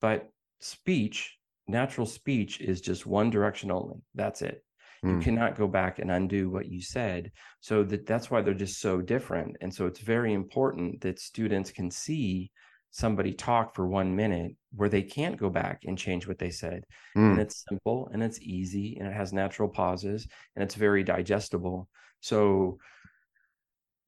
But 0.00 0.28
speech, 0.60 1.38
natural 1.66 2.06
speech, 2.06 2.60
is 2.60 2.80
just 2.80 3.06
one 3.06 3.30
direction 3.30 3.70
only. 3.70 4.02
That's 4.14 4.42
it. 4.42 4.62
You 5.02 5.10
Mm. 5.16 5.22
cannot 5.22 5.56
go 5.56 5.68
back 5.68 5.98
and 5.98 6.10
undo 6.10 6.50
what 6.50 6.66
you 6.66 6.82
said. 6.82 7.30
So 7.60 7.84
that 7.84 8.04
that's 8.04 8.30
why 8.30 8.42
they're 8.42 8.52
just 8.66 8.80
so 8.80 9.00
different. 9.00 9.56
And 9.60 9.72
so 9.72 9.86
it's 9.86 10.00
very 10.00 10.32
important 10.34 11.00
that 11.02 11.20
students 11.20 11.70
can 11.70 11.90
see 11.90 12.50
somebody 12.90 13.32
talk 13.34 13.74
for 13.74 13.86
one 13.88 14.16
minute 14.16 14.56
where 14.74 14.88
they 14.88 15.02
can't 15.02 15.36
go 15.38 15.50
back 15.50 15.82
and 15.86 15.98
change 15.98 16.26
what 16.26 16.38
they 16.38 16.50
said. 16.50 16.84
And 17.28 17.38
Mm. 17.38 17.40
it's 17.40 17.64
simple 17.68 18.08
and 18.12 18.22
it's 18.22 18.40
easy 18.40 18.96
and 18.98 19.08
it 19.08 19.14
has 19.14 19.32
natural 19.32 19.68
pauses 19.68 20.26
and 20.56 20.62
it's 20.62 20.74
very 20.74 21.04
digestible. 21.04 21.88
So 22.20 22.78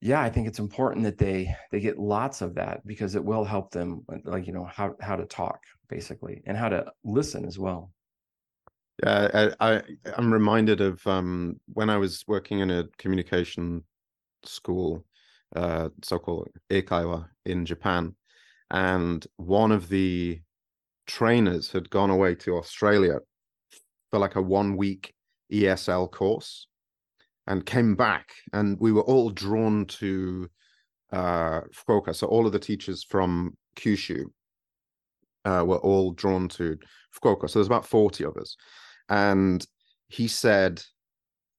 yeah 0.00 0.20
i 0.20 0.30
think 0.30 0.48
it's 0.48 0.58
important 0.58 1.04
that 1.04 1.18
they 1.18 1.54
they 1.70 1.80
get 1.80 1.98
lots 1.98 2.40
of 2.40 2.54
that 2.54 2.86
because 2.86 3.14
it 3.14 3.24
will 3.24 3.44
help 3.44 3.70
them 3.70 4.04
like 4.24 4.46
you 4.46 4.52
know 4.52 4.64
how 4.64 4.94
how 5.00 5.16
to 5.16 5.26
talk 5.26 5.60
basically 5.88 6.42
and 6.46 6.56
how 6.56 6.68
to 6.68 6.90
listen 7.04 7.44
as 7.44 7.58
well. 7.58 7.92
Yeah, 9.02 9.50
I, 9.60 9.76
I 9.76 9.82
I'm 10.16 10.32
reminded 10.32 10.80
of 10.80 11.06
um 11.06 11.60
when 11.72 11.88
I 11.90 11.96
was 11.96 12.24
working 12.26 12.60
in 12.60 12.70
a 12.70 12.84
communication 12.98 13.84
school, 14.44 15.04
uh, 15.56 15.90
so-called 16.02 16.48
Eikaiwa 16.70 17.28
in 17.46 17.66
Japan, 17.66 18.16
and 18.70 19.26
one 19.36 19.72
of 19.72 19.88
the 19.88 20.40
trainers 21.06 21.70
had 21.72 21.90
gone 21.90 22.10
away 22.10 22.34
to 22.36 22.56
Australia 22.56 23.18
for 24.10 24.18
like 24.18 24.36
a 24.36 24.42
one-week 24.42 25.14
ESL 25.52 26.10
course, 26.10 26.66
and 27.46 27.66
came 27.66 27.94
back, 27.94 28.30
and 28.52 28.78
we 28.80 28.92
were 28.92 29.02
all 29.02 29.30
drawn 29.30 29.86
to 29.86 30.48
uh 31.12 31.62
Fukuoka. 31.72 32.14
So 32.14 32.26
all 32.28 32.46
of 32.46 32.52
the 32.52 32.58
teachers 32.58 33.02
from 33.02 33.56
Kyushu 33.76 34.24
uh, 35.44 35.64
were 35.66 35.78
all 35.78 36.12
drawn 36.12 36.48
to 36.48 36.78
Fukuoka. 37.14 37.48
So 37.48 37.58
there's 37.58 37.66
about 37.66 37.86
40 37.86 38.24
of 38.24 38.36
us. 38.36 38.56
And 39.08 39.66
he 40.08 40.28
said, 40.28 40.82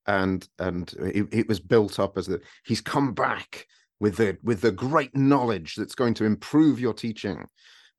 and 0.07 0.47
and 0.59 0.91
it, 0.99 1.27
it 1.31 1.47
was 1.47 1.59
built 1.59 1.99
up 1.99 2.17
as 2.17 2.27
that 2.27 2.41
he's 2.65 2.81
come 2.81 3.13
back 3.13 3.67
with 4.01 4.17
the 4.17 4.37
with 4.43 4.59
the 4.61 4.71
great 4.71 5.15
knowledge 5.15 5.75
that's 5.75 5.95
going 5.95 6.15
to 6.15 6.25
improve 6.25 6.79
your 6.79 6.93
teaching. 6.93 7.45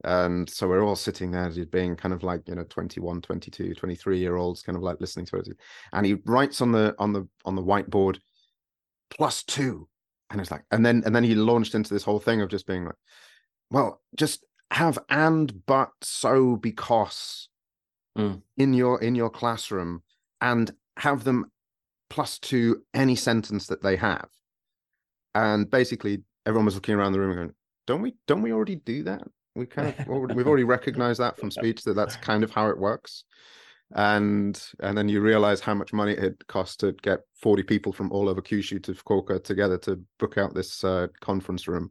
And 0.05 0.51
so 0.51 0.67
we're 0.67 0.85
all 0.85 0.97
sitting 0.97 1.31
there 1.31 1.49
being 1.71 1.95
kind 1.95 2.13
of 2.13 2.25
like, 2.25 2.43
you 2.49 2.57
know, 2.57 2.65
21, 2.65 3.23
22, 3.23 3.75
23 3.75 4.19
year 4.19 4.35
olds 4.35 4.61
kind 4.61 4.77
of 4.77 4.83
like 4.83 5.01
listening 5.01 5.27
to 5.27 5.37
it. 5.37 5.49
And 5.93 6.05
he 6.05 6.15
writes 6.25 6.61
on 6.61 6.73
the 6.73 6.95
on 6.99 7.13
the 7.13 7.29
on 7.45 7.55
the 7.55 7.63
whiteboard 7.63 8.19
plus 9.11 9.45
two. 9.45 9.89
And 10.31 10.41
it's 10.41 10.51
like, 10.51 10.65
and 10.73 10.85
then 10.85 11.05
and 11.07 11.15
then 11.15 11.23
he 11.23 11.37
launched 11.37 11.77
into 11.77 11.95
this 11.95 12.03
whole 12.03 12.19
thing 12.19 12.43
of 12.43 12.51
just 12.51 12.67
being 12.67 12.85
like, 12.85 12.97
well, 13.71 14.03
just 14.17 14.45
have 14.73 14.99
and 15.09 15.65
but 15.67 15.91
so 16.03 16.57
because 16.57 17.49
Mm. 18.19 18.43
in 18.59 18.75
your 18.75 19.01
in 19.01 19.15
your 19.15 19.31
classroom 19.31 20.03
and 20.43 20.71
have 20.99 21.25
them 21.25 21.51
plus 22.11 22.39
to 22.41 22.83
any 22.93 23.17
sentence 23.17 23.69
that 23.69 23.81
they 23.83 23.97
have 23.97 24.29
and 25.35 25.71
basically 25.71 26.23
everyone 26.47 26.65
was 26.67 26.75
looking 26.75 26.95
around 26.95 27.13
the 27.13 27.21
room 27.21 27.31
and 27.31 27.39
going 27.39 27.55
don't 27.87 28.03
we 28.03 28.15
don't 28.27 28.43
we 28.43 28.53
already 28.53 28.77
do 28.77 29.03
that? 29.05 29.23
We 29.55 29.67
kind 29.67 29.89
of 29.89 30.09
already, 30.09 30.35
we've 30.35 30.47
already 30.47 30.65
recognized 30.65 31.21
that 31.21 31.39
from 31.39 31.51
speech 31.51 31.83
that 31.85 31.95
that's 31.95 32.17
kind 32.17 32.45
of 32.45 32.51
how 32.51 32.69
it 32.69 32.79
works. 32.79 33.25
And 33.95 34.61
and 34.81 34.97
then 34.97 35.09
you 35.09 35.21
realize 35.21 35.61
how 35.61 35.75
much 35.75 35.93
money 35.93 36.13
it 36.13 36.23
had 36.23 36.47
cost 36.47 36.81
to 36.81 36.93
get 37.03 37.21
40 37.41 37.63
people 37.65 37.93
from 37.93 38.11
all 38.11 38.29
over 38.29 38.41
Kyushu 38.41 38.83
to 38.85 38.95
Fukuoka 38.95 39.43
together 39.43 39.77
to 39.79 40.01
book 40.19 40.39
out 40.39 40.55
this 40.55 40.83
uh, 40.85 41.09
conference 41.21 41.69
room 41.69 41.91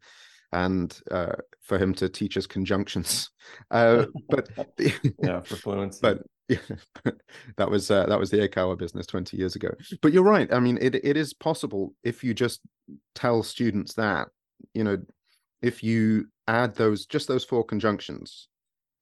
and 0.52 1.00
uh, 1.12 1.34
for 1.62 1.78
him 1.78 1.94
to 1.96 2.10
teach 2.10 2.38
us 2.38 2.48
conjunctions. 2.48 3.30
Uh, 3.70 4.06
but 4.30 4.48
yeah 5.24 5.42
for 5.42 5.56
fluency. 5.58 6.00
but 6.02 6.20
yeah, 6.52 7.12
that 7.58 7.70
was 7.70 7.90
uh, 7.90 8.06
that 8.08 8.20
was 8.20 8.30
the 8.30 8.38
Eikaiwa 8.48 8.78
business 8.78 9.06
20 9.08 9.38
years 9.38 9.56
ago. 9.56 9.70
But 10.02 10.14
you're 10.14 10.24
right. 10.24 10.52
I 10.54 10.60
mean, 10.60 10.78
it 10.82 10.96
it 10.96 11.18
is 11.18 11.34
possible 11.34 11.94
if 12.04 12.24
you 12.24 12.34
just 12.34 12.62
tell 13.16 13.44
students 13.44 13.94
that, 13.96 14.28
you 14.74 14.84
know, 14.84 14.98
if 15.62 15.84
you 15.84 16.28
add 16.48 16.76
those 16.76 17.06
just 17.06 17.28
those 17.28 17.46
four 17.46 17.64
conjunctions, 17.64 18.48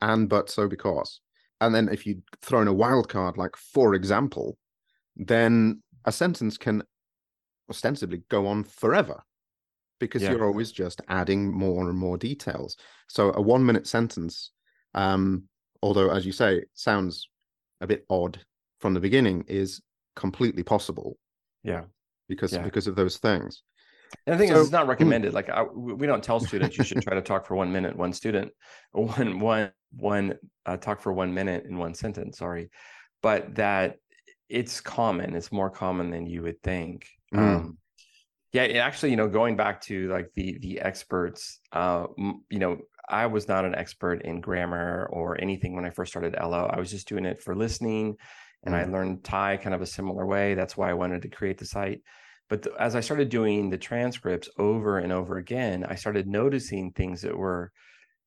and 0.02 0.30
but 0.30 0.50
so 0.50 0.68
because, 0.68 1.22
and 1.62 1.74
then 1.74 1.90
if 1.90 2.06
you 2.06 2.22
throw 2.42 2.62
in 2.62 2.68
a 2.68 2.74
wild 2.74 3.10
card 3.10 3.38
like 3.38 3.56
for 3.56 3.96
example, 3.96 4.58
then 5.16 5.82
a 6.06 6.12
sentence 6.12 6.58
can 6.58 6.84
ostensibly 7.70 8.24
go 8.30 8.48
on 8.48 8.64
forever 8.64 9.22
because 10.00 10.24
Yeah. 10.24 10.32
you're 10.32 10.46
always 10.46 10.72
just 10.72 11.02
adding 11.08 11.52
more 11.52 11.90
and 11.90 11.98
more 11.98 12.18
details. 12.18 12.78
So 13.10 13.32
a 13.34 13.42
one 13.42 13.66
minute 13.66 13.86
sentence, 13.88 14.52
um, 14.96 15.44
although 15.84 16.10
as 16.10 16.26
you 16.26 16.32
say, 16.32 16.64
sounds 16.74 17.29
a 17.82 17.88
bit 17.88 18.06
odd 18.10 18.40
from 18.80 18.94
the 18.94 19.00
beginning, 19.00 19.44
is 19.48 19.82
completely 20.16 20.64
possible 20.64 21.18
yeah 21.64 21.84
because 22.28 22.54
Yeah. 22.54 22.62
because 22.64 22.88
of 22.88 22.96
those 22.96 23.18
things. 23.18 23.64
And 24.26 24.34
the 24.34 24.38
thing 24.40 24.50
So- 24.50 24.56
is, 24.56 24.62
it's 24.64 24.72
not 24.72 24.88
recommended. 24.88 25.34
Like 25.34 25.50
I, 25.50 25.64
we 25.64 25.94
we 25.94 26.08
don't 26.08 26.24
tell 26.24 26.40
students 26.40 26.78
you 26.78 26.84
should 26.84 27.02
try 27.02 27.16
to 27.16 27.22
talk 27.22 27.46
for 27.46 27.56
one 27.56 27.72
minute, 27.72 27.96
one 27.96 28.14
student, 28.14 28.52
or 28.94 29.06
one 29.06 29.40
one 29.40 29.72
one 29.92 30.36
uh, 30.66 30.78
talk 30.78 31.00
for 31.02 31.14
one 31.14 31.34
minute 31.34 31.66
in 31.66 31.78
one 31.78 31.94
sentence. 31.94 32.38
Sorry, 32.38 32.70
but 33.22 33.56
that 33.56 33.98
it's 34.50 34.82
common. 34.82 35.36
It's 35.36 35.52
more 35.52 35.70
common 35.70 36.10
than 36.10 36.26
you 36.26 36.42
would 36.42 36.62
think. 36.64 37.08
Mm. 37.34 37.40
Um, 37.40 37.78
yeah, 38.52 38.64
actually, 38.64 39.12
you 39.12 39.16
know, 39.18 39.28
going 39.28 39.56
back 39.56 39.80
to 39.82 40.10
like 40.10 40.30
the 40.36 40.58
the 40.60 40.82
experts, 40.82 41.60
uh, 41.72 42.08
m- 42.18 42.44
you 42.50 42.58
know, 42.60 42.78
I 43.10 43.26
was 43.28 43.48
not 43.48 43.66
an 43.66 43.76
expert 43.76 44.22
in 44.24 44.42
grammar 44.42 45.08
or 45.12 45.40
anything 45.42 45.76
when 45.76 45.86
I 45.86 45.90
first 45.90 46.12
started 46.12 46.36
ELLLO. 46.38 46.68
I 46.68 46.80
was 46.80 46.92
just 46.92 47.08
doing 47.08 47.26
it 47.26 47.42
for 47.42 47.56
listening, 47.56 48.16
and 48.64 48.76
I 48.76 48.84
Mm. 48.84 48.92
learned 48.92 49.24
Thai 49.24 49.58
kind 49.58 49.74
of 49.74 49.82
a 49.82 49.86
similar 49.86 50.26
way. 50.26 50.54
That's 50.54 50.78
why 50.78 50.90
I 50.90 50.94
wanted 50.94 51.22
to 51.24 51.30
create 51.30 51.58
the 51.58 51.66
site. 51.66 52.02
But 52.50 52.64
th- 52.64 52.76
as 52.80 52.96
I 52.96 53.00
started 53.02 53.30
doing 53.30 53.70
the 53.70 53.78
transcripts 53.78 54.50
over 54.58 54.98
and 55.00 55.12
over 55.12 55.38
again, 55.38 55.86
I 55.88 55.96
started 55.96 56.28
noticing 56.28 56.92
things 56.92 57.22
that 57.22 57.38
were 57.38 57.72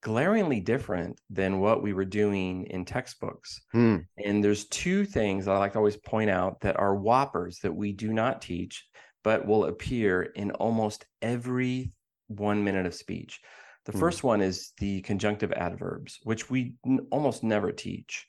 glaringly 0.00 0.60
different 0.60 1.20
than 1.30 1.60
what 1.60 1.82
we 1.82 1.92
were 1.92 2.04
doing 2.04 2.64
in 2.66 2.84
textbooks. 2.84 3.60
Mm. 3.74 4.04
And 4.24 4.42
there's 4.42 4.66
two 4.66 5.04
things 5.04 5.46
I 5.46 5.56
like 5.58 5.72
to 5.72 5.78
always 5.78 5.96
point 5.96 6.30
out 6.30 6.60
that 6.60 6.78
are 6.78 6.94
whoppers 6.96 7.58
that 7.62 7.74
we 7.74 7.92
do 7.92 8.12
not 8.12 8.42
teach, 8.42 8.84
but 9.22 9.46
will 9.46 9.66
appear 9.66 10.22
in 10.22 10.50
almost 10.52 11.06
every 11.20 11.92
one 12.26 12.64
minute 12.64 12.86
of 12.86 12.94
speech. 12.94 13.40
The 13.84 13.92
Hmm. 13.92 13.98
first 13.98 14.22
one 14.22 14.40
is 14.40 14.72
the 14.78 15.02
conjunctive 15.02 15.52
adverbs, 15.52 16.20
which 16.22 16.50
we 16.50 16.74
n- 16.86 17.06
almost 17.10 17.42
never 17.42 17.72
teach. 17.72 18.26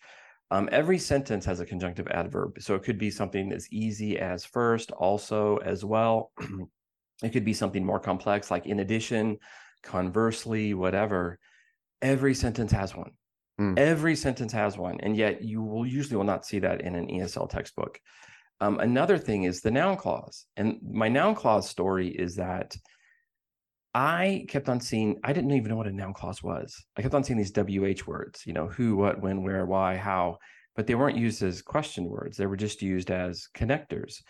Um, 0.52 0.70
every 0.72 1.00
sentence 1.00 1.46
has 1.46 1.60
a 1.60 1.66
conjunctive 1.66 2.08
adverb. 2.10 2.62
So 2.62 2.76
it 2.76 2.84
could 2.84 2.98
be 2.98 3.10
something 3.12 3.52
as 3.52 3.68
easy 3.72 4.20
as 4.20 4.46
first, 4.46 4.92
also, 4.92 5.58
as 5.58 5.84
well. 5.84 6.32
it 7.24 7.30
could 7.30 7.46
be 7.46 7.54
something 7.54 7.86
more 7.86 8.00
complex, 8.00 8.52
like 8.52 8.66
in 8.66 8.80
addition, 8.80 9.38
conversely, 9.82 10.74
whatever. 10.74 11.40
Every 12.02 12.34
sentence 12.34 12.72
has 12.72 12.96
one. 12.96 13.12
Mm. 13.60 13.78
Every 13.78 14.16
sentence 14.16 14.52
has 14.54 14.78
one, 14.78 15.00
and 15.02 15.16
yet 15.16 15.44
you 15.44 15.62
will 15.62 15.86
usually 15.86 16.18
will 16.18 16.24
not 16.24 16.46
see 16.46 16.60
that 16.60 16.82
in 16.82 16.96
an 16.96 17.08
ESL 17.08 17.50
textbook. 17.50 18.00
Um, 18.60 18.80
another 18.80 19.18
thing 19.18 19.44
is 19.44 19.62
the 19.62 19.72
noun 19.72 19.98
clause, 19.98 20.46
and 20.58 20.80
my 20.82 21.10
noun 21.10 21.36
clause 21.36 21.70
story 21.70 22.08
is 22.08 22.36
that 22.36 22.76
I 23.94 24.46
kept 24.48 24.70
on 24.70 24.80
seeing. 24.80 25.20
I 25.24 25.34
didn't 25.34 25.52
even 25.52 25.70
know 25.70 25.76
what 25.76 25.88
a 25.88 25.92
noun 25.92 26.14
clause 26.14 26.42
was. 26.42 26.84
I 26.98 27.02
kept 27.02 27.14
on 27.14 27.24
seeing 27.24 27.38
these 27.38 27.52
WH 27.56 28.08
words, 28.08 28.42
you 28.46 28.54
know, 28.54 28.68
who, 28.68 28.96
what, 28.96 29.22
when, 29.22 29.44
where, 29.44 29.66
why, 29.66 29.98
how. 29.98 30.38
but 30.76 30.88
they 30.88 30.96
weren't 30.96 31.18
used 31.18 31.44
as 31.44 31.62
question 31.62 32.06
words. 32.06 32.38
They 32.38 32.48
were 32.48 32.58
just 32.58 32.82
used 32.82 33.12
as 33.12 33.48
connectors. 33.56 34.22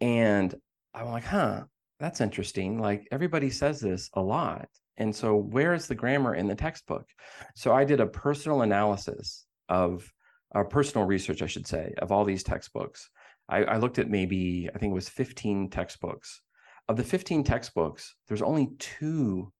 And 0.00 0.54
I'm 0.94 1.08
like, 1.08 1.24
huh, 1.24 1.64
that's 1.98 2.20
interesting. 2.20 2.80
Like 2.80 3.08
everybody 3.10 3.50
says 3.50 3.80
this 3.80 4.08
a 4.14 4.20
lot. 4.20 4.68
And 4.96 5.14
so 5.14 5.36
where 5.36 5.74
is 5.74 5.86
the 5.86 5.94
grammar 5.94 6.34
in 6.34 6.46
the 6.46 6.54
textbook? 6.54 7.06
So 7.54 7.72
I 7.72 7.84
did 7.84 8.00
a 8.00 8.06
personal 8.06 8.62
analysis 8.62 9.46
of 9.68 10.08
uh, 10.54 10.64
personal 10.64 11.06
research, 11.06 11.42
I 11.42 11.46
should 11.46 11.66
say, 11.66 11.94
of 11.98 12.12
all 12.12 12.24
these 12.24 12.42
textbooks. 12.42 13.08
I, 13.48 13.64
I 13.64 13.76
looked 13.78 13.98
at 13.98 14.10
maybe, 14.10 14.68
I 14.74 14.78
think 14.78 14.90
it 14.90 14.94
was 14.94 15.08
15 15.08 15.70
textbooks. 15.70 16.40
Of 16.88 16.96
the 16.96 17.04
15 17.04 17.44
textbooks, 17.44 18.14
there's 18.28 18.42
only 18.42 18.70
two 18.78 19.52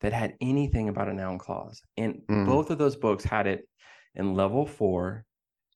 that 0.00 0.12
had 0.12 0.34
anything 0.40 0.88
about 0.88 1.08
a 1.08 1.14
noun 1.14 1.38
clause. 1.38 1.82
And 1.96 2.20
mm. 2.28 2.46
both 2.46 2.70
of 2.70 2.78
those 2.78 2.96
books 2.96 3.24
had 3.24 3.46
it 3.46 3.68
in 4.14 4.34
level 4.34 4.66
four 4.66 5.24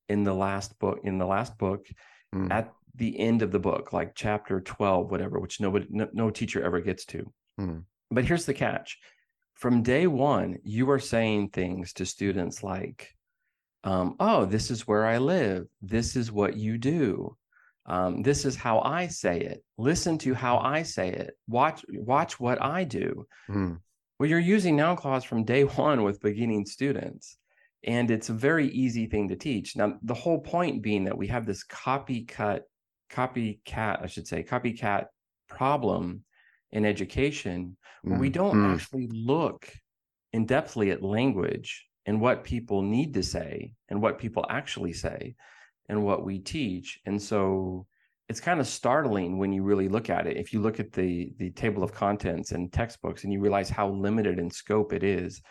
in 0.09 0.23
the 0.23 0.35
last 0.35 0.79
book, 0.79 1.01
in 1.03 1.19
the 1.19 1.27
last 1.27 1.59
book 1.59 1.87
mm. 2.35 2.51
at 2.53 2.73
the 2.95 3.19
end 3.19 3.43
of 3.43 3.51
the 3.51 3.59
book, 3.59 3.93
like 3.93 4.13
chapter 4.15 4.61
12, 4.61 5.11
whatever, 5.11 5.41
which 5.41 5.61
nobody, 5.61 5.87
no, 5.91 6.09
no 6.13 6.31
teacher 6.31 6.63
ever 6.63 6.81
gets 6.81 7.05
to. 7.07 7.33
Mm. 7.59 7.85
But 8.11 8.25
here's 8.25 8.45
the 8.45 8.55
catch 8.55 8.99
from 9.55 9.83
day 9.83 10.07
one, 10.07 10.59
you 10.65 10.91
are 10.91 10.99
saying 10.99 11.51
things 11.51 11.93
to 11.95 12.05
students 12.07 12.65
like, 12.65 13.15
um, 13.85 14.17
oh, 14.19 14.45
this 14.45 14.71
is 14.71 14.89
where 14.89 15.07
I 15.07 15.19
live. 15.19 15.67
This 15.81 16.17
is 16.17 16.33
what 16.33 16.57
you 16.57 16.79
do. 16.79 17.37
Um, 17.87 18.23
this 18.23 18.45
is 18.45 18.55
how 18.55 18.81
I 18.81 19.09
say 19.09 19.41
it. 19.41 19.65
Listen 19.77 20.19
to 20.19 20.35
how 20.35 20.59
I 20.59 20.83
say 20.83 21.09
it. 21.09 21.37
Watch, 21.49 21.85
watch 21.89 22.39
what 22.39 22.63
I 22.63 22.85
do. 22.85 23.27
Mm. 23.49 23.79
Well, 24.19 24.29
you're 24.29 24.39
using 24.39 24.77
noun 24.77 24.97
clause 24.97 25.25
from 25.25 25.45
day 25.45 25.63
one 25.87 26.03
with 26.03 26.21
beginning 26.21 26.67
students. 26.67 27.37
And 27.85 28.11
it's 28.13 28.29
a 28.29 28.35
very 28.35 28.69
easy 28.69 29.07
thing 29.07 29.29
to 29.29 29.37
teach. 29.37 29.75
Now, 29.75 29.99
the 30.03 30.15
whole 30.15 30.39
point 30.39 30.83
being 30.83 31.05
that 31.05 31.19
we 31.19 31.27
have 31.27 31.45
this 31.45 31.65
copycat, 31.65 32.61
copycat, 33.11 34.03
I 34.03 34.07
should 34.07 34.29
say, 34.29 34.45
copycat 34.45 35.07
problem 35.49 36.23
in 36.71 36.85
education 36.85 37.77
where 38.03 38.17
mm. 38.17 38.21
we 38.21 38.31
don't 38.31 38.57
mm. 38.57 38.75
actually 38.75 39.09
look 39.13 39.69
in 40.33 40.47
depthly 40.47 40.93
at 40.93 41.03
language 41.03 41.85
and 42.07 42.21
what 42.21 42.45
people 42.45 42.83
need 42.83 43.15
to 43.15 43.23
say 43.23 43.75
and 43.89 44.01
what 44.01 44.19
people 44.19 44.47
actually 44.49 44.93
say 44.93 45.35
and 45.89 46.03
what 46.05 46.25
we 46.25 46.39
teach. 46.39 47.01
And 47.07 47.21
so 47.21 47.87
it's 48.29 48.41
kind 48.41 48.61
of 48.61 48.67
startling 48.67 49.39
when 49.39 49.53
you 49.53 49.63
really 49.63 49.89
look 49.89 50.09
at 50.09 50.27
it. 50.27 50.37
If 50.37 50.53
you 50.53 50.61
look 50.61 50.81
at 50.81 50.93
the 50.93 51.33
the 51.39 51.51
table 51.51 51.83
of 51.83 51.93
contents 51.93 52.53
and 52.53 52.73
textbooks 52.73 53.25
and 53.25 53.33
you 53.33 53.41
realize 53.41 53.69
how 53.69 53.91
limited 53.91 54.39
in 54.39 54.51
scope 54.51 54.93
it 54.93 55.03
is 55.03 55.43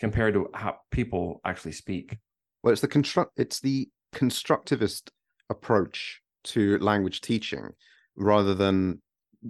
compared 0.00 0.34
to 0.34 0.48
how 0.54 0.76
people 0.90 1.40
actually 1.44 1.72
speak. 1.72 2.16
Well, 2.62 2.72
it's 2.72 2.80
the 2.80 2.88
construct 2.88 3.38
it's 3.38 3.60
the 3.60 3.88
constructivist 4.14 5.10
approach 5.50 6.20
to 6.44 6.78
language 6.78 7.20
teaching 7.20 7.68
rather 8.16 8.54
than 8.54 9.00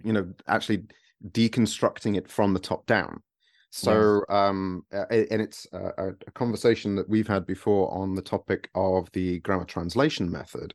you 0.02 0.12
know 0.12 0.32
actually 0.46 0.84
deconstructing 1.30 2.16
it 2.16 2.28
from 2.28 2.52
the 2.52 2.60
top 2.60 2.84
down 2.86 3.22
so, 3.76 4.24
um, 4.30 4.84
and 4.90 5.42
it's 5.42 5.66
a, 5.72 6.08
a, 6.26 6.30
conversation 6.32 6.96
that 6.96 7.08
we've 7.08 7.28
had 7.28 7.44
before 7.44 7.92
on 7.92 8.14
the 8.14 8.22
topic 8.22 8.70
of 8.74 9.10
the 9.12 9.40
grammar 9.40 9.66
translation 9.66 10.30
method, 10.30 10.72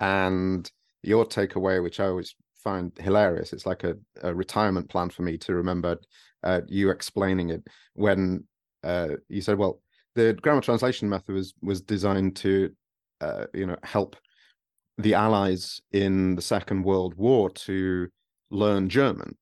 and 0.00 0.70
your 1.02 1.26
takeaway, 1.26 1.82
which 1.82 2.00
I 2.00 2.06
always 2.06 2.34
find 2.56 2.90
hilarious. 2.98 3.52
It's 3.52 3.66
like 3.66 3.84
a, 3.84 3.96
a 4.22 4.34
retirement 4.34 4.88
plan 4.88 5.10
for 5.10 5.22
me 5.22 5.36
to 5.38 5.54
remember 5.54 5.98
uh, 6.42 6.62
you 6.66 6.90
explaining 6.90 7.50
it 7.50 7.66
when 7.92 8.44
uh, 8.82 9.16
you 9.28 9.42
said, 9.42 9.58
"Well, 9.58 9.82
the 10.14 10.32
grammar 10.40 10.62
translation 10.62 11.06
method 11.06 11.34
was 11.34 11.52
was 11.60 11.82
designed 11.82 12.36
to, 12.36 12.70
uh, 13.20 13.44
you 13.52 13.66
know, 13.66 13.76
help 13.82 14.16
the 14.96 15.12
Allies 15.12 15.82
in 15.92 16.34
the 16.34 16.42
Second 16.42 16.82
World 16.82 17.14
War 17.14 17.50
to 17.50 18.08
learn 18.50 18.88
German." 18.88 19.36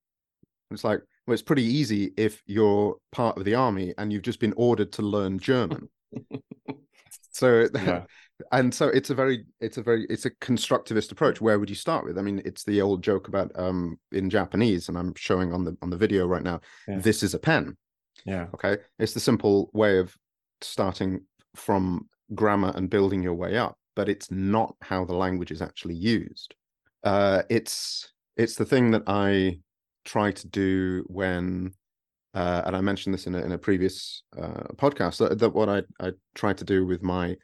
It's 0.73 0.83
like 0.83 1.03
well, 1.27 1.35
it's 1.35 1.43
pretty 1.43 1.65
easy 1.65 2.13
if 2.17 2.43
you're 2.47 2.97
part 3.13 3.37
of 3.37 3.45
the 3.45 3.55
army 3.55 3.95
and 3.99 4.13
you've 4.13 4.23
just 4.23 4.41
been 4.41 4.55
ordered 4.57 4.93
to 4.93 5.03
learn 5.03 5.39
German. 5.39 5.89
so 7.37 7.69
yeah. 7.75 8.03
and 8.53 8.75
so 8.75 8.89
it's 8.89 9.11
a 9.11 9.15
very 9.15 9.45
it's 9.61 9.77
a 9.77 9.83
very 9.83 10.07
it's 10.09 10.25
a 10.25 10.31
constructivist 10.31 11.13
approach 11.13 11.41
where 11.41 11.59
would 11.59 11.69
you 11.71 11.77
start 11.77 12.05
with 12.05 12.19
i 12.19 12.23
mean 12.23 12.41
it's 12.45 12.65
the 12.65 12.81
old 12.81 13.03
joke 13.03 13.29
about 13.29 13.51
um 13.57 13.99
in 14.13 14.31
japanese 14.31 14.89
and 14.89 14.97
i'm 14.97 15.15
showing 15.17 15.53
on 15.53 15.65
the 15.65 15.77
on 15.83 15.91
the 15.91 15.97
video 15.97 16.27
right 16.27 16.43
now 16.43 16.61
yeah. 16.89 16.99
this 16.99 17.23
is 17.23 17.35
a 17.35 17.39
pen 17.39 17.77
yeah 18.25 18.47
okay 18.55 18.79
it's 18.99 19.13
the 19.13 19.21
simple 19.21 19.71
way 19.73 19.99
of 19.99 20.15
starting 20.63 21.21
from 21.55 22.09
grammar 22.35 22.73
and 22.75 22.91
building 22.91 23.23
your 23.23 23.35
way 23.35 23.57
up 23.57 23.77
but 23.95 24.09
it's 24.09 24.31
not 24.31 24.75
how 24.83 25.05
the 25.05 25.15
language 25.15 25.51
is 25.51 25.63
actually 25.63 25.95
used 25.95 26.55
uh 27.05 27.43
it's 27.51 28.13
it's 28.37 28.57
the 28.57 28.65
thing 28.65 28.91
that 28.91 29.03
i 29.07 29.59
try 30.07 30.33
to 30.33 30.49
do 30.49 31.05
when 31.09 31.73
uh, 32.35 32.63
and 32.67 32.77
I 32.77 32.83
mentioned 32.83 33.15
this 33.15 33.27
in 33.27 33.35
a, 33.35 33.39
in 33.39 33.53
a 33.53 33.59
previous 33.59 34.23
uh, 34.37 34.65
podcast 34.75 35.17
that, 35.19 35.39
that, 35.39 35.55
what 35.55 35.71
I, 35.71 35.83
I 35.99 36.13
try 36.35 36.53
to 36.53 36.65
do 36.65 36.85
with 36.85 37.03
my 37.03 37.35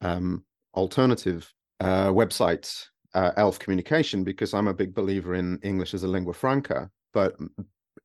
um, 0.00 0.44
alternative 0.74 1.52
uh, 1.78 2.08
website, 2.08 2.84
uh, 3.14 3.30
Elf 3.36 3.60
Communication, 3.60 4.24
because 4.24 4.52
I'm 4.52 4.66
a 4.66 4.74
big 4.74 4.92
believer 4.92 5.36
in 5.36 5.60
English 5.62 5.94
as 5.94 6.02
a 6.02 6.08
lingua 6.08 6.34
franca, 6.34 6.90
but 7.14 7.36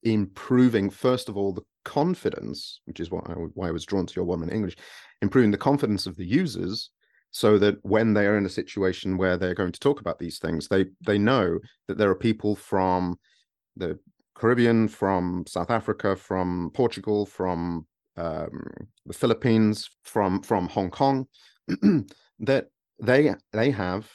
improving 0.04 0.92
first 0.92 1.30
of 1.30 1.36
all 1.36 1.52
the 1.52 1.64
confidence, 1.84 2.80
which 2.86 3.00
is 3.00 3.10
what 3.10 3.28
I, 3.28 3.34
why 3.34 3.70
I 3.70 3.72
was 3.72 3.86
drawn 3.86 4.06
to 4.06 4.14
your 4.16 4.26
one 4.26 4.42
minute 4.42 4.54
English, 4.54 4.76
improving 5.24 5.50
the 5.50 5.58
confidence 5.58 6.06
of 6.06 6.16
the 6.16 6.26
users 6.26 6.92
so 7.32 7.58
that 7.58 7.76
when 7.82 8.14
they 8.14 8.28
are 8.28 8.38
in 8.38 8.46
a 8.46 8.50
situation 8.50 9.18
where 9.18 9.36
they're 9.36 9.56
going 9.56 9.72
to 9.72 9.80
talk 9.80 10.00
about 10.00 10.20
these 10.20 10.38
things, 10.40 10.68
they 10.68 10.86
they 11.06 11.18
know 11.18 11.60
that 11.88 11.98
there 11.98 12.10
are 12.10 12.16
people 12.16 12.56
from 12.56 13.18
the 13.76 14.00
Caribbean, 14.36 14.88
from 14.88 15.46
South 15.48 15.72
Africa, 15.72 16.16
from 16.16 16.72
Portugal, 16.74 17.26
from 17.26 17.88
um, 18.18 18.64
the 19.06 19.14
Philippines, 19.14 19.90
from 20.04 20.42
from 20.42 20.68
Hong 20.70 20.90
Kong, 20.90 21.28
that 22.40 22.68
they 23.00 23.34
they 23.52 23.72
have 23.72 24.10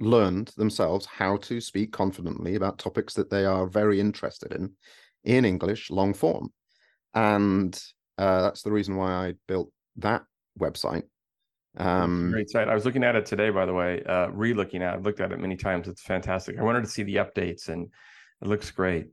learned 0.00 0.48
themselves 0.56 1.06
how 1.06 1.36
to 1.36 1.60
speak 1.60 1.92
confidently 1.92 2.56
about 2.56 2.78
topics 2.78 3.14
that 3.14 3.30
they 3.30 3.44
are 3.44 3.66
very 3.66 4.00
interested 4.00 4.52
in 4.52 4.72
in 5.24 5.44
English 5.44 5.90
long 5.90 6.12
form, 6.12 6.52
and 7.14 7.80
uh, 8.18 8.42
that's 8.42 8.62
the 8.62 8.72
reason 8.72 8.96
why 8.96 9.10
I 9.10 9.34
built 9.48 9.72
that 9.96 10.22
website. 10.58 11.04
Um, 11.76 12.30
Great 12.30 12.50
site. 12.50 12.68
I 12.68 12.74
was 12.74 12.84
looking 12.84 13.04
at 13.04 13.16
it 13.16 13.26
today, 13.26 13.50
by 13.50 13.66
the 13.66 13.72
way. 13.72 14.02
Uh, 14.04 14.28
re-looking 14.28 14.82
at. 14.82 14.94
it. 14.94 14.96
I've 14.98 15.04
looked 15.04 15.20
at 15.20 15.32
it 15.32 15.40
many 15.40 15.56
times. 15.56 15.88
It's 15.88 16.02
fantastic. 16.02 16.58
I 16.58 16.62
wanted 16.62 16.84
to 16.84 16.90
see 16.90 17.02
the 17.02 17.16
updates 17.16 17.68
and 17.68 17.88
it 18.44 18.48
looks 18.48 18.70
great. 18.70 19.08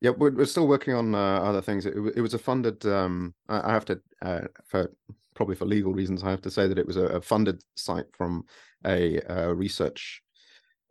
Yeah, 0.00 0.10
we're, 0.10 0.32
we're 0.32 0.46
still 0.46 0.68
working 0.68 0.94
on 0.94 1.14
uh, 1.14 1.18
other 1.18 1.60
things. 1.60 1.86
It, 1.86 1.94
it, 2.16 2.20
was 2.20 2.34
a 2.34 2.38
funded. 2.38 2.84
Um, 2.86 3.34
I, 3.48 3.72
have 3.72 3.84
to, 3.86 4.00
uh, 4.22 4.42
for 4.66 4.92
probably 5.34 5.56
for 5.56 5.64
legal 5.64 5.92
reasons, 5.92 6.22
I 6.22 6.30
have 6.30 6.42
to 6.42 6.50
say 6.50 6.66
that 6.66 6.78
it 6.78 6.86
was 6.86 6.96
a, 6.96 7.04
a 7.04 7.20
funded 7.20 7.62
site 7.76 8.06
from 8.16 8.44
a, 8.86 9.20
a 9.28 9.54
research 9.54 10.22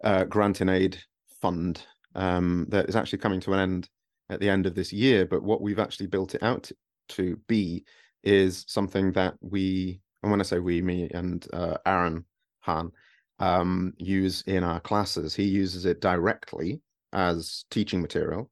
uh, 0.04 0.26
grant 0.26 0.62
in 0.62 0.70
aid 0.70 0.98
fund 1.42 1.86
um, 2.16 2.68
that 2.70 2.88
is 2.88 2.96
actually 2.96 3.20
coming 3.20 3.40
to 3.42 3.54
an 3.54 3.60
end 3.60 3.90
at 4.30 4.40
the 4.40 4.50
end 4.50 4.66
of 4.66 4.76
this 4.76 4.94
year. 4.94 5.26
But 5.26 5.44
what 5.44 5.62
we've 5.62 5.80
actually 5.80 6.08
built 6.08 6.36
it 6.36 6.44
out 6.44 6.72
to 7.10 7.38
be 7.48 7.86
is 8.24 8.66
something 8.68 9.12
that 9.14 9.36
we, 9.42 10.02
and 10.22 10.32
when 10.32 10.42
I 10.42 10.44
say 10.44 10.60
we, 10.60 10.82
me 10.82 11.10
and 11.14 11.46
uh, 11.54 11.78
Aaron 11.86 12.26
Hahn, 12.60 12.92
um, 13.40 13.94
use 13.98 14.44
in 14.44 14.64
our 14.64 14.80
classes. 14.80 15.34
He 15.34 15.44
uses 15.44 15.86
it 15.86 16.00
directly 16.00 16.82
as 17.14 17.66
teaching 17.70 18.02
material 18.02 18.50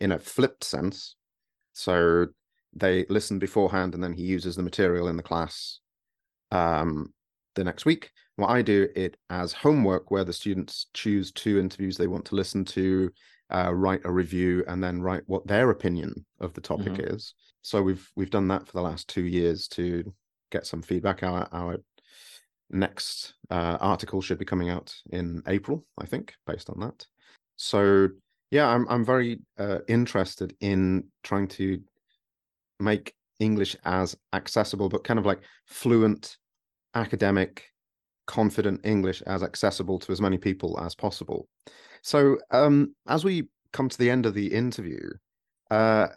in 0.00 0.12
a 0.12 0.18
flipped 0.18 0.64
sense. 0.64 1.16
So 1.72 2.26
they 2.72 3.06
listen 3.08 3.38
beforehand 3.38 3.94
and 3.94 4.02
then 4.02 4.12
he 4.12 4.22
uses 4.22 4.56
the 4.56 4.62
material 4.62 5.08
in 5.08 5.16
the 5.16 5.22
class 5.22 5.80
um, 6.50 7.12
the 7.54 7.64
next 7.64 7.84
week. 7.84 8.10
Well, 8.36 8.48
I 8.48 8.62
do 8.62 8.88
it 8.96 9.16
as 9.28 9.52
homework 9.52 10.10
where 10.10 10.24
the 10.24 10.32
students 10.32 10.86
choose 10.94 11.32
two 11.32 11.58
interviews 11.58 11.96
they 11.96 12.06
want 12.06 12.24
to 12.26 12.34
listen 12.36 12.64
to, 12.66 13.10
uh, 13.50 13.72
write 13.74 14.00
a 14.04 14.10
review, 14.10 14.64
and 14.66 14.82
then 14.82 15.02
write 15.02 15.22
what 15.26 15.46
their 15.46 15.70
opinion 15.70 16.24
of 16.40 16.54
the 16.54 16.60
topic 16.60 16.94
mm-hmm. 16.94 17.14
is. 17.14 17.34
So 17.62 17.82
we've 17.82 18.08
we've 18.16 18.30
done 18.30 18.48
that 18.48 18.66
for 18.66 18.72
the 18.72 18.82
last 18.82 19.08
two 19.08 19.24
years 19.24 19.68
to 19.68 20.14
get 20.50 20.66
some 20.66 20.80
feedback. 20.80 21.22
Our 21.22 21.48
our 21.52 21.78
next 22.70 23.34
uh, 23.50 23.76
article 23.80 24.22
should 24.22 24.38
be 24.38 24.44
coming 24.44 24.70
out 24.70 24.94
in 25.10 25.42
April, 25.46 25.84
I 25.98 26.06
think, 26.06 26.34
based 26.46 26.70
on 26.70 26.80
that. 26.80 27.06
So 27.62 28.08
yeah, 28.50 28.68
I'm 28.68 28.88
I'm 28.88 29.04
very 29.04 29.38
uh, 29.58 29.80
interested 29.86 30.56
in 30.60 31.04
trying 31.22 31.46
to 31.48 31.78
make 32.80 33.12
English 33.38 33.76
as 33.84 34.16
accessible, 34.32 34.88
but 34.88 35.04
kind 35.04 35.18
of 35.18 35.26
like 35.26 35.40
fluent, 35.66 36.38
academic, 36.94 37.66
confident 38.26 38.80
English 38.84 39.20
as 39.26 39.42
accessible 39.42 39.98
to 39.98 40.10
as 40.10 40.22
many 40.22 40.38
people 40.38 40.80
as 40.80 40.94
possible. 40.94 41.48
So, 42.00 42.38
um, 42.50 42.94
as 43.06 43.24
we 43.24 43.48
come 43.74 43.90
to 43.90 43.98
the 43.98 44.08
end 44.08 44.24
of 44.24 44.32
the 44.32 44.46
interview, 44.46 45.10
uh, 45.70 46.08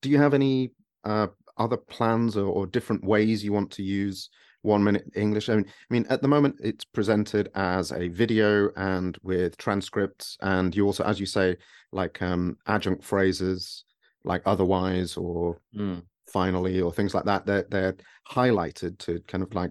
do 0.00 0.08
you 0.08 0.16
have 0.16 0.32
any 0.32 0.72
uh, 1.04 1.26
other 1.58 1.76
plans 1.76 2.38
or, 2.38 2.46
or, 2.46 2.66
different 2.66 3.04
ways 3.04 3.44
you 3.44 3.52
want 3.52 3.70
to 3.72 3.82
use 3.82 4.30
one 4.66 4.84
minute 4.84 5.04
English. 5.14 5.48
I 5.48 5.56
mean, 5.56 5.66
I 5.68 5.94
mean, 5.94 6.06
at 6.10 6.20
the 6.22 6.28
moment 6.28 6.56
it's 6.60 6.84
presented 6.84 7.50
as 7.54 7.92
a 7.92 8.08
video 8.08 8.70
and 8.76 9.16
with 9.22 9.56
transcripts, 9.56 10.36
and 10.42 10.74
you 10.76 10.84
also, 10.86 11.04
as 11.04 11.18
you 11.20 11.26
say, 11.26 11.56
like 11.92 12.20
um, 12.20 12.56
adjunct 12.66 13.04
phrases, 13.04 13.84
like 14.24 14.42
otherwise 14.44 15.16
or 15.16 15.60
Mm. 15.74 16.02
finally 16.26 16.80
or 16.80 16.92
things 16.92 17.14
like 17.14 17.24
that. 17.24 17.46
They're 17.46 17.66
they're 17.70 17.96
highlighted 18.30 18.98
to 18.98 19.20
kind 19.28 19.42
of 19.44 19.54
like 19.54 19.70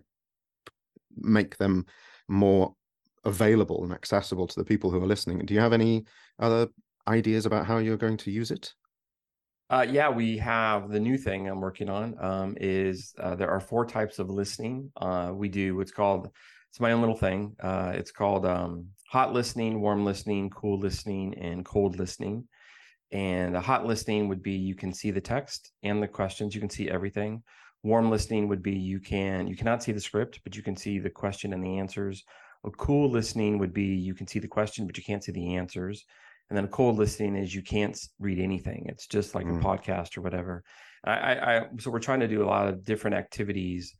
make 1.17 1.57
them 1.57 1.85
more 2.27 2.73
available 3.25 3.83
and 3.83 3.91
accessible 3.93 4.47
to 4.47 4.59
the 4.59 4.65
people 4.65 4.89
who 4.91 5.01
are 5.03 5.07
listening. 5.07 5.39
Do 5.39 5.53
you 5.53 5.59
have 5.59 5.73
any 5.73 6.05
other 6.39 6.67
ideas 7.07 7.45
about 7.45 7.65
how 7.65 7.77
you're 7.79 7.97
going 7.97 8.17
to 8.17 8.31
use 8.31 8.51
it? 8.51 8.73
Uh, 9.70 9.86
yeah, 9.89 10.09
we 10.09 10.38
have 10.38 10.89
the 10.89 10.99
new 10.99 11.18
thing 11.18 11.47
I'm 11.47 11.59
working 11.59 11.89
on 11.89 12.16
um, 12.20 12.57
is 12.61 13.13
uh, 13.20 13.36
there 13.36 13.49
are 13.49 13.59
four 13.59 13.86
types 13.86 14.20
of 14.20 14.30
listening. 14.30 14.91
Uh, 14.95 15.32
we 15.34 15.49
do 15.49 15.76
what's 15.76 15.91
called 15.91 16.30
it's 16.70 16.80
my 16.80 16.91
own 16.91 16.99
little 16.99 17.16
thing. 17.16 17.55
Uh, 17.61 17.93
it's 17.95 18.11
called 18.11 18.45
um, 18.45 18.88
hot 19.09 19.34
listening, 19.34 19.80
warm 19.82 20.03
listening, 20.03 20.49
cool 20.49 20.78
listening, 20.78 21.34
and 21.36 21.66
cold 21.66 21.97
listening. 21.97 22.47
And 23.11 23.55
the 23.55 23.61
hot 23.61 23.86
listening 23.86 24.28
would 24.28 24.43
be 24.43 24.51
you 24.51 24.76
can 24.76 24.93
see 24.93 25.09
the 25.09 25.22
text 25.22 25.72
and 25.84 26.03
the 26.03 26.07
questions, 26.07 26.53
you 26.53 26.59
can 26.59 26.70
see 26.70 26.89
everything. 26.89 27.41
Warm 27.82 28.11
listening 28.11 28.49
would 28.49 28.61
be 28.61 28.74
you 28.74 28.99
can 28.99 29.47
you 29.47 29.55
cannot 29.55 29.82
see 29.82 29.93
the 29.93 30.01
script, 30.01 30.41
but 30.43 30.55
you 30.55 30.63
can 30.63 30.76
see 30.76 30.99
the 30.99 31.09
question 31.09 31.53
and 31.53 31.63
the 31.63 31.80
answers. 31.80 32.24
A 32.66 32.72
cool 32.72 33.09
listening 33.09 33.57
would 33.59 33.74
be 33.74 33.86
you 33.86 34.13
can 34.13 34.28
see 34.28 34.39
the 34.39 34.47
question, 34.47 34.86
but 34.86 34.97
you 34.97 35.03
can't 35.03 35.24
see 35.24 35.32
the 35.32 35.55
answers. 35.55 36.03
And 36.49 36.57
then 36.57 36.65
a 36.65 36.69
cold 36.69 36.97
listening 36.97 37.35
is 37.35 37.55
you 37.55 37.63
can't 37.63 37.97
read 38.19 38.39
anything. 38.39 38.85
It's 38.87 39.07
just 39.07 39.33
like 39.35 39.45
Mm. 39.45 39.59
a 39.59 39.63
podcast 39.63 40.17
or 40.17 40.21
whatever. 40.21 40.63
I, 41.03 41.11
I, 41.13 41.57
I 41.57 41.65
so 41.79 41.91
we're 41.91 41.99
trying 41.99 42.19
to 42.21 42.27
do 42.27 42.43
a 42.43 42.45
lot 42.47 42.67
of 42.67 42.83
different 42.83 43.15
activities 43.15 43.95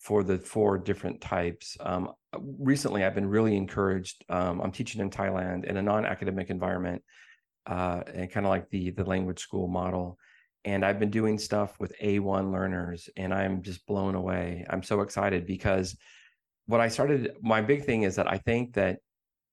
for 0.00 0.22
the 0.22 0.38
four 0.38 0.78
different 0.78 1.20
types. 1.20 1.76
Um, 1.80 2.12
recently, 2.38 3.02
I've 3.04 3.14
been 3.14 3.28
really 3.28 3.56
encouraged. 3.56 4.24
Um, 4.28 4.60
I'm 4.60 4.72
teaching 4.72 5.00
in 5.00 5.10
Thailand 5.10 5.64
in 5.64 5.76
a 5.78 5.82
non-academic 5.82 6.50
environment, 6.50 7.02
uh, 7.66 8.02
and 8.14 8.30
kind 8.30 8.44
of 8.46 8.50
like 8.50 8.68
the 8.70 8.90
the 8.90 9.04
language 9.04 9.40
school 9.40 9.68
model. 9.68 10.18
And 10.64 10.84
I've 10.84 10.98
been 10.98 11.10
doing 11.10 11.38
stuff 11.38 11.78
with 11.78 11.94
A1 12.02 12.52
learners, 12.52 13.08
and 13.16 13.32
I'm 13.32 13.62
just 13.62 13.86
blown 13.86 14.14
away. 14.16 14.66
I'm 14.68 14.82
so 14.82 15.00
excited 15.00 15.46
because 15.46 15.96
what 16.66 16.80
I 16.80 16.88
started. 16.88 17.32
My 17.40 17.62
big 17.62 17.84
thing 17.84 18.02
is 18.02 18.16
that 18.16 18.30
I 18.30 18.38
think 18.38 18.74
that 18.74 18.98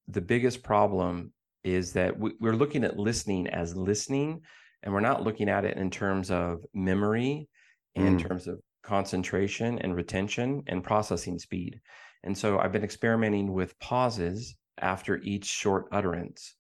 the 0.08 0.22
biggest 0.22 0.62
problem 0.64 1.32
is 1.64 1.94
that 1.94 2.20
we, 2.20 2.34
we're 2.40 2.56
looking 2.56 2.84
at 2.84 2.98
listening 2.98 3.48
as 3.48 3.76
listening, 3.76 4.42
and 4.84 4.94
we're 4.94 5.00
not 5.00 5.24
looking 5.24 5.50
at 5.50 5.66
it 5.66 5.78
in 5.78 5.90
terms 5.90 6.32
of 6.32 6.66
memory, 6.74 7.50
in 7.96 8.18
Mm. 8.18 8.20
terms 8.20 8.48
of 8.48 8.60
concentration 8.84 9.80
and 9.80 9.96
retention 9.96 10.64
and 10.68 10.84
processing 10.84 11.40
speed. 11.40 11.80
And 12.24 12.38
so 12.38 12.60
I've 12.60 12.72
been 12.72 12.84
experimenting 12.84 13.54
with 13.54 13.78
pauses 13.80 14.56
after 14.80 15.18
each 15.22 15.46
short 15.46 15.88
utterance 15.92 16.56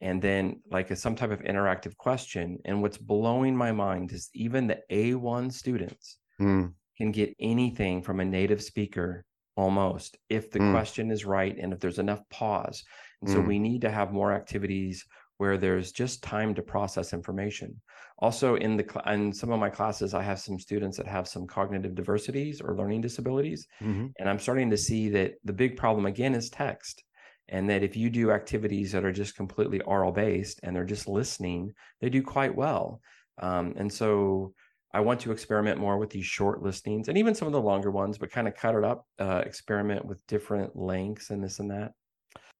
and 0.00 0.22
then 0.22 0.62
like 0.70 0.90
a, 0.90 0.96
some 0.96 1.14
type 1.16 1.30
of 1.30 1.40
interactive 1.42 1.96
question. 1.96 2.58
And 2.64 2.82
what's 2.82 2.98
blowing 2.98 3.56
my 3.56 3.72
mind 3.72 4.12
is 4.12 4.30
even 4.34 4.66
the 4.66 4.82
A1 4.90 5.50
students 5.52 6.18
Mm. 6.40 6.74
can 6.96 7.12
get 7.12 7.34
anything 7.40 8.02
from 8.02 8.20
a 8.20 8.24
native 8.24 8.62
speaker 8.62 9.24
almost 9.56 10.16
if 10.28 10.50
the 10.50 10.60
Mm. 10.60 10.72
question 10.72 11.10
is 11.10 11.24
right 11.24 11.56
and 11.58 11.72
if 11.72 11.80
there's 11.80 11.98
enough 11.98 12.22
pause. 12.30 12.82
And 13.20 13.28
so 13.30 13.40
Mm. 13.40 13.40
we 13.40 13.58
need 13.58 13.80
to 13.82 13.90
have 13.90 14.12
more 14.12 14.32
activities 14.32 15.04
where 15.38 15.56
there's 15.58 15.92
just 15.92 16.22
time 16.22 16.54
to 16.54 16.62
process 16.62 17.12
information. 17.12 17.80
Also, 18.18 18.56
in 18.56 18.76
the 18.76 19.02
in 19.06 19.32
some 19.32 19.50
of 19.52 19.60
my 19.60 19.70
classes, 19.70 20.12
I 20.14 20.22
have 20.22 20.38
some 20.40 20.58
students 20.58 20.96
that 20.98 21.06
have 21.06 21.26
some 21.28 21.46
cognitive 21.46 21.94
diversities 21.94 22.60
or 22.60 22.76
learning 22.76 23.00
disabilities, 23.02 23.66
Mhm. 23.80 24.14
and 24.18 24.28
I'm 24.28 24.38
starting 24.38 24.70
to 24.70 24.76
see 24.76 25.08
that 25.10 25.34
the 25.44 25.52
big 25.52 25.76
problem 25.76 26.06
again 26.06 26.34
is 26.34 26.50
text. 26.50 27.02
And 27.48 27.68
that 27.68 27.82
if 27.82 27.96
you 27.96 28.10
do 28.10 28.30
activities 28.30 28.92
that 28.92 29.04
are 29.04 29.10
just 29.12 29.34
completely 29.34 29.80
oral 29.80 30.12
based 30.12 30.60
and 30.62 30.74
they're 30.76 30.84
just 30.84 31.08
listening, 31.08 31.72
they 32.00 32.08
do 32.08 32.22
quite 32.22 32.54
well. 32.54 33.00
Um, 33.38 33.72
and 33.76 33.92
so 33.92 34.54
I 34.92 35.00
want 35.00 35.20
to 35.22 35.32
experiment 35.32 35.80
more 35.80 35.98
with 35.98 36.10
these 36.10 36.26
short 36.26 36.62
listings 36.62 37.08
and 37.08 37.18
even 37.18 37.34
some 37.34 37.48
of 37.48 37.52
the 37.52 37.60
longer 37.60 37.90
ones, 37.90 38.18
but 38.18 38.30
kind 38.30 38.46
of 38.46 38.54
cut 38.54 38.76
it 38.76 38.84
up, 38.84 39.06
uh, 39.18 39.42
experiment 39.44 40.04
with 40.04 40.24
different 40.28 40.76
lengths 40.76 41.30
and 41.30 41.42
this 41.42 41.58
and 41.58 41.70
that. 41.72 41.92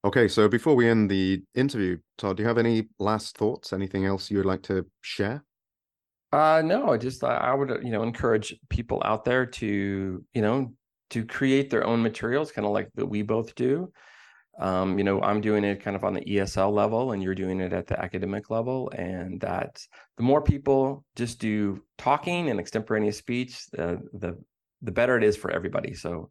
Okay, 0.03 0.29
so 0.29 0.49
before 0.49 0.75
we 0.75 0.89
end 0.89 1.11
the 1.11 1.43
interview, 1.55 1.99
Todd, 2.17 2.39
do 2.39 2.43
you 2.43 2.49
have 2.49 2.57
any 2.57 2.89
last 2.99 3.37
thoughts? 3.37 3.73
Anything 3.73 4.07
else 4.07 4.31
you 4.31 4.39
would 4.39 4.47
like 4.47 4.63
to 4.63 4.87
share? 5.03 5.45
Uh, 6.33 6.63
no, 6.65 6.93
I 6.93 6.97
just 6.97 7.23
I, 7.23 7.53
would 7.53 7.71
uh, 7.71 7.81
you 7.81 7.91
know 7.91 8.03
encourage 8.03 8.57
people 8.71 9.03
out 9.05 9.25
there 9.25 9.45
to 9.45 10.25
you 10.33 10.43
know 10.43 10.73
to 11.11 11.25
create 11.27 11.69
their 11.69 11.87
own 11.87 12.03
materials, 12.03 12.51
kind 12.51 12.67
of 12.67 12.73
like 12.73 12.89
that 12.95 13.07
we 13.07 13.23
both 13.23 13.55
do. 13.55 13.93
Um, 14.59 14.97
you 14.97 15.05
know, 15.05 15.21
I'm 15.21 15.41
doing 15.41 15.65
it 15.65 15.83
kind 15.83 15.97
of 15.97 16.05
on 16.05 16.15
the 16.15 16.25
ESL 16.25 16.73
level, 16.73 17.13
and 17.13 17.23
you're 17.23 17.35
doing 17.35 17.61
it 17.61 17.73
at 17.73 17.87
the 17.87 18.01
academic 18.01 18.49
level, 18.49 18.91
and 18.91 19.41
that 19.41 19.83
the 20.17 20.23
more 20.23 20.41
people 20.41 21.05
just 21.15 21.41
do 21.41 21.83
talking 21.99 22.49
and 22.49 22.59
extemporaneous 22.59 23.19
speech, 23.19 23.67
the 23.73 24.39
the 24.83 24.93
better 24.93 25.19
it 25.19 25.25
is 25.25 25.37
for 25.37 25.51
everybody. 25.51 25.93
So 25.93 26.31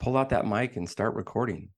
pull 0.00 0.16
out 0.16 0.30
that 0.30 0.46
mic 0.46 0.76
and 0.76 0.88
start 0.88 1.14
recording. 1.14 1.68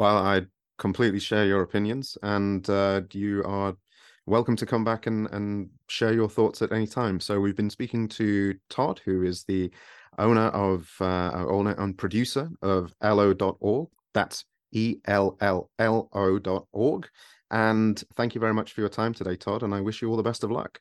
Well, 0.00 0.16
I 0.16 0.46
completely 0.78 1.20
share 1.20 1.44
your 1.44 1.60
opinions, 1.60 2.16
and 2.22 2.66
uh, 2.70 3.02
you 3.12 3.44
are 3.44 3.76
welcome 4.24 4.56
to 4.56 4.64
come 4.64 4.82
back 4.82 5.06
and, 5.06 5.28
and 5.30 5.68
share 5.88 6.14
your 6.14 6.30
thoughts 6.30 6.62
at 6.62 6.72
any 6.72 6.86
time. 6.86 7.20
So 7.20 7.38
we've 7.38 7.54
been 7.54 7.68
speaking 7.68 8.08
to 8.08 8.54
Todd, 8.70 9.02
who 9.04 9.22
is 9.22 9.44
the 9.44 9.70
owner 10.16 10.46
of 10.46 10.90
uh, 11.02 11.44
owner 11.46 11.74
and 11.76 11.98
producer 11.98 12.48
of 12.62 12.94
ELLLO.org. 13.02 13.90
That's 14.14 14.46
E 14.72 14.96
L 15.04 15.36
L 15.42 15.68
L 15.78 16.08
O 16.14 16.38
dot 16.38 16.66
org. 16.72 17.06
And 17.50 18.02
thank 18.14 18.34
you 18.34 18.40
very 18.40 18.54
much 18.54 18.72
for 18.72 18.80
your 18.80 18.88
time 18.88 19.12
today, 19.12 19.36
Todd. 19.36 19.62
And 19.62 19.74
I 19.74 19.82
wish 19.82 20.00
you 20.00 20.08
all 20.08 20.16
the 20.16 20.22
best 20.22 20.42
of 20.42 20.50
luck. 20.50 20.80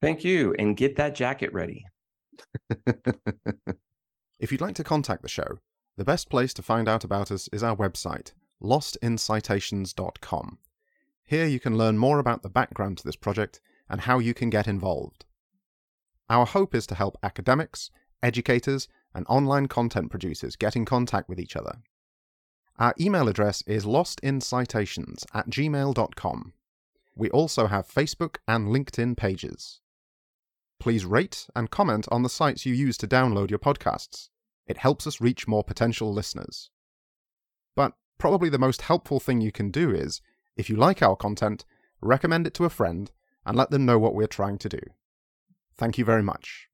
Thank 0.00 0.22
you, 0.22 0.54
and 0.60 0.76
get 0.76 0.94
that 0.94 1.16
jacket 1.16 1.52
ready. 1.52 1.86
if 4.38 4.52
you'd 4.52 4.60
like 4.60 4.76
to 4.76 4.84
contact 4.84 5.22
the 5.22 5.28
show, 5.28 5.58
the 5.96 6.04
best 6.04 6.30
place 6.30 6.54
to 6.54 6.62
find 6.62 6.88
out 6.88 7.02
about 7.02 7.32
us 7.32 7.48
is 7.52 7.64
our 7.64 7.74
website, 7.74 8.32
lostincitations.com. 8.60 10.58
Here 11.24 11.46
you 11.46 11.60
can 11.60 11.78
learn 11.78 11.98
more 11.98 12.18
about 12.18 12.42
the 12.42 12.48
background 12.48 12.98
to 12.98 13.04
this 13.04 13.16
project 13.16 13.60
and 13.88 14.02
how 14.02 14.18
you 14.18 14.34
can 14.34 14.50
get 14.50 14.66
involved. 14.66 15.24
Our 16.28 16.46
hope 16.46 16.74
is 16.74 16.86
to 16.88 16.94
help 16.94 17.16
academics, 17.22 17.90
educators, 18.22 18.88
and 19.14 19.26
online 19.28 19.66
content 19.66 20.10
producers 20.10 20.56
get 20.56 20.76
in 20.76 20.84
contact 20.84 21.28
with 21.28 21.40
each 21.40 21.56
other. 21.56 21.78
Our 22.78 22.94
email 22.98 23.28
address 23.28 23.62
is 23.66 23.84
lostincitations 23.84 25.26
at 25.34 25.50
gmail.com. 25.50 26.52
We 27.14 27.30
also 27.30 27.66
have 27.66 27.86
Facebook 27.86 28.36
and 28.48 28.68
LinkedIn 28.68 29.16
pages. 29.16 29.80
Please 30.78 31.04
rate 31.04 31.46
and 31.54 31.70
comment 31.70 32.08
on 32.10 32.22
the 32.22 32.30
sites 32.30 32.64
you 32.64 32.72
use 32.72 32.96
to 32.98 33.06
download 33.06 33.50
your 33.50 33.58
podcasts. 33.58 34.30
It 34.66 34.78
helps 34.78 35.06
us 35.06 35.20
reach 35.20 35.46
more 35.46 35.62
potential 35.62 36.12
listeners. 36.12 36.70
Probably 38.20 38.50
the 38.50 38.58
most 38.58 38.82
helpful 38.82 39.18
thing 39.18 39.40
you 39.40 39.50
can 39.50 39.70
do 39.70 39.90
is, 39.90 40.20
if 40.54 40.68
you 40.68 40.76
like 40.76 41.00
our 41.00 41.16
content, 41.16 41.64
recommend 42.02 42.46
it 42.46 42.52
to 42.52 42.66
a 42.66 42.70
friend 42.70 43.10
and 43.46 43.56
let 43.56 43.70
them 43.70 43.86
know 43.86 43.98
what 43.98 44.14
we're 44.14 44.26
trying 44.26 44.58
to 44.58 44.68
do. 44.68 44.78
Thank 45.78 45.96
you 45.96 46.04
very 46.04 46.22
much. 46.22 46.68